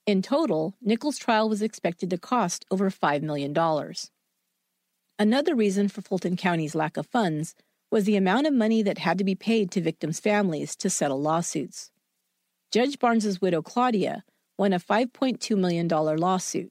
In 0.05 0.21
total, 0.21 0.75
Nichols' 0.81 1.17
trial 1.17 1.49
was 1.49 1.61
expected 1.61 2.09
to 2.09 2.17
cost 2.17 2.65
over 2.71 2.89
$5 2.89 3.21
million. 3.21 3.55
Another 5.19 5.53
reason 5.53 5.89
for 5.89 6.01
Fulton 6.01 6.35
County's 6.35 6.73
lack 6.73 6.97
of 6.97 7.05
funds 7.05 7.53
was 7.91 8.05
the 8.05 8.15
amount 8.15 8.47
of 8.47 8.53
money 8.53 8.81
that 8.81 8.99
had 8.99 9.17
to 9.17 9.23
be 9.23 9.35
paid 9.35 9.69
to 9.71 9.81
victims' 9.81 10.19
families 10.19 10.75
to 10.77 10.89
settle 10.89 11.21
lawsuits. 11.21 11.91
Judge 12.71 12.99
Barnes's 12.99 13.41
widow 13.41 13.61
Claudia 13.61 14.23
won 14.59 14.73
a 14.73 14.79
$5.2 14.79 15.57
million 15.57 15.87
lawsuit, 15.87 16.69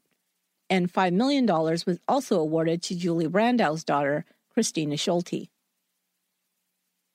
and 0.68 0.92
$5 0.92 1.12
million 1.14 1.46
was 1.46 1.98
also 2.06 2.38
awarded 2.38 2.82
to 2.82 2.94
Julie 2.94 3.28
Brandau's 3.28 3.82
daughter, 3.82 4.26
Christina 4.52 4.98
Schulte. 4.98 5.48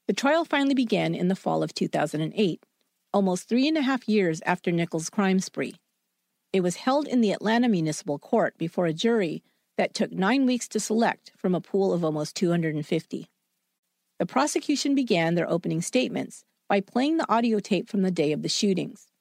The 0.07 0.13
trial 0.13 0.45
finally 0.45 0.73
began 0.73 1.13
in 1.13 1.27
the 1.27 1.35
fall 1.35 1.61
of 1.61 1.75
2008, 1.75 2.65
almost 3.13 3.47
three 3.47 3.67
and 3.67 3.77
a 3.77 3.83
half 3.83 4.09
years 4.09 4.41
after 4.47 4.71
Nichols' 4.71 5.11
crime 5.11 5.39
spree. 5.39 5.75
It 6.51 6.61
was 6.61 6.77
held 6.77 7.07
in 7.07 7.21
the 7.21 7.31
Atlanta 7.31 7.69
Municipal 7.69 8.17
Court 8.17 8.57
before 8.57 8.87
a 8.87 8.93
jury 8.93 9.43
that 9.77 9.93
took 9.93 10.11
nine 10.11 10.47
weeks 10.47 10.67
to 10.69 10.79
select 10.79 11.33
from 11.37 11.53
a 11.53 11.61
pool 11.61 11.93
of 11.93 12.03
almost 12.03 12.35
250. 12.35 13.29
The 14.17 14.25
prosecution 14.25 14.95
began 14.95 15.35
their 15.35 15.49
opening 15.49 15.83
statements 15.83 16.43
by 16.67 16.81
playing 16.81 17.17
the 17.17 17.31
audio 17.31 17.59
tape 17.59 17.87
from 17.87 18.01
the 18.01 18.09
day 18.09 18.31
of 18.31 18.41
the 18.41 18.49
shootings. 18.49 19.12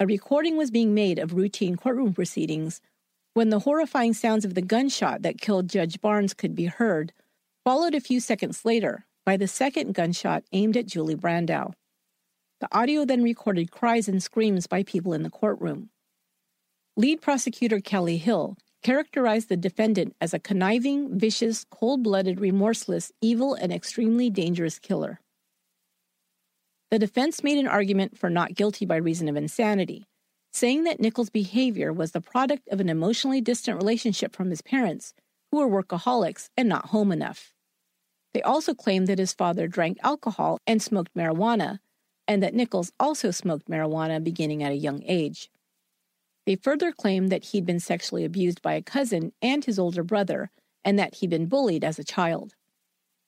A 0.00 0.06
recording 0.06 0.56
was 0.56 0.70
being 0.70 0.94
made 0.94 1.18
of 1.18 1.34
routine 1.34 1.74
courtroom 1.74 2.14
proceedings 2.14 2.80
when 3.34 3.48
the 3.48 3.58
horrifying 3.58 4.14
sounds 4.14 4.44
of 4.44 4.54
the 4.54 4.62
gunshot 4.62 5.22
that 5.22 5.40
killed 5.40 5.68
Judge 5.68 6.00
Barnes 6.00 6.34
could 6.34 6.54
be 6.54 6.66
heard, 6.66 7.12
followed 7.64 7.96
a 7.96 8.00
few 8.00 8.20
seconds 8.20 8.64
later 8.64 9.06
by 9.26 9.36
the 9.36 9.48
second 9.48 9.94
gunshot 9.94 10.44
aimed 10.52 10.76
at 10.76 10.86
Julie 10.86 11.16
Brandau. 11.16 11.72
The 12.60 12.68
audio 12.70 13.04
then 13.04 13.24
recorded 13.24 13.72
cries 13.72 14.06
and 14.06 14.22
screams 14.22 14.68
by 14.68 14.84
people 14.84 15.12
in 15.14 15.24
the 15.24 15.30
courtroom. 15.30 15.90
Lead 16.96 17.20
prosecutor 17.20 17.80
Kelly 17.80 18.18
Hill 18.18 18.56
characterized 18.84 19.48
the 19.48 19.56
defendant 19.56 20.14
as 20.20 20.32
a 20.32 20.38
conniving, 20.38 21.18
vicious, 21.18 21.66
cold 21.72 22.04
blooded, 22.04 22.38
remorseless, 22.38 23.10
evil, 23.20 23.54
and 23.54 23.72
extremely 23.72 24.30
dangerous 24.30 24.78
killer. 24.78 25.18
The 26.90 26.98
defense 26.98 27.44
made 27.44 27.58
an 27.58 27.68
argument 27.68 28.16
for 28.16 28.30
not 28.30 28.54
guilty 28.54 28.86
by 28.86 28.96
reason 28.96 29.28
of 29.28 29.36
insanity, 29.36 30.06
saying 30.52 30.84
that 30.84 31.00
Nichols' 31.00 31.28
behavior 31.28 31.92
was 31.92 32.12
the 32.12 32.20
product 32.20 32.66
of 32.68 32.80
an 32.80 32.88
emotionally 32.88 33.42
distant 33.42 33.76
relationship 33.76 34.34
from 34.34 34.48
his 34.48 34.62
parents, 34.62 35.12
who 35.50 35.58
were 35.58 35.82
workaholics 35.82 36.48
and 36.56 36.68
not 36.68 36.86
home 36.86 37.12
enough. 37.12 37.52
They 38.32 38.42
also 38.42 38.74
claimed 38.74 39.06
that 39.06 39.18
his 39.18 39.34
father 39.34 39.68
drank 39.68 39.98
alcohol 40.02 40.60
and 40.66 40.80
smoked 40.80 41.14
marijuana, 41.14 41.80
and 42.26 42.42
that 42.42 42.54
Nichols 42.54 42.92
also 42.98 43.30
smoked 43.30 43.68
marijuana 43.68 44.22
beginning 44.22 44.62
at 44.62 44.72
a 44.72 44.76
young 44.76 45.02
age. 45.04 45.50
They 46.46 46.56
further 46.56 46.92
claimed 46.92 47.30
that 47.30 47.46
he'd 47.46 47.66
been 47.66 47.80
sexually 47.80 48.24
abused 48.24 48.62
by 48.62 48.74
a 48.74 48.82
cousin 48.82 49.32
and 49.42 49.64
his 49.64 49.78
older 49.78 50.02
brother, 50.02 50.50
and 50.84 50.98
that 50.98 51.16
he'd 51.16 51.30
been 51.30 51.46
bullied 51.46 51.84
as 51.84 51.98
a 51.98 52.04
child. 52.04 52.54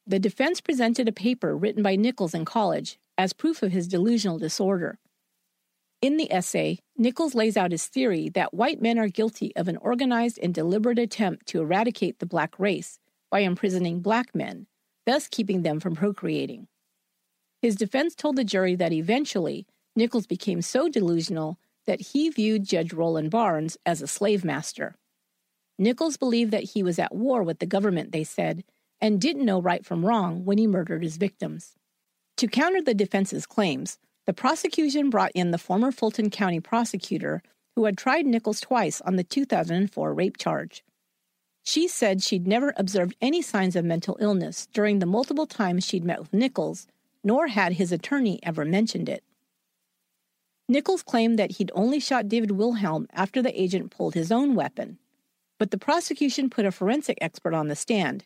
The 0.07 0.19
defense 0.19 0.63
presented 0.63 1.09
a 1.09 1.13
paper 1.13 1.55
written 1.55 1.83
by 1.83 1.97
Nichols 1.97 2.35
in 2.35 2.47
college 2.47 2.99
as 3.21 3.35
proof 3.35 3.63
of 3.63 3.71
his 3.71 3.87
delusional 3.87 4.39
disorder. 4.39 4.99
In 6.01 6.17
the 6.17 6.33
essay, 6.33 6.79
Nichols 6.97 7.35
lays 7.35 7.55
out 7.55 7.71
his 7.71 7.87
theory 7.87 8.31
that 8.31 8.55
white 8.55 8.81
men 8.81 8.99
are 8.99 9.09
guilty 9.09 9.55
of 9.57 9.69
an 9.69 9.77
organized 9.77 10.39
and 10.43 10.55
deliberate 10.55 10.99
attempt 10.99 11.47
to 11.49 11.61
eradicate 11.61 12.19
the 12.19 12.25
black 12.25 12.59
race 12.59 12.99
by 13.31 13.41
imprisoning 13.41 14.01
black 14.01 14.35
men, 14.35 14.67
thus 15.05 15.29
keeping 15.29 15.61
them 15.61 15.81
from 15.81 15.95
procreating. 15.95 16.67
His 17.61 17.77
defense 17.77 18.15
told 18.15 18.37
the 18.37 18.45
jury 18.45 18.75
that 18.77 18.93
eventually 18.93 19.67
Nichols 19.95 20.27
became 20.27 20.63
so 20.63 20.89
delusional 20.89 21.59
that 21.87 22.01
he 22.01 22.31
viewed 22.31 22.65
Judge 22.65 22.95
Roland 22.95 23.31
Barnes 23.31 23.77
as 23.85 24.01
a 24.01 24.07
slave 24.07 24.47
master. 24.47 24.97
Nichols 25.79 26.17
believed 26.17 26.53
that 26.53 26.71
he 26.71 26.83
was 26.83 26.99
at 26.99 27.15
war 27.15 27.43
with 27.43 27.59
the 27.59 27.67
government, 27.67 28.13
they 28.13 28.25
said, 28.25 28.65
and 28.99 29.21
didn't 29.21 29.45
know 29.45 29.61
right 29.61 29.85
from 29.85 30.07
wrong 30.07 30.47
when 30.47 30.57
he 30.57 30.67
murdered 30.67 31.03
his 31.03 31.19
victims. 31.19 31.75
To 32.41 32.49
counter 32.49 32.81
the 32.81 32.95
defense's 32.95 33.45
claims, 33.45 33.99
the 34.25 34.33
prosecution 34.33 35.11
brought 35.11 35.31
in 35.35 35.51
the 35.51 35.59
former 35.59 35.93
Fulton 35.93 36.31
County 36.31 36.59
prosecutor 36.59 37.43
who 37.77 37.85
had 37.85 37.99
tried 37.99 38.25
Nichols 38.25 38.63
twice 38.63 39.03
on 39.03 39.17
the 39.17 39.25
2004 39.25 40.15
rape 40.15 40.39
charge. 40.39 40.83
She 41.63 41.87
said 41.87 42.23
she'd 42.23 42.47
never 42.47 42.73
observed 42.79 43.15
any 43.21 43.43
signs 43.43 43.77
of 43.77 43.85
mental 43.85 44.17
illness 44.21 44.67
during 44.73 45.01
the 45.01 45.05
multiple 45.05 45.47
times 45.47 45.85
she'd 45.85 46.03
met 46.03 46.19
with 46.19 46.33
Nichols, 46.33 46.87
nor 47.23 47.49
had 47.49 47.75
his 47.75 47.93
attorney 47.93 48.41
ever 48.43 48.65
mentioned 48.65 49.11
it. 49.11 49.23
Nichols 50.67 51.03
claimed 51.03 51.39
that 51.39 51.59
he'd 51.59 51.71
only 51.75 52.01
shot 52.01 52.27
David 52.27 52.53
Wilhelm 52.53 53.07
after 53.13 53.43
the 53.43 53.61
agent 53.61 53.91
pulled 53.91 54.15
his 54.15 54.33
own 54.33 54.55
weapon. 54.55 54.97
But 55.59 55.73
the 55.73 55.77
prosecution 55.77 56.49
put 56.49 56.65
a 56.65 56.73
forensic 56.73 57.19
expert 57.21 57.53
on 57.53 57.69
the 57.69 57.77
stand 57.77 58.25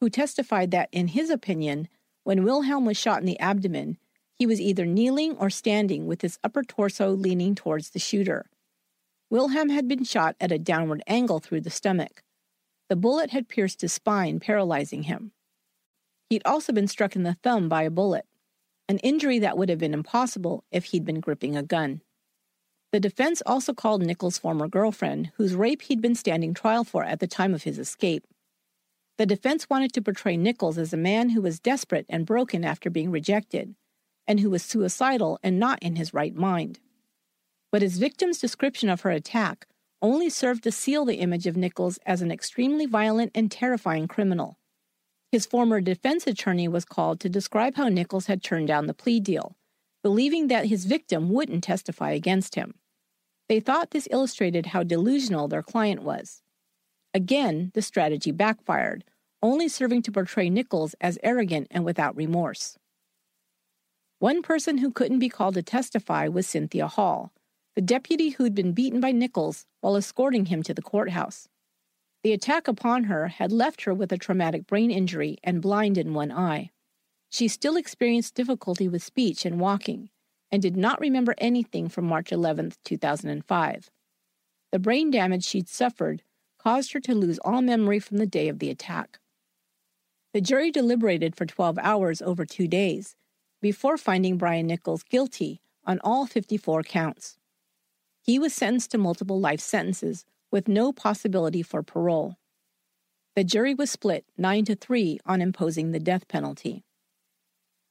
who 0.00 0.10
testified 0.10 0.70
that, 0.72 0.90
in 0.92 1.08
his 1.08 1.30
opinion, 1.30 1.88
when 2.24 2.44
Wilhelm 2.44 2.84
was 2.84 2.96
shot 2.96 3.20
in 3.20 3.26
the 3.26 3.38
abdomen, 3.38 3.98
he 4.34 4.46
was 4.46 4.60
either 4.60 4.84
kneeling 4.84 5.36
or 5.36 5.48
standing 5.48 6.06
with 6.06 6.22
his 6.22 6.38
upper 6.42 6.62
torso 6.62 7.10
leaning 7.10 7.54
towards 7.54 7.90
the 7.90 7.98
shooter. 7.98 8.46
Wilhelm 9.30 9.68
had 9.68 9.86
been 9.86 10.04
shot 10.04 10.36
at 10.40 10.52
a 10.52 10.58
downward 10.58 11.02
angle 11.06 11.38
through 11.38 11.60
the 11.60 11.70
stomach. 11.70 12.22
The 12.88 12.96
bullet 12.96 13.30
had 13.30 13.48
pierced 13.48 13.80
his 13.80 13.92
spine, 13.92 14.40
paralyzing 14.40 15.04
him. 15.04 15.32
He'd 16.28 16.42
also 16.44 16.72
been 16.72 16.88
struck 16.88 17.14
in 17.14 17.22
the 17.22 17.36
thumb 17.42 17.68
by 17.68 17.82
a 17.82 17.90
bullet 17.90 18.26
an 18.88 18.98
injury 18.98 19.38
that 19.38 19.56
would 19.56 19.68
have 19.68 19.78
been 19.78 19.94
impossible 19.94 20.64
if 20.70 20.86
he'd 20.86 21.04
been 21.04 21.20
gripping 21.20 21.56
a 21.56 21.62
gun. 21.62 22.02
The 22.92 23.00
defense 23.00 23.42
also 23.46 23.72
called 23.72 24.02
Nichols' 24.02 24.38
former 24.38 24.68
girlfriend, 24.68 25.32
whose 25.36 25.54
rape 25.54 25.82
he'd 25.82 26.00
been 26.00 26.14
standing 26.14 26.54
trial 26.54 26.84
for 26.84 27.02
at 27.04 27.18
the 27.18 27.26
time 27.26 27.54
of 27.54 27.64
his 27.64 27.78
escape. 27.78 28.26
The 29.16 29.26
defense 29.26 29.70
wanted 29.70 29.92
to 29.92 30.02
portray 30.02 30.36
Nichols 30.36 30.76
as 30.76 30.92
a 30.92 30.96
man 30.96 31.30
who 31.30 31.42
was 31.42 31.60
desperate 31.60 32.06
and 32.08 32.26
broken 32.26 32.64
after 32.64 32.90
being 32.90 33.10
rejected, 33.10 33.76
and 34.26 34.40
who 34.40 34.50
was 34.50 34.62
suicidal 34.62 35.38
and 35.42 35.58
not 35.58 35.82
in 35.82 35.96
his 35.96 36.12
right 36.12 36.34
mind. 36.34 36.80
But 37.70 37.82
his 37.82 37.98
victim's 37.98 38.38
description 38.40 38.88
of 38.88 39.02
her 39.02 39.10
attack 39.10 39.66
only 40.02 40.28
served 40.28 40.64
to 40.64 40.72
seal 40.72 41.04
the 41.04 41.16
image 41.16 41.46
of 41.46 41.56
Nichols 41.56 41.98
as 42.04 42.22
an 42.22 42.30
extremely 42.30 42.86
violent 42.86 43.32
and 43.34 43.50
terrifying 43.50 44.06
criminal. 44.06 44.58
His 45.32 45.46
former 45.46 45.80
defense 45.80 46.26
attorney 46.26 46.68
was 46.68 46.84
called 46.84 47.18
to 47.20 47.28
describe 47.28 47.74
how 47.74 47.88
Nichols 47.88 48.26
had 48.26 48.42
turned 48.42 48.68
down 48.68 48.86
the 48.86 48.94
plea 48.94 49.18
deal, 49.18 49.56
believing 50.02 50.48
that 50.48 50.66
his 50.66 50.84
victim 50.84 51.30
wouldn't 51.30 51.64
testify 51.64 52.10
against 52.12 52.54
him. 52.54 52.74
They 53.48 53.60
thought 53.60 53.90
this 53.90 54.06
illustrated 54.10 54.66
how 54.66 54.82
delusional 54.82 55.48
their 55.48 55.62
client 55.62 56.02
was. 56.02 56.42
Again, 57.14 57.70
the 57.74 57.82
strategy 57.82 58.32
backfired, 58.32 59.04
only 59.40 59.68
serving 59.68 60.02
to 60.02 60.12
portray 60.12 60.50
Nichols 60.50 60.96
as 61.00 61.16
arrogant 61.22 61.68
and 61.70 61.84
without 61.84 62.16
remorse. 62.16 62.76
One 64.18 64.42
person 64.42 64.78
who 64.78 64.90
couldn't 64.90 65.20
be 65.20 65.28
called 65.28 65.54
to 65.54 65.62
testify 65.62 66.26
was 66.26 66.46
Cynthia 66.46 66.88
Hall, 66.88 67.32
the 67.76 67.82
deputy 67.82 68.30
who'd 68.30 68.54
been 68.54 68.72
beaten 68.72 69.00
by 69.00 69.12
Nichols 69.12 69.64
while 69.80 69.96
escorting 69.96 70.46
him 70.46 70.64
to 70.64 70.74
the 70.74 70.82
courthouse. 70.82 71.48
The 72.24 72.32
attack 72.32 72.66
upon 72.66 73.04
her 73.04 73.28
had 73.28 73.52
left 73.52 73.82
her 73.82 73.94
with 73.94 74.10
a 74.10 74.18
traumatic 74.18 74.66
brain 74.66 74.90
injury 74.90 75.38
and 75.44 75.62
blind 75.62 75.98
in 75.98 76.14
one 76.14 76.32
eye. 76.32 76.70
She 77.30 77.46
still 77.46 77.76
experienced 77.76 78.34
difficulty 78.34 78.88
with 78.88 79.04
speech 79.04 79.44
and 79.44 79.60
walking, 79.60 80.10
and 80.50 80.62
did 80.62 80.76
not 80.76 81.00
remember 81.00 81.34
anything 81.38 81.88
from 81.88 82.06
March 82.06 82.32
11, 82.32 82.72
2005. 82.84 83.90
The 84.72 84.78
brain 84.80 85.12
damage 85.12 85.44
she'd 85.44 85.68
suffered 85.68 86.23
caused 86.64 86.94
her 86.94 87.00
to 87.00 87.14
lose 87.14 87.38
all 87.40 87.60
memory 87.60 87.98
from 87.98 88.16
the 88.16 88.26
day 88.26 88.48
of 88.48 88.58
the 88.58 88.70
attack. 88.70 89.18
The 90.32 90.40
jury 90.40 90.70
deliberated 90.70 91.36
for 91.36 91.44
12 91.44 91.78
hours 91.78 92.22
over 92.22 92.46
two 92.46 92.66
days 92.66 93.16
before 93.60 93.98
finding 93.98 94.38
Brian 94.38 94.66
Nichols 94.66 95.02
guilty 95.02 95.60
on 95.86 96.00
all 96.02 96.26
54 96.26 96.82
counts. 96.82 97.36
He 98.22 98.38
was 98.38 98.54
sentenced 98.54 98.90
to 98.92 98.98
multiple 98.98 99.38
life 99.38 99.60
sentences 99.60 100.24
with 100.50 100.66
no 100.66 100.92
possibility 100.92 101.62
for 101.62 101.82
parole. 101.82 102.36
The 103.36 103.44
jury 103.44 103.74
was 103.74 103.90
split 103.90 104.24
9 104.38 104.64
to 104.64 104.74
3 104.74 105.20
on 105.26 105.42
imposing 105.42 105.92
the 105.92 106.00
death 106.00 106.26
penalty. 106.28 106.84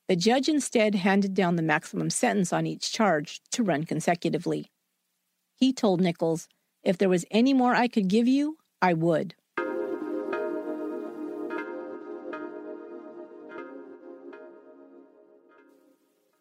The 0.07 0.15
judge 0.15 0.49
instead 0.49 0.95
handed 0.95 1.33
down 1.33 1.57
the 1.57 1.61
maximum 1.61 2.09
sentence 2.09 2.51
on 2.51 2.65
each 2.65 2.91
charge 2.91 3.39
to 3.51 3.63
run 3.63 3.83
consecutively. 3.83 4.71
He 5.55 5.71
told 5.71 6.01
Nichols, 6.01 6.47
If 6.81 6.97
there 6.97 7.09
was 7.09 7.25
any 7.29 7.53
more 7.53 7.75
I 7.75 7.87
could 7.87 8.07
give 8.07 8.27
you, 8.27 8.57
I 8.83 8.93
would. 8.93 9.33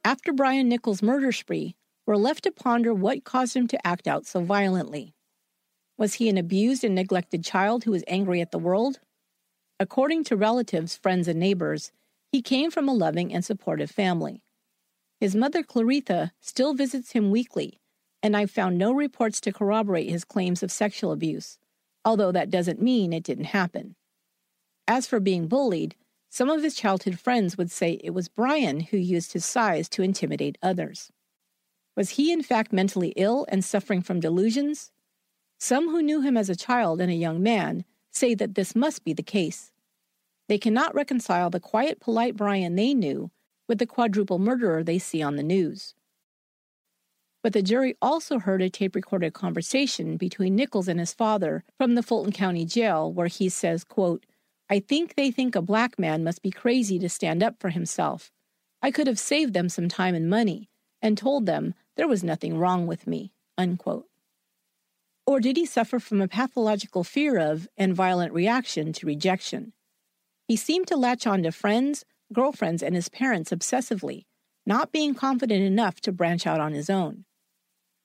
After 0.04 0.32
Brian 0.32 0.68
Nichols' 0.68 1.02
murder 1.02 1.30
spree, 1.30 1.76
we're 2.04 2.16
left 2.16 2.42
to 2.42 2.50
ponder 2.50 2.92
what 2.92 3.22
caused 3.22 3.56
him 3.56 3.68
to 3.68 3.86
act 3.86 4.08
out 4.08 4.26
so 4.26 4.40
violently. 4.40 5.14
Was 5.96 6.14
he 6.14 6.28
an 6.28 6.36
abused 6.36 6.82
and 6.82 6.96
neglected 6.96 7.44
child 7.44 7.84
who 7.84 7.92
was 7.92 8.02
angry 8.08 8.40
at 8.40 8.50
the 8.50 8.58
world? 8.58 8.98
According 9.78 10.24
to 10.24 10.36
relatives, 10.36 10.96
friends, 10.96 11.28
and 11.28 11.38
neighbors, 11.38 11.92
he 12.32 12.42
came 12.42 12.72
from 12.72 12.88
a 12.88 12.92
loving 12.92 13.32
and 13.32 13.44
supportive 13.44 13.92
family. 13.92 14.42
His 15.20 15.36
mother, 15.36 15.62
Claritha, 15.62 16.32
still 16.40 16.74
visits 16.74 17.12
him 17.12 17.30
weekly, 17.30 17.78
and 18.20 18.36
I've 18.36 18.50
found 18.50 18.78
no 18.78 18.90
reports 18.90 19.40
to 19.42 19.52
corroborate 19.52 20.10
his 20.10 20.24
claims 20.24 20.64
of 20.64 20.72
sexual 20.72 21.12
abuse, 21.12 21.58
although 22.04 22.32
that 22.32 22.50
doesn't 22.50 22.82
mean 22.82 23.12
it 23.12 23.24
didn't 23.24 23.44
happen. 23.46 23.94
As 24.88 25.06
for 25.06 25.20
being 25.20 25.48
bullied, 25.48 25.94
some 26.28 26.48
of 26.48 26.62
his 26.62 26.74
childhood 26.74 27.18
friends 27.18 27.58
would 27.58 27.70
say 27.70 28.00
it 28.02 28.10
was 28.10 28.28
Brian 28.28 28.80
who 28.80 28.96
used 28.96 29.32
his 29.32 29.44
size 29.44 29.88
to 29.90 30.02
intimidate 30.02 30.58
others. 30.62 31.12
Was 31.96 32.10
he 32.10 32.32
in 32.32 32.42
fact 32.42 32.72
mentally 32.72 33.12
ill 33.16 33.46
and 33.48 33.64
suffering 33.64 34.02
from 34.02 34.20
delusions? 34.20 34.90
Some 35.58 35.90
who 35.90 36.02
knew 36.02 36.22
him 36.22 36.36
as 36.36 36.48
a 36.48 36.56
child 36.56 37.00
and 37.00 37.10
a 37.10 37.14
young 37.14 37.42
man 37.42 37.84
say 38.10 38.34
that 38.34 38.54
this 38.54 38.74
must 38.74 39.04
be 39.04 39.12
the 39.12 39.22
case. 39.22 39.70
They 40.48 40.58
cannot 40.58 40.94
reconcile 40.94 41.50
the 41.50 41.60
quiet, 41.60 42.00
polite 42.00 42.36
Brian 42.36 42.74
they 42.74 42.94
knew 42.94 43.30
with 43.68 43.78
the 43.78 43.86
quadruple 43.86 44.38
murderer 44.38 44.82
they 44.82 44.98
see 44.98 45.22
on 45.22 45.36
the 45.36 45.42
news. 45.42 45.94
But 47.42 47.52
the 47.52 47.62
jury 47.62 47.96
also 48.00 48.38
heard 48.38 48.62
a 48.62 48.70
tape 48.70 48.94
recorded 48.94 49.32
conversation 49.32 50.16
between 50.16 50.54
Nichols 50.54 50.86
and 50.86 51.00
his 51.00 51.12
father 51.12 51.64
from 51.76 51.94
the 51.94 52.02
Fulton 52.02 52.32
County 52.32 52.64
Jail 52.64 53.12
where 53.12 53.26
he 53.26 53.48
says, 53.48 53.82
quote, 53.82 54.24
I 54.70 54.78
think 54.78 55.16
they 55.16 55.30
think 55.30 55.56
a 55.56 55.62
black 55.62 55.98
man 55.98 56.22
must 56.22 56.40
be 56.40 56.50
crazy 56.50 56.98
to 57.00 57.08
stand 57.08 57.42
up 57.42 57.56
for 57.58 57.70
himself. 57.70 58.30
I 58.80 58.90
could 58.90 59.06
have 59.06 59.18
saved 59.18 59.54
them 59.54 59.68
some 59.68 59.88
time 59.88 60.14
and 60.14 60.30
money 60.30 60.70
and 61.02 61.18
told 61.18 61.46
them 61.46 61.74
there 61.96 62.08
was 62.08 62.22
nothing 62.22 62.56
wrong 62.56 62.86
with 62.86 63.06
me. 63.06 63.32
Unquote. 63.58 64.06
Or 65.26 65.40
did 65.40 65.56
he 65.56 65.66
suffer 65.66 65.98
from 65.98 66.20
a 66.20 66.28
pathological 66.28 67.04
fear 67.04 67.38
of 67.38 67.68
and 67.76 67.94
violent 67.94 68.32
reaction 68.32 68.92
to 68.94 69.06
rejection? 69.06 69.72
He 70.48 70.56
seemed 70.56 70.86
to 70.88 70.96
latch 70.96 71.26
on 71.26 71.42
to 71.42 71.52
friends, 71.52 72.04
girlfriends, 72.32 72.82
and 72.82 72.94
his 72.94 73.08
parents 73.08 73.50
obsessively, 73.50 74.24
not 74.64 74.90
being 74.90 75.14
confident 75.14 75.62
enough 75.62 76.00
to 76.02 76.12
branch 76.12 76.46
out 76.46 76.60
on 76.60 76.72
his 76.72 76.88
own. 76.88 77.24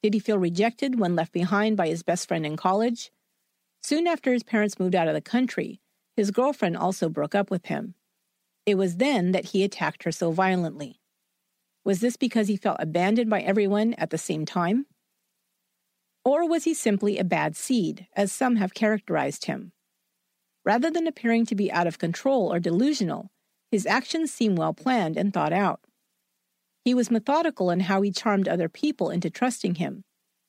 Did 0.08 0.14
he 0.14 0.20
feel 0.22 0.38
rejected 0.38 0.98
when 0.98 1.18
left 1.18 1.34
behind 1.34 1.76
by 1.76 1.90
his 1.90 2.02
best 2.02 2.30
friend 2.30 2.46
in 2.46 2.56
college? 2.56 3.12
Soon 3.84 4.08
after 4.08 4.32
his 4.32 4.42
parents 4.42 4.80
moved 4.80 4.96
out 4.96 5.10
of 5.10 5.14
the 5.14 5.20
country, 5.20 5.82
his 6.16 6.32
girlfriend 6.32 6.78
also 6.78 7.10
broke 7.10 7.36
up 7.36 7.52
with 7.52 7.66
him. 7.66 7.94
It 8.66 8.76
was 8.76 8.96
then 8.96 9.34
that 9.34 9.48
he 9.48 9.66
attacked 9.66 10.04
her 10.04 10.14
so 10.14 10.32
violently. 10.32 11.02
Was 11.84 12.00
this 12.00 12.16
because 12.16 12.48
he 12.48 12.56
felt 12.56 12.78
abandoned 12.80 13.30
by 13.30 13.42
everyone 13.42 13.96
at 13.96 14.10
the 14.10 14.18
same 14.18 14.46
time? 14.46 14.86
Or 16.24 16.48
was 16.48 16.64
he 16.64 16.74
simply 16.74 17.18
a 17.18 17.26
bad 17.26 17.58
seed, 17.58 18.08
as 18.16 18.32
some 18.32 18.56
have 18.56 18.74
characterized 18.74 19.44
him? 19.44 19.74
Rather 20.64 20.90
than 20.90 21.06
appearing 21.06 21.46
to 21.48 21.54
be 21.54 21.70
out 21.70 21.86
of 21.86 22.00
control 22.00 22.50
or 22.54 22.62
delusional, 22.62 23.30
his 23.72 23.86
actions 23.86 24.32
seem 24.32 24.56
well 24.56 24.74
planned 24.74 25.18
and 25.18 25.34
thought 25.34 25.52
out. 25.52 25.82
He 26.88 26.94
was 26.94 27.12
methodical 27.12 27.70
in 27.70 27.82
how 27.82 28.02
he 28.02 28.12
charmed 28.12 28.48
other 28.48 28.70
people 28.70 29.10
into 29.10 29.30
trusting 29.30 29.76
him. 29.76 30.06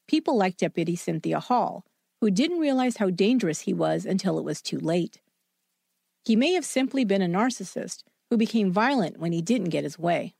People 0.07 0.37
like 0.37 0.57
Deputy 0.57 0.95
Cynthia 0.95 1.41
Hall, 1.41 1.85
who 2.21 2.31
didn't 2.31 2.61
realize 2.61 2.99
how 2.99 3.11
dangerous 3.11 3.63
he 3.63 3.73
was 3.73 4.07
until 4.07 4.39
it 4.39 4.45
was 4.45 4.63
too 4.63 4.79
late. 4.79 5.21
He 6.25 6.37
may 6.37 6.53
have 6.53 6.65
simply 6.65 7.05
been 7.05 7.23
a 7.23 7.27
narcissist 7.27 8.05
who 8.31 8.37
became 8.37 8.71
violent 8.71 9.19
when 9.19 9.33
he 9.33 9.43
didn't 9.43 9.71
get 9.71 9.83
his 9.83 9.99
way. 9.99 10.37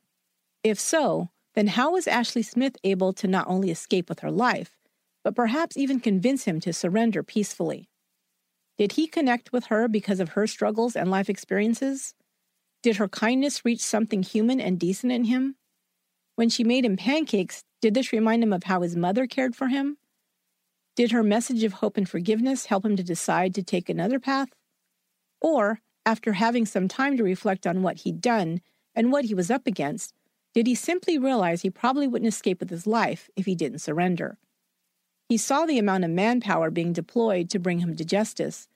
If 0.63 0.79
so, 0.79 1.31
then 1.53 1.67
how 1.67 1.91
was 1.91 2.07
Ashley 2.07 2.43
Smith 2.43 2.77
able 2.85 3.11
to 3.11 3.27
not 3.27 3.49
only 3.49 3.69
escape 3.69 4.07
with 4.07 4.21
her 4.21 4.31
life, 4.31 4.77
but 5.25 5.35
perhaps 5.35 5.75
even 5.75 5.99
convince 5.99 6.45
him 6.45 6.61
to 6.61 6.71
surrender 6.71 7.23
peacefully? 7.23 7.89
Did 8.77 8.93
he 8.93 9.05
connect 9.05 9.51
with 9.51 9.65
her 9.65 9.89
because 9.89 10.21
of 10.21 10.29
her 10.29 10.47
struggles 10.47 10.95
and 10.95 11.11
life 11.11 11.29
experiences? 11.29 12.13
Did 12.83 12.95
her 12.95 13.09
kindness 13.09 13.65
reach 13.65 13.81
something 13.81 14.23
human 14.23 14.61
and 14.61 14.79
decent 14.79 15.11
in 15.11 15.25
him? 15.25 15.57
When 16.39 16.47
she 16.47 16.63
made 16.63 16.85
him 16.85 16.95
pancakes, 16.95 17.65
did 17.81 17.95
this 17.95 18.13
remind 18.13 18.43
him 18.43 18.53
of 18.53 18.63
how 18.63 18.79
his 18.79 18.95
mother 18.95 19.27
cared 19.27 19.57
for 19.57 19.67
him? 19.67 19.97
Did 20.95 21.11
her 21.11 21.21
message 21.21 21.65
of 21.65 21.73
hope 21.73 21.97
and 21.97 22.07
forgiveness 22.07 22.67
help 22.67 22.85
him 22.85 22.95
to 22.95 23.03
decide 23.03 23.53
to 23.55 23.61
take 23.61 23.89
another 23.89 24.21
path? 24.21 24.47
Or, 25.41 25.81
after 26.05 26.31
having 26.31 26.65
some 26.65 26.87
time 26.87 27.17
to 27.17 27.25
reflect 27.25 27.67
on 27.67 27.81
what 27.83 27.97
he'd 27.97 28.21
done 28.21 28.61
and 28.95 29.11
what 29.11 29.25
he 29.25 29.33
was 29.33 29.51
up 29.51 29.67
against, 29.67 30.13
did 30.53 30.65
he 30.65 30.75
simply 30.75 31.17
realize 31.17 31.61
he 31.61 31.69
probably 31.69 32.07
wouldn't 32.07 32.33
escape 32.33 32.61
with 32.61 32.69
his 32.69 32.87
life 32.87 33.29
if 33.35 33.45
he 33.45 33.53
didn't 33.53 33.79
surrender? 33.79 34.37
He 35.27 35.35
saw 35.35 35.65
the 35.65 35.77
amount 35.77 36.05
of 36.05 36.11
manpower 36.11 36.71
being 36.71 36.93
deployed 36.93 37.49
to 37.49 37.59
bring 37.59 37.79
him 37.79 37.97
to 37.97 38.05
justice, 38.05 38.69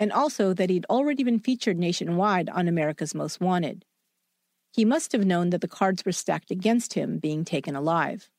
and 0.00 0.10
also 0.10 0.54
that 0.54 0.70
he'd 0.70 0.86
already 0.88 1.24
been 1.24 1.40
featured 1.40 1.78
nationwide 1.78 2.48
on 2.48 2.68
America's 2.68 3.14
Most 3.14 3.38
Wanted. 3.38 3.84
He 4.72 4.84
must 4.84 5.12
have 5.12 5.26
known 5.26 5.50
that 5.50 5.60
the 5.60 5.68
cards 5.68 6.04
were 6.04 6.12
stacked 6.12 6.50
against 6.50 6.94
him 6.94 7.18
being 7.18 7.44
taken 7.44 7.76
alive. 7.76 8.30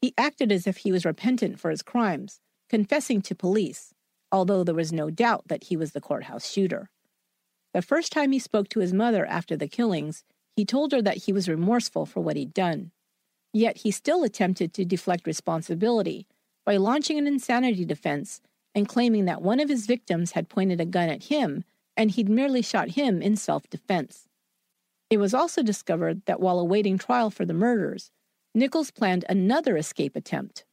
He 0.00 0.14
acted 0.16 0.50
as 0.50 0.66
if 0.66 0.78
he 0.78 0.92
was 0.92 1.04
repentant 1.04 1.60
for 1.60 1.70
his 1.70 1.82
crimes, 1.82 2.40
confessing 2.70 3.20
to 3.22 3.34
police, 3.34 3.92
although 4.32 4.64
there 4.64 4.74
was 4.74 4.92
no 4.92 5.10
doubt 5.10 5.48
that 5.48 5.64
he 5.64 5.76
was 5.76 5.92
the 5.92 6.00
courthouse 6.00 6.50
shooter. 6.50 6.90
The 7.74 7.82
first 7.82 8.12
time 8.12 8.32
he 8.32 8.38
spoke 8.38 8.68
to 8.70 8.80
his 8.80 8.92
mother 8.92 9.26
after 9.26 9.56
the 9.56 9.68
killings, 9.68 10.24
he 10.56 10.64
told 10.64 10.92
her 10.92 11.02
that 11.02 11.24
he 11.24 11.32
was 11.32 11.48
remorseful 11.48 12.06
for 12.06 12.20
what 12.20 12.36
he'd 12.36 12.54
done. 12.54 12.92
Yet 13.52 13.78
he 13.78 13.90
still 13.90 14.24
attempted 14.24 14.72
to 14.74 14.84
deflect 14.84 15.26
responsibility 15.26 16.26
by 16.64 16.76
launching 16.76 17.18
an 17.18 17.26
insanity 17.26 17.84
defense 17.84 18.40
and 18.74 18.88
claiming 18.88 19.26
that 19.26 19.42
one 19.42 19.60
of 19.60 19.68
his 19.68 19.86
victims 19.86 20.32
had 20.32 20.48
pointed 20.48 20.80
a 20.80 20.86
gun 20.86 21.08
at 21.08 21.24
him 21.24 21.64
and 21.96 22.10
he'd 22.10 22.28
merely 22.28 22.62
shot 22.62 22.90
him 22.90 23.20
in 23.20 23.36
self 23.36 23.68
defense. 23.68 24.28
It 25.14 25.20
was 25.20 25.32
also 25.32 25.62
discovered 25.62 26.26
that 26.26 26.40
while 26.40 26.58
awaiting 26.58 26.98
trial 26.98 27.30
for 27.30 27.44
the 27.44 27.54
murders, 27.54 28.10
Nichols 28.52 28.90
planned 28.90 29.24
another 29.28 29.76
escape 29.76 30.16
attempt. 30.16 30.64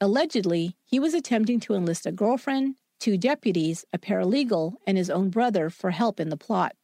Allegedly, 0.00 0.76
he 0.84 1.00
was 1.00 1.14
attempting 1.14 1.58
to 1.58 1.74
enlist 1.74 2.06
a 2.06 2.12
girlfriend 2.12 2.76
two 3.00 3.18
deputies, 3.18 3.84
a 3.92 3.98
paralegal, 3.98 4.74
and 4.86 4.96
his 4.96 5.10
own 5.10 5.30
brother 5.30 5.68
for 5.68 5.90
help 5.90 6.20
in 6.20 6.28
the 6.28 6.36
plot. 6.36 6.76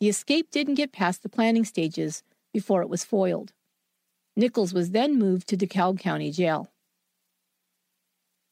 The 0.00 0.08
escape 0.08 0.50
didn't 0.50 0.74
get 0.74 0.90
past 0.90 1.22
the 1.22 1.28
planning 1.28 1.64
stages 1.64 2.24
before 2.52 2.82
it 2.82 2.88
was 2.88 3.04
foiled. 3.04 3.52
Nichols 4.34 4.74
was 4.74 4.90
then 4.90 5.16
moved 5.16 5.46
to 5.46 5.56
DeKalb 5.56 6.00
County 6.00 6.32
Jail. 6.32 6.72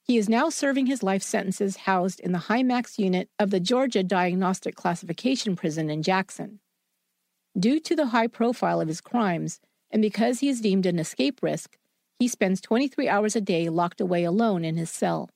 He 0.04 0.16
is 0.16 0.28
now 0.28 0.48
serving 0.48 0.86
his 0.86 1.02
life 1.02 1.24
sentences 1.24 1.78
housed 1.78 2.20
in 2.20 2.30
the 2.30 2.46
high 2.46 2.62
max 2.62 3.00
unit 3.00 3.28
of 3.36 3.50
the 3.50 3.58
Georgia 3.58 4.04
Diagnostic 4.04 4.76
Classification 4.76 5.56
Prison 5.56 5.90
in 5.90 6.04
Jackson. 6.04 6.60
Due 7.58 7.80
to 7.80 7.96
the 7.96 8.06
high 8.06 8.26
profile 8.26 8.82
of 8.82 8.88
his 8.88 9.00
crimes, 9.00 9.60
and 9.90 10.02
because 10.02 10.40
he 10.40 10.48
is 10.48 10.60
deemed 10.60 10.84
an 10.84 10.98
escape 10.98 11.42
risk, 11.42 11.78
he 12.18 12.28
spends 12.28 12.60
23 12.60 13.08
hours 13.08 13.34
a 13.34 13.40
day 13.40 13.70
locked 13.70 14.00
away 14.00 14.24
alone 14.24 14.62
in 14.62 14.76
his 14.76 14.90
cell. 14.90 15.30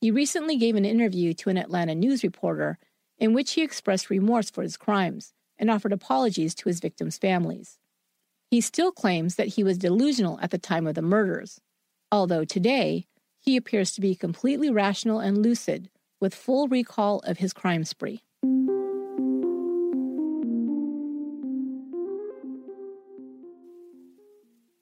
He 0.00 0.10
recently 0.10 0.56
gave 0.56 0.76
an 0.76 0.84
interview 0.84 1.32
to 1.34 1.50
an 1.50 1.56
Atlanta 1.56 1.94
news 1.94 2.22
reporter 2.22 2.78
in 3.18 3.32
which 3.32 3.52
he 3.52 3.62
expressed 3.62 4.10
remorse 4.10 4.50
for 4.50 4.62
his 4.62 4.76
crimes 4.76 5.32
and 5.58 5.70
offered 5.70 5.92
apologies 5.92 6.54
to 6.54 6.68
his 6.68 6.80
victims' 6.80 7.18
families. 7.18 7.78
He 8.50 8.60
still 8.60 8.92
claims 8.92 9.36
that 9.36 9.48
he 9.48 9.64
was 9.64 9.78
delusional 9.78 10.38
at 10.40 10.50
the 10.50 10.58
time 10.58 10.86
of 10.86 10.94
the 10.94 11.02
murders, 11.02 11.60
although 12.12 12.44
today 12.44 13.06
he 13.40 13.56
appears 13.56 13.92
to 13.92 14.00
be 14.00 14.14
completely 14.14 14.70
rational 14.70 15.18
and 15.18 15.42
lucid 15.42 15.88
with 16.20 16.34
full 16.34 16.68
recall 16.68 17.20
of 17.20 17.38
his 17.38 17.52
crime 17.52 17.84
spree. 17.84 18.22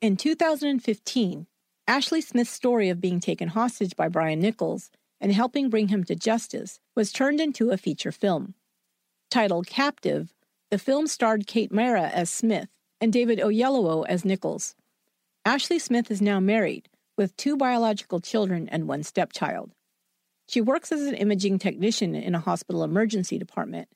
In 0.07 0.17
2015, 0.17 1.49
Ashley 1.89 2.21
Smith's 2.21 2.53
story 2.53 2.91
of 2.91 3.01
being 3.01 3.19
taken 3.19 3.49
hostage 3.49 3.97
by 3.97 4.07
Brian 4.07 4.39
Nichols 4.39 4.89
and 5.21 5.33
helping 5.33 5.69
bring 5.69 5.89
him 5.89 6.05
to 6.05 6.15
justice, 6.15 6.79
was 6.95 7.11
turned 7.11 7.41
into 7.41 7.71
a 7.71 7.77
feature 7.77 8.13
film. 8.13 8.55
Titled 9.33 9.67
Captive, 9.67 10.33
the 10.71 10.79
film 10.79 11.09
starred 11.09 11.49
Kate 11.49 11.73
Mara 11.73 12.05
as 12.05 12.31
Smith 12.31 12.69
and 13.01 13.13
David 13.13 13.41
Oyelowo 13.41 14.07
as 14.09 14.25
Nichols. 14.25 14.77
Ashley 15.45 15.81
Smith 15.81 16.09
is 16.09 16.23
now 16.23 16.39
married, 16.39 16.89
with 17.19 17.37
two 17.37 17.57
biological 17.57 18.21
children 18.21 18.69
and 18.69 18.87
one 18.87 19.03
stepchild. 19.03 19.73
She 20.47 20.61
works 20.61 20.93
as 20.93 21.03
an 21.03 21.17
imaging 21.17 21.59
technician 21.59 22.15
in 22.15 22.37
a 22.37 22.39
hospital 22.39 22.85
emergency 22.85 23.39
department. 23.39 23.89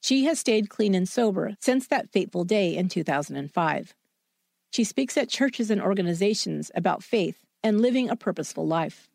She 0.00 0.26
has 0.26 0.38
stayed 0.38 0.68
clean 0.68 0.94
and 0.94 1.08
sober 1.08 1.56
since 1.58 1.88
that 1.88 2.12
fateful 2.12 2.44
day 2.44 2.76
in 2.76 2.88
2005. 2.88 3.94
She 4.74 4.82
speaks 4.82 5.16
at 5.16 5.28
churches 5.28 5.70
and 5.70 5.80
organizations 5.80 6.72
about 6.74 7.04
faith 7.04 7.44
and 7.62 7.80
living 7.80 8.10
a 8.10 8.16
purposeful 8.16 8.66
life. 8.66 9.08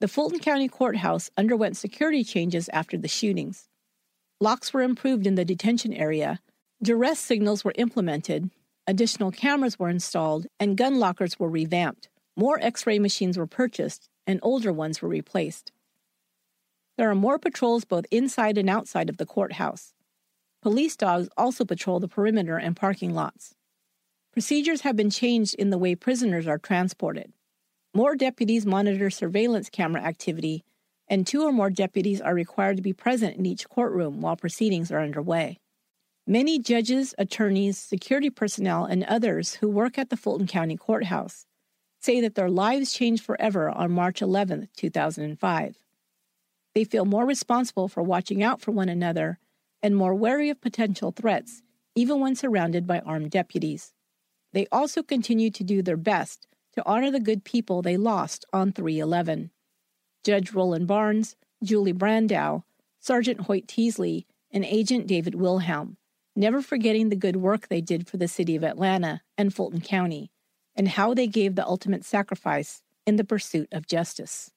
The 0.00 0.08
Fulton 0.08 0.38
County 0.38 0.66
Courthouse 0.66 1.28
underwent 1.36 1.76
security 1.76 2.24
changes 2.24 2.70
after 2.72 2.96
the 2.96 3.06
shootings. 3.06 3.68
Locks 4.40 4.72
were 4.72 4.80
improved 4.80 5.26
in 5.26 5.34
the 5.34 5.44
detention 5.44 5.92
area, 5.92 6.40
duress 6.82 7.20
signals 7.20 7.66
were 7.66 7.74
implemented, 7.76 8.48
additional 8.86 9.30
cameras 9.30 9.78
were 9.78 9.90
installed, 9.90 10.46
and 10.58 10.78
gun 10.78 10.98
lockers 10.98 11.38
were 11.38 11.50
revamped. 11.50 12.08
More 12.34 12.58
x 12.62 12.86
ray 12.86 12.98
machines 12.98 13.36
were 13.36 13.46
purchased, 13.46 14.08
and 14.26 14.40
older 14.42 14.72
ones 14.72 15.02
were 15.02 15.08
replaced. 15.10 15.70
There 16.96 17.10
are 17.10 17.14
more 17.14 17.38
patrols 17.38 17.84
both 17.84 18.06
inside 18.10 18.56
and 18.56 18.70
outside 18.70 19.10
of 19.10 19.18
the 19.18 19.26
courthouse. 19.26 19.92
Police 20.62 20.96
dogs 20.96 21.28
also 21.36 21.66
patrol 21.66 22.00
the 22.00 22.08
perimeter 22.08 22.56
and 22.56 22.74
parking 22.74 23.12
lots. 23.12 23.54
Procedures 24.38 24.82
have 24.82 24.94
been 24.94 25.10
changed 25.10 25.56
in 25.56 25.70
the 25.70 25.78
way 25.78 25.96
prisoners 25.96 26.46
are 26.46 26.58
transported. 26.58 27.32
More 27.92 28.14
deputies 28.14 28.64
monitor 28.64 29.10
surveillance 29.10 29.68
camera 29.68 30.00
activity, 30.00 30.62
and 31.08 31.26
two 31.26 31.42
or 31.42 31.50
more 31.50 31.70
deputies 31.70 32.20
are 32.20 32.34
required 32.34 32.76
to 32.76 32.82
be 32.84 32.92
present 32.92 33.36
in 33.36 33.46
each 33.46 33.68
courtroom 33.68 34.20
while 34.20 34.36
proceedings 34.36 34.92
are 34.92 35.00
underway. 35.00 35.58
Many 36.24 36.60
judges, 36.60 37.16
attorneys, 37.18 37.78
security 37.78 38.30
personnel, 38.30 38.84
and 38.84 39.02
others 39.02 39.54
who 39.54 39.68
work 39.68 39.98
at 39.98 40.08
the 40.08 40.16
Fulton 40.16 40.46
County 40.46 40.76
Courthouse 40.76 41.44
say 42.00 42.20
that 42.20 42.36
their 42.36 42.48
lives 42.48 42.92
changed 42.92 43.24
forever 43.24 43.68
on 43.68 43.90
March 43.90 44.22
11, 44.22 44.68
2005. 44.76 45.76
They 46.76 46.84
feel 46.84 47.04
more 47.04 47.26
responsible 47.26 47.88
for 47.88 48.04
watching 48.04 48.44
out 48.44 48.60
for 48.60 48.70
one 48.70 48.88
another 48.88 49.40
and 49.82 49.96
more 49.96 50.14
wary 50.14 50.48
of 50.48 50.60
potential 50.60 51.10
threats, 51.10 51.60
even 51.96 52.20
when 52.20 52.36
surrounded 52.36 52.86
by 52.86 53.00
armed 53.00 53.32
deputies. 53.32 53.94
They 54.52 54.66
also 54.72 55.02
continue 55.02 55.50
to 55.50 55.64
do 55.64 55.82
their 55.82 55.96
best 55.96 56.46
to 56.74 56.86
honor 56.86 57.10
the 57.10 57.20
good 57.20 57.44
people 57.44 57.82
they 57.82 57.96
lost 57.96 58.44
on 58.52 58.72
311. 58.72 59.50
Judge 60.24 60.52
Roland 60.52 60.86
Barnes, 60.86 61.36
Julie 61.62 61.92
Brandau, 61.92 62.62
Sergeant 63.00 63.42
Hoyt 63.42 63.66
Teasley, 63.66 64.26
and 64.50 64.64
Agent 64.64 65.06
David 65.06 65.34
Wilhelm, 65.34 65.96
never 66.34 66.62
forgetting 66.62 67.08
the 67.08 67.16
good 67.16 67.36
work 67.36 67.68
they 67.68 67.80
did 67.80 68.06
for 68.06 68.16
the 68.16 68.28
city 68.28 68.56
of 68.56 68.64
Atlanta 68.64 69.22
and 69.36 69.54
Fulton 69.54 69.80
County, 69.80 70.30
and 70.76 70.88
how 70.88 71.14
they 71.14 71.26
gave 71.26 71.54
the 71.54 71.66
ultimate 71.66 72.04
sacrifice 72.04 72.82
in 73.06 73.16
the 73.16 73.24
pursuit 73.24 73.68
of 73.72 73.86
justice. 73.86 74.50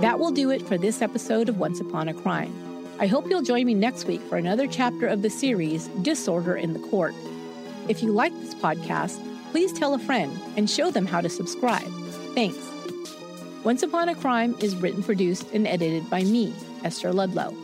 That 0.00 0.18
will 0.18 0.30
do 0.30 0.50
it 0.50 0.66
for 0.66 0.78
this 0.78 1.02
episode 1.02 1.48
of 1.48 1.58
Once 1.58 1.80
Upon 1.80 2.08
a 2.08 2.14
Crime. 2.14 2.54
I 3.00 3.06
hope 3.06 3.28
you'll 3.28 3.42
join 3.42 3.66
me 3.66 3.74
next 3.74 4.06
week 4.06 4.20
for 4.22 4.36
another 4.36 4.66
chapter 4.66 5.06
of 5.06 5.22
the 5.22 5.30
series 5.30 5.88
Disorder 6.02 6.56
in 6.56 6.72
the 6.72 6.80
Court. 6.80 7.14
If 7.88 8.02
you 8.02 8.12
like 8.12 8.32
this 8.40 8.54
podcast, 8.54 9.18
please 9.50 9.72
tell 9.72 9.94
a 9.94 9.98
friend 9.98 10.38
and 10.56 10.68
show 10.68 10.90
them 10.90 11.06
how 11.06 11.22
to 11.22 11.28
subscribe. 11.28 11.88
Thanks. 12.34 12.58
Once 13.64 13.82
Upon 13.82 14.08
a 14.08 14.14
Crime 14.14 14.54
is 14.60 14.76
written, 14.76 15.02
produced, 15.02 15.50
and 15.52 15.66
edited 15.66 16.08
by 16.10 16.22
me, 16.22 16.54
Esther 16.84 17.12
Ludlow. 17.12 17.56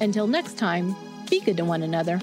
Until 0.00 0.26
next 0.26 0.56
time, 0.56 0.96
be 1.28 1.40
good 1.40 1.58
to 1.58 1.64
one 1.64 1.82
another. 1.82 2.20